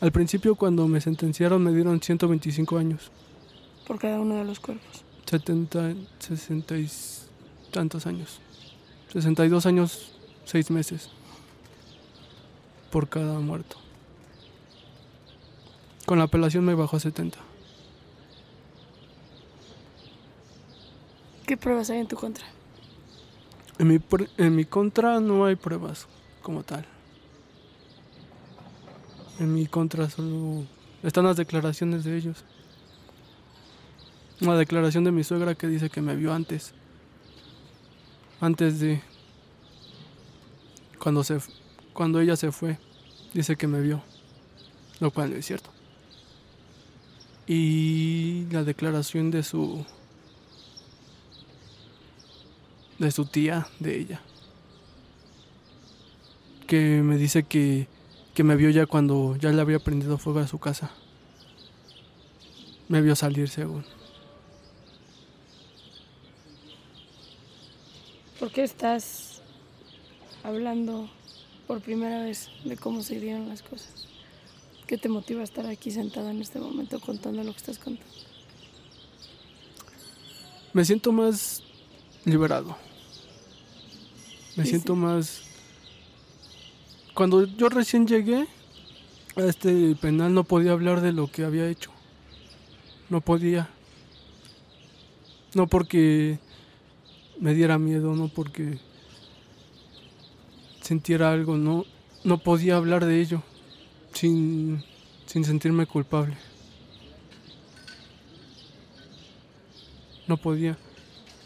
Al 0.00 0.10
principio 0.10 0.56
cuando 0.56 0.88
me 0.88 1.00
sentenciaron 1.00 1.62
me 1.62 1.72
dieron 1.72 2.02
125 2.02 2.76
años. 2.76 3.12
Por 3.86 4.00
cada 4.00 4.18
uno 4.18 4.34
de 4.34 4.44
los 4.44 4.58
cuerpos. 4.58 5.04
70, 5.26 5.94
60 6.18 6.78
y 6.78 6.90
tantos 7.70 8.08
años. 8.08 8.40
62 9.12 9.66
años, 9.66 10.16
6 10.46 10.72
meses. 10.72 11.10
Por 12.90 13.08
cada 13.08 13.38
muerto. 13.38 13.85
Con 16.06 16.18
la 16.18 16.24
apelación 16.24 16.64
me 16.64 16.74
bajó 16.74 16.96
a 16.96 17.00
70. 17.00 17.36
¿Qué 21.46 21.56
pruebas 21.56 21.90
hay 21.90 21.98
en 21.98 22.06
tu 22.06 22.16
contra? 22.16 22.46
En 23.78 23.88
mi, 23.88 24.00
en 24.38 24.56
mi 24.56 24.64
contra 24.64 25.20
no 25.20 25.44
hay 25.44 25.56
pruebas 25.56 26.06
como 26.42 26.62
tal. 26.62 26.86
En 29.40 29.52
mi 29.52 29.66
contra 29.66 30.08
solo 30.08 30.64
están 31.02 31.24
las 31.24 31.36
declaraciones 31.36 32.04
de 32.04 32.16
ellos. 32.16 32.44
Una 34.40 34.56
declaración 34.56 35.02
de 35.02 35.12
mi 35.12 35.24
suegra 35.24 35.56
que 35.56 35.66
dice 35.66 35.90
que 35.90 36.02
me 36.02 36.14
vio 36.14 36.32
antes. 36.32 36.72
Antes 38.40 38.78
de 38.78 39.02
cuando 40.98 41.24
se 41.24 41.40
cuando 41.92 42.20
ella 42.20 42.36
se 42.36 42.52
fue, 42.52 42.78
dice 43.34 43.56
que 43.56 43.66
me 43.66 43.80
vio, 43.80 44.02
lo 45.00 45.10
cual 45.10 45.30
no 45.30 45.36
es 45.36 45.46
cierto. 45.46 45.75
Y 47.46 48.46
la 48.50 48.64
declaración 48.64 49.30
de 49.30 49.42
su 49.42 49.84
de 52.98 53.10
su 53.10 53.26
tía, 53.26 53.68
de 53.78 53.98
ella. 53.98 54.20
Que 56.66 57.02
me 57.02 57.16
dice 57.16 57.44
que, 57.44 57.86
que 58.34 58.42
me 58.42 58.56
vio 58.56 58.70
ya 58.70 58.86
cuando 58.86 59.36
ya 59.36 59.50
le 59.50 59.60
había 59.60 59.78
prendido 59.78 60.18
fuego 60.18 60.40
a 60.40 60.48
su 60.48 60.58
casa. 60.58 60.90
Me 62.88 63.00
vio 63.00 63.14
salir 63.16 63.48
según. 63.48 63.84
¿Por 68.38 68.50
qué 68.50 68.64
estás 68.64 69.42
hablando 70.42 71.08
por 71.66 71.80
primera 71.80 72.22
vez 72.22 72.48
de 72.64 72.76
cómo 72.76 73.02
se 73.02 73.18
dieron 73.18 73.48
las 73.48 73.62
cosas? 73.62 74.15
¿Qué 74.86 74.98
te 74.98 75.08
motiva 75.08 75.40
a 75.40 75.44
estar 75.44 75.66
aquí 75.66 75.90
sentado 75.90 76.30
en 76.30 76.40
este 76.40 76.60
momento 76.60 77.00
contando 77.00 77.42
lo 77.42 77.50
que 77.50 77.58
estás 77.58 77.78
contando? 77.78 78.12
Me 80.72 80.84
siento 80.84 81.10
más 81.10 81.62
liberado. 82.24 82.76
Me 84.56 84.64
Sí, 84.64 84.70
siento 84.70 84.94
sí. 84.94 85.00
más... 85.00 85.42
Cuando 87.14 87.44
yo 87.46 87.68
recién 87.68 88.06
llegué 88.06 88.46
a 89.36 89.42
este 89.42 89.96
penal 89.96 90.34
no 90.34 90.44
podía 90.44 90.72
hablar 90.72 91.00
de 91.00 91.12
lo 91.12 91.26
que 91.30 91.44
había 91.44 91.68
hecho. 91.68 91.90
No 93.08 93.20
podía. 93.20 93.70
No 95.54 95.66
porque 95.66 96.38
me 97.40 97.54
diera 97.54 97.78
miedo, 97.78 98.14
no 98.14 98.28
porque 98.28 98.78
sintiera 100.82 101.32
algo, 101.32 101.56
no, 101.56 101.84
no 102.22 102.38
podía 102.38 102.76
hablar 102.76 103.04
de 103.04 103.20
ello 103.20 103.42
sin, 104.16 104.82
sin 105.26 105.44
sentirme 105.44 105.86
culpable. 105.86 106.36
No 110.26 110.36
podía. 110.36 110.76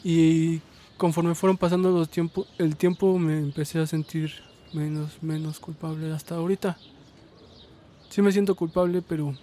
Y 0.03 0.61
conforme 0.97 1.35
fueron 1.35 1.57
pasando 1.59 1.91
los 1.91 2.09
tiempos, 2.09 2.47
el 2.59 2.77
tiempo 2.77 3.19
me 3.19 3.39
empecé 3.39 3.79
a 3.81 3.87
sentir 3.87 4.33
menos, 4.73 5.23
menos 5.23 5.59
culpable 5.61 6.13
hasta 6.13 6.37
ahorita. 6.37 6.79
Sí 8.09 8.23
me 8.23 8.33
siento 8.33 8.55
culpable, 8.55 9.03
pero 9.03 9.35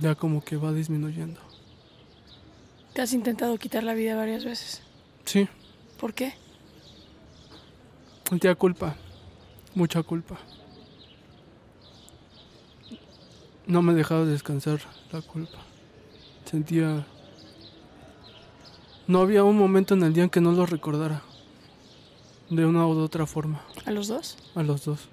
ya 0.00 0.14
como 0.14 0.42
que 0.42 0.56
va 0.56 0.72
disminuyendo. 0.72 1.40
Te 2.94 3.02
has 3.02 3.12
intentado 3.12 3.56
quitar 3.58 3.84
la 3.84 3.94
vida 3.94 4.16
varias 4.16 4.44
veces. 4.44 4.82
Sí, 5.24 5.48
¿Por 6.00 6.14
qué? 6.14 6.34
sentía 8.28 8.54
culpa, 8.54 8.94
mucha 9.74 10.02
culpa. 10.02 10.38
No 13.68 13.82
me 13.82 13.92
dejaba 13.92 14.24
descansar 14.24 14.80
la 15.12 15.20
culpa. 15.20 15.58
Sentía... 16.46 17.06
No 19.06 19.20
había 19.20 19.44
un 19.44 19.58
momento 19.58 19.92
en 19.92 20.02
el 20.02 20.14
día 20.14 20.24
en 20.24 20.30
que 20.30 20.40
no 20.40 20.52
lo 20.52 20.64
recordara. 20.64 21.22
De 22.48 22.64
una 22.64 22.86
u 22.86 22.98
otra 22.98 23.26
forma. 23.26 23.62
¿A 23.84 23.90
los 23.90 24.08
dos? 24.08 24.38
A 24.54 24.62
los 24.62 24.86
dos. 24.86 25.08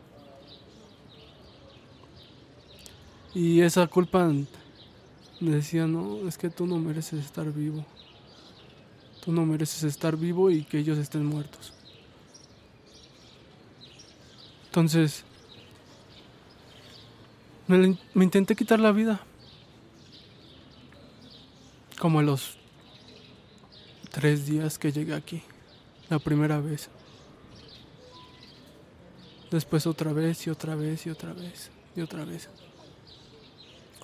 Y 3.33 3.59
esa 3.59 3.87
culpa 3.87 4.31
me 5.41 5.51
decía, 5.51 5.85
no, 5.85 6.25
es 6.25 6.37
que 6.37 6.49
tú 6.49 6.65
no 6.65 6.79
mereces 6.79 7.25
estar 7.25 7.51
vivo. 7.51 7.85
Tú 9.23 9.33
no 9.33 9.45
mereces 9.45 9.83
estar 9.83 10.15
vivo 10.15 10.49
y 10.49 10.63
que 10.63 10.79
ellos 10.79 10.97
estén 10.97 11.25
muertos. 11.25 11.73
Entonces, 14.67 15.25
me, 17.67 17.97
intenté 18.23 18.55
quitar 18.55 18.79
la 18.79 18.91
vida. 18.91 19.21
Como 21.99 22.19
a 22.19 22.23
los 22.23 22.57
tres 24.11 24.45
días 24.45 24.77
que 24.77 24.91
llegué 24.91 25.13
aquí. 25.13 25.41
La 26.09 26.19
primera 26.19 26.59
vez. 26.59 26.89
Después 29.51 29.87
otra 29.87 30.13
vez 30.13 30.45
y 30.47 30.49
otra 30.49 30.75
vez 30.75 31.05
y 31.05 31.09
otra 31.09 31.33
vez 31.33 31.71
y 31.95 32.01
otra 32.01 32.25
vez. 32.25 32.49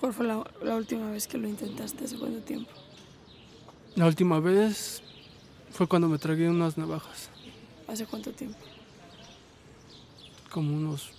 ¿Cuál 0.00 0.12
fue 0.12 0.26
la, 0.26 0.44
la 0.62 0.74
última 0.76 1.10
vez 1.10 1.26
que 1.26 1.38
lo 1.38 1.48
intentaste? 1.48 2.04
¿Hace 2.04 2.18
cuánto 2.18 2.40
tiempo? 2.40 2.70
La 3.94 4.06
última 4.06 4.40
vez 4.40 5.02
fue 5.72 5.86
cuando 5.86 6.08
me 6.08 6.18
tragué 6.18 6.48
unas 6.48 6.76
navajas, 6.76 7.30
¿Hace 7.88 8.06
cuánto 8.06 8.30
tiempo? 8.32 8.58
como 10.50 10.76
unos 10.76 11.10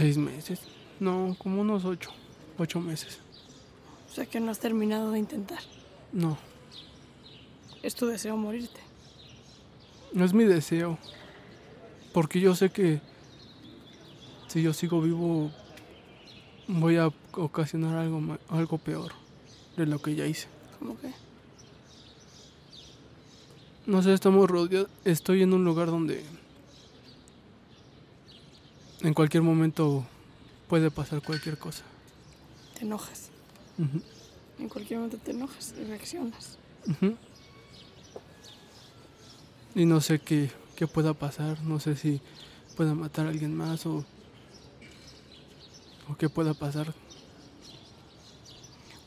seis 0.00 0.16
meses. 0.16 0.60
No, 0.98 1.36
como 1.38 1.60
unos 1.60 1.84
ocho, 1.84 2.10
ocho 2.58 2.80
meses. 2.80 3.18
O 4.10 4.14
sea 4.14 4.26
que 4.26 4.40
no 4.40 4.50
has 4.50 4.58
terminado 4.58 5.10
de 5.12 5.18
intentar. 5.18 5.60
No, 6.12 6.36
Es 7.82 7.94
tu 7.94 8.06
deseo 8.06 8.36
morirte. 8.36 8.80
no 10.12 10.24
es 10.24 10.32
mi 10.32 10.44
deseo. 10.44 10.98
Porque 12.12 12.40
yo 12.40 12.54
sé 12.56 12.70
que 12.70 13.00
si 14.48 14.62
yo 14.62 14.72
sigo 14.72 15.00
vivo 15.00 15.50
voy 16.66 16.96
a 16.96 17.08
ocasionar 17.32 17.96
algo, 17.98 18.38
algo 18.48 18.78
peor 18.78 19.12
de 19.76 19.86
lo 19.86 20.00
que 20.00 20.14
ya 20.16 20.26
hice. 20.26 20.48
¿Cómo 20.78 20.98
que? 20.98 21.10
No 23.86 24.02
sé, 24.02 24.12
estamos 24.12 24.48
rodeados. 24.50 24.88
Estoy 25.04 25.42
en 25.42 25.52
un 25.52 25.64
lugar 25.64 25.86
donde 25.88 26.24
en 29.02 29.14
cualquier 29.14 29.42
momento 29.42 30.04
puede 30.68 30.90
pasar 30.90 31.22
cualquier 31.22 31.58
cosa. 31.58 31.82
Te 32.74 32.84
enojas. 32.84 33.30
En 34.58 34.68
cualquier 34.68 34.98
momento 34.98 35.18
te 35.18 35.30
enojas 35.30 35.74
y 35.80 35.84
reaccionas. 35.84 36.58
Y 39.74 39.86
no 39.86 40.00
sé 40.00 40.18
qué, 40.18 40.50
qué 40.76 40.86
pueda 40.86 41.14
pasar. 41.14 41.62
No 41.62 41.80
sé 41.80 41.96
si 41.96 42.20
pueda 42.76 42.94
matar 42.94 43.26
a 43.26 43.30
alguien 43.30 43.54
más 43.54 43.86
o, 43.86 44.04
o 46.08 46.16
qué 46.16 46.28
pueda 46.28 46.54
pasar. 46.54 46.92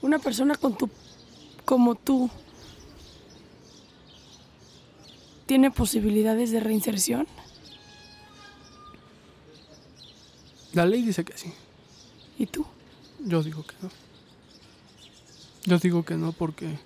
Una 0.02 0.20
persona 0.20 0.56
con 0.56 0.78
tu, 0.78 0.90
como 1.66 1.96
tú 1.96 2.30
tiene 5.46 5.72
posibilidades 5.72 6.52
de 6.52 6.60
reinserción. 6.60 7.28
La 10.74 10.86
ley 10.86 11.04
dice 11.04 11.24
que 11.24 11.38
sí. 11.38 11.54
¿Y 12.38 12.48
tú? 12.48 12.66
Yo 13.26 13.42
digo 13.44 13.64
que 13.64 13.76
no. 13.82 13.90
Yo 15.66 15.80
digo 15.80 16.04
que 16.04 16.16
no 16.16 16.34
porque 16.34 16.78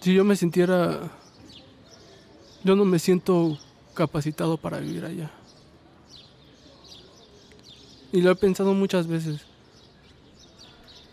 si 0.00 0.14
yo 0.14 0.24
me 0.24 0.34
sintiera, 0.34 1.12
yo 2.64 2.74
no 2.74 2.84
me 2.84 2.98
siento 2.98 3.56
capacitado 3.94 4.56
para 4.56 4.80
vivir 4.80 5.04
allá. 5.04 5.30
Y 8.10 8.20
lo 8.20 8.30
he 8.30 8.34
pensado 8.34 8.74
muchas 8.74 9.06
veces. 9.06 9.42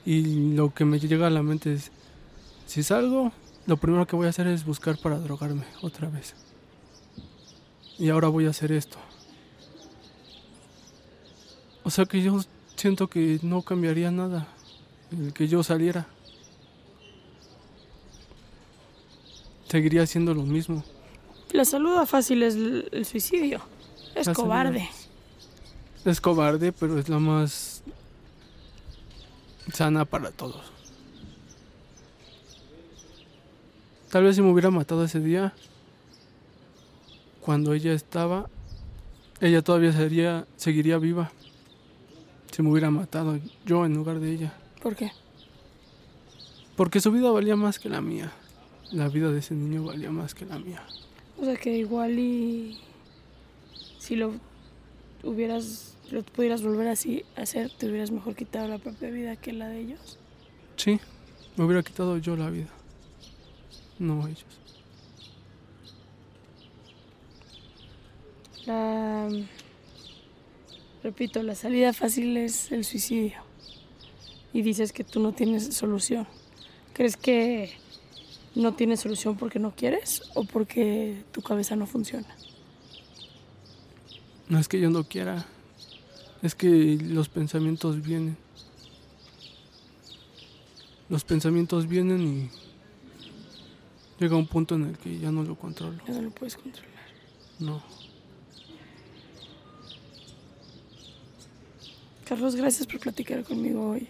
Y 0.05 0.53
lo 0.55 0.73
que 0.73 0.85
me 0.85 0.99
llega 0.99 1.27
a 1.27 1.29
la 1.29 1.43
mente 1.43 1.73
es, 1.73 1.91
si 2.65 2.81
salgo, 2.81 3.31
lo 3.67 3.77
primero 3.77 4.07
que 4.07 4.15
voy 4.15 4.25
a 4.25 4.31
hacer 4.31 4.47
es 4.47 4.65
buscar 4.65 4.97
para 4.97 5.19
drogarme 5.19 5.65
otra 5.81 6.09
vez. 6.09 6.33
Y 7.99 8.09
ahora 8.09 8.29
voy 8.29 8.47
a 8.47 8.49
hacer 8.49 8.71
esto. 8.71 8.97
O 11.89 11.91
sea 11.91 12.05
que 12.05 12.21
yo 12.21 12.39
siento 12.75 13.07
que 13.07 13.39
no 13.41 13.63
cambiaría 13.63 14.11
nada 14.11 14.47
el 15.11 15.33
que 15.33 15.47
yo 15.47 15.63
saliera. 15.63 16.05
Seguiría 19.67 20.03
haciendo 20.03 20.35
lo 20.35 20.43
mismo. 20.43 20.83
La 21.51 21.65
saluda 21.65 22.05
fácil 22.05 22.43
es 22.43 22.53
el 22.53 23.05
suicidio. 23.07 23.61
Es 24.13 24.29
cobarde. 24.29 24.87
Es 26.05 26.21
cobarde, 26.21 26.71
pero 26.73 26.99
es 26.99 27.09
la 27.09 27.17
más 27.17 27.81
sana 29.73 30.05
para 30.05 30.29
todos. 30.29 30.71
Tal 34.11 34.25
vez 34.25 34.35
si 34.35 34.43
me 34.43 34.51
hubiera 34.51 34.69
matado 34.69 35.05
ese 35.05 35.21
día, 35.21 35.55
cuando 37.41 37.73
ella 37.73 37.93
estaba, 37.93 38.47
ella 39.41 39.63
todavía 39.63 39.91
sería, 39.91 40.45
seguiría 40.55 40.99
viva. 40.99 41.31
Si 42.59 42.63
me 42.63 42.71
hubiera 42.71 42.91
matado 42.91 43.39
yo 43.65 43.85
en 43.85 43.93
lugar 43.93 44.19
de 44.19 44.33
ella. 44.33 44.53
¿Por 44.83 44.93
qué? 44.93 45.13
Porque 46.75 46.99
su 46.99 47.09
vida 47.09 47.31
valía 47.31 47.55
más 47.55 47.79
que 47.79 47.87
la 47.87 48.01
mía. 48.01 48.33
La 48.91 49.07
vida 49.07 49.31
de 49.31 49.39
ese 49.39 49.55
niño 49.55 49.85
valía 49.85 50.11
más 50.11 50.35
que 50.35 50.45
la 50.45 50.59
mía. 50.59 50.83
O 51.37 51.45
sea 51.45 51.55
que 51.55 51.77
igual 51.77 52.19
y 52.19 52.77
si 53.97 54.17
lo 54.17 54.33
hubieras, 55.23 55.95
lo 56.11 56.21
pudieras 56.21 56.61
volver 56.61 56.89
así 56.89 57.23
a 57.37 57.43
hacer, 57.43 57.71
te 57.77 57.87
hubieras 57.87 58.11
mejor 58.11 58.35
quitado 58.35 58.67
la 58.67 58.77
propia 58.77 59.09
vida 59.09 59.37
que 59.37 59.53
la 59.53 59.69
de 59.69 59.79
ellos. 59.79 60.19
Sí, 60.75 60.99
me 61.55 61.63
hubiera 61.63 61.81
quitado 61.81 62.17
yo 62.17 62.35
la 62.35 62.49
vida. 62.49 62.67
No 63.99 64.27
ellos. 64.27 64.43
La, 68.65 69.29
repito, 71.03 71.43
la 71.43 71.55
salida 71.55 71.93
fácil 71.93 72.37
es 72.37 72.71
el 72.71 72.83
suicidio. 72.85 73.41
Y 74.53 74.61
dices 74.61 74.91
que 74.91 75.03
tú 75.03 75.19
no 75.19 75.31
tienes 75.33 75.75
solución. 75.75 76.27
¿Crees 76.93 77.17
que 77.17 77.71
no 78.55 78.73
tienes 78.73 79.01
solución 79.01 79.37
porque 79.37 79.59
no 79.59 79.75
quieres 79.75 80.23
o 80.33 80.43
porque 80.43 81.23
tu 81.31 81.41
cabeza 81.41 81.75
no 81.75 81.85
funciona? 81.85 82.27
No 84.47 84.59
es 84.59 84.67
que 84.67 84.79
yo 84.79 84.89
no 84.89 85.03
quiera. 85.03 85.45
Es 86.41 86.55
que 86.55 86.97
los 87.01 87.29
pensamientos 87.29 88.01
vienen. 88.01 88.37
Los 91.07 91.23
pensamientos 91.23 91.87
vienen 91.87 92.21
y 92.21 92.49
llega 94.19 94.35
un 94.35 94.47
punto 94.47 94.75
en 94.75 94.85
el 94.85 94.97
que 94.97 95.19
ya 95.19 95.31
no 95.31 95.43
lo 95.43 95.55
controlo. 95.55 95.97
Ya 96.07 96.13
no 96.13 96.21
lo 96.23 96.31
puedes 96.31 96.55
controlar. 96.55 96.89
No. 97.59 97.81
Carlos, 102.29 102.55
gracias 102.55 102.85
por 102.85 102.99
platicar 102.99 103.43
conmigo 103.43 103.89
hoy. 103.89 104.07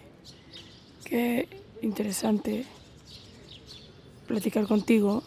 Qué 1.06 1.48
interesante 1.80 2.66
platicar 4.26 4.66
contigo. 4.66 5.22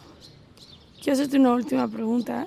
Quiero 1.02 1.14
hacerte 1.14 1.40
una 1.40 1.54
última 1.54 1.88
pregunta. 1.88 2.46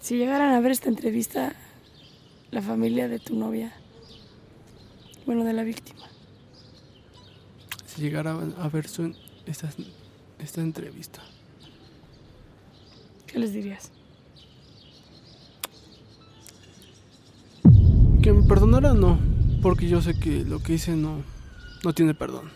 Si 0.00 0.18
llegaran 0.18 0.52
a 0.52 0.60
ver 0.60 0.72
esta 0.72 0.90
entrevista, 0.90 1.54
la 2.50 2.60
familia 2.60 3.08
de 3.08 3.20
tu 3.20 3.36
novia, 3.36 3.72
bueno, 5.24 5.44
de 5.44 5.54
la 5.54 5.62
víctima, 5.62 6.06
Si 7.86 8.02
llegara 8.02 8.32
a 8.32 8.68
ver 8.68 8.86
su, 8.86 9.16
esta, 9.46 9.70
esta 10.38 10.60
entrevista, 10.60 11.22
¿qué 13.26 13.38
les 13.38 13.54
dirías? 13.54 13.92
Que 18.22 18.32
me 18.32 18.42
perdonara, 18.44 18.94
no. 18.94 19.18
Porque 19.60 19.88
yo 19.88 20.00
sé 20.00 20.18
que 20.18 20.44
lo 20.44 20.62
que 20.62 20.74
hice 20.74 20.92
no, 20.92 21.22
no 21.84 21.92
tiene 21.92 22.14
perdón. 22.14 22.50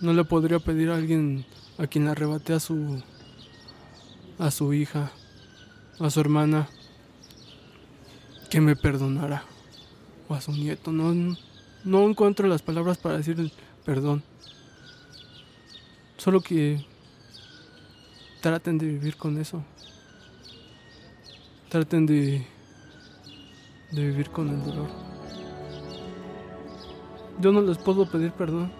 No 0.00 0.12
le 0.12 0.24
podría 0.24 0.58
pedir 0.58 0.90
a 0.90 0.96
alguien 0.96 1.46
a 1.78 1.86
quien 1.86 2.04
le 2.04 2.10
arrebaté 2.10 2.52
a 2.52 2.60
su. 2.60 3.02
a 4.38 4.50
su 4.50 4.74
hija, 4.74 5.12
a 6.00 6.10
su 6.10 6.20
hermana, 6.20 6.68
que 8.50 8.60
me 8.60 8.74
perdonara. 8.74 9.44
O 10.28 10.34
a 10.34 10.40
su 10.40 10.52
nieto. 10.52 10.92
No, 10.92 11.36
no 11.84 12.08
encuentro 12.08 12.48
las 12.48 12.62
palabras 12.62 12.98
para 12.98 13.16
decir 13.16 13.52
perdón. 13.84 14.22
Solo 16.16 16.40
que 16.40 16.84
traten 18.40 18.76
de 18.76 18.86
vivir 18.86 19.16
con 19.16 19.38
eso. 19.38 19.62
Traten 21.70 22.06
de, 22.06 22.46
de 23.90 24.02
vivir 24.04 24.30
con 24.30 24.48
el 24.48 24.62
dolor. 24.62 24.88
Yo 27.40 27.52
no 27.52 27.60
les 27.62 27.78
puedo 27.78 28.10
pedir 28.10 28.32
perdón 28.32 28.70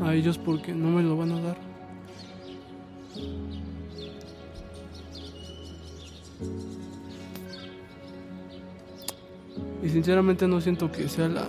a 0.00 0.14
ellos 0.14 0.38
porque 0.38 0.72
no 0.72 0.90
me 0.90 1.02
lo 1.02 1.16
van 1.16 1.32
a 1.32 1.40
dar. 1.40 1.56
Y 9.82 9.88
sinceramente 9.90 10.48
no 10.48 10.60
siento 10.60 10.90
que 10.90 11.08
sea 11.08 11.28
la 11.28 11.46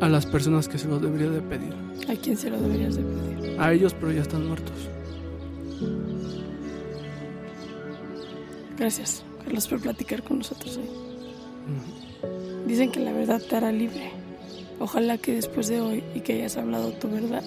a 0.00 0.08
las 0.08 0.26
personas 0.26 0.68
que 0.68 0.78
se 0.78 0.88
los 0.88 1.02
debería 1.02 1.30
de 1.30 1.40
pedir. 1.42 1.74
¿A 2.08 2.14
quién 2.14 2.36
se 2.36 2.50
lo 2.50 2.58
deberías 2.60 2.96
de 2.96 3.02
pedir? 3.02 3.60
A 3.60 3.72
ellos, 3.72 3.94
pero 3.94 4.12
ya 4.12 4.22
están 4.22 4.46
muertos. 4.46 4.74
Gracias, 8.78 9.24
Carlos, 9.48 9.66
por 9.66 9.80
platicar 9.80 10.22
con 10.22 10.38
nosotros 10.38 10.76
hoy. 10.76 10.90
Dicen 12.66 12.92
que 12.92 13.00
la 13.00 13.14
verdad 13.14 13.40
te 13.40 13.56
hará 13.56 13.72
libre. 13.72 14.12
Ojalá 14.78 15.16
que 15.16 15.32
después 15.32 15.68
de 15.68 15.80
hoy 15.80 16.04
y 16.14 16.20
que 16.20 16.34
hayas 16.34 16.58
hablado 16.58 16.92
tu 16.92 17.08
verdad, 17.08 17.42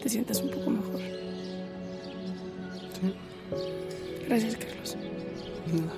te 0.00 0.08
sientas 0.08 0.40
un 0.40 0.50
poco 0.50 0.70
mejor. 0.70 1.00
Sí. 3.00 3.14
Gracias, 4.28 4.56
Carlos. 4.58 4.96
Nada. 5.72 5.92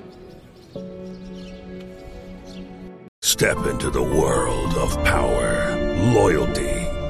Step 3.23 3.59
into 3.71 3.91
the 3.91 4.01
world 4.01 4.75
of 4.79 4.97
power, 5.05 5.77
loyalty, 6.15 6.80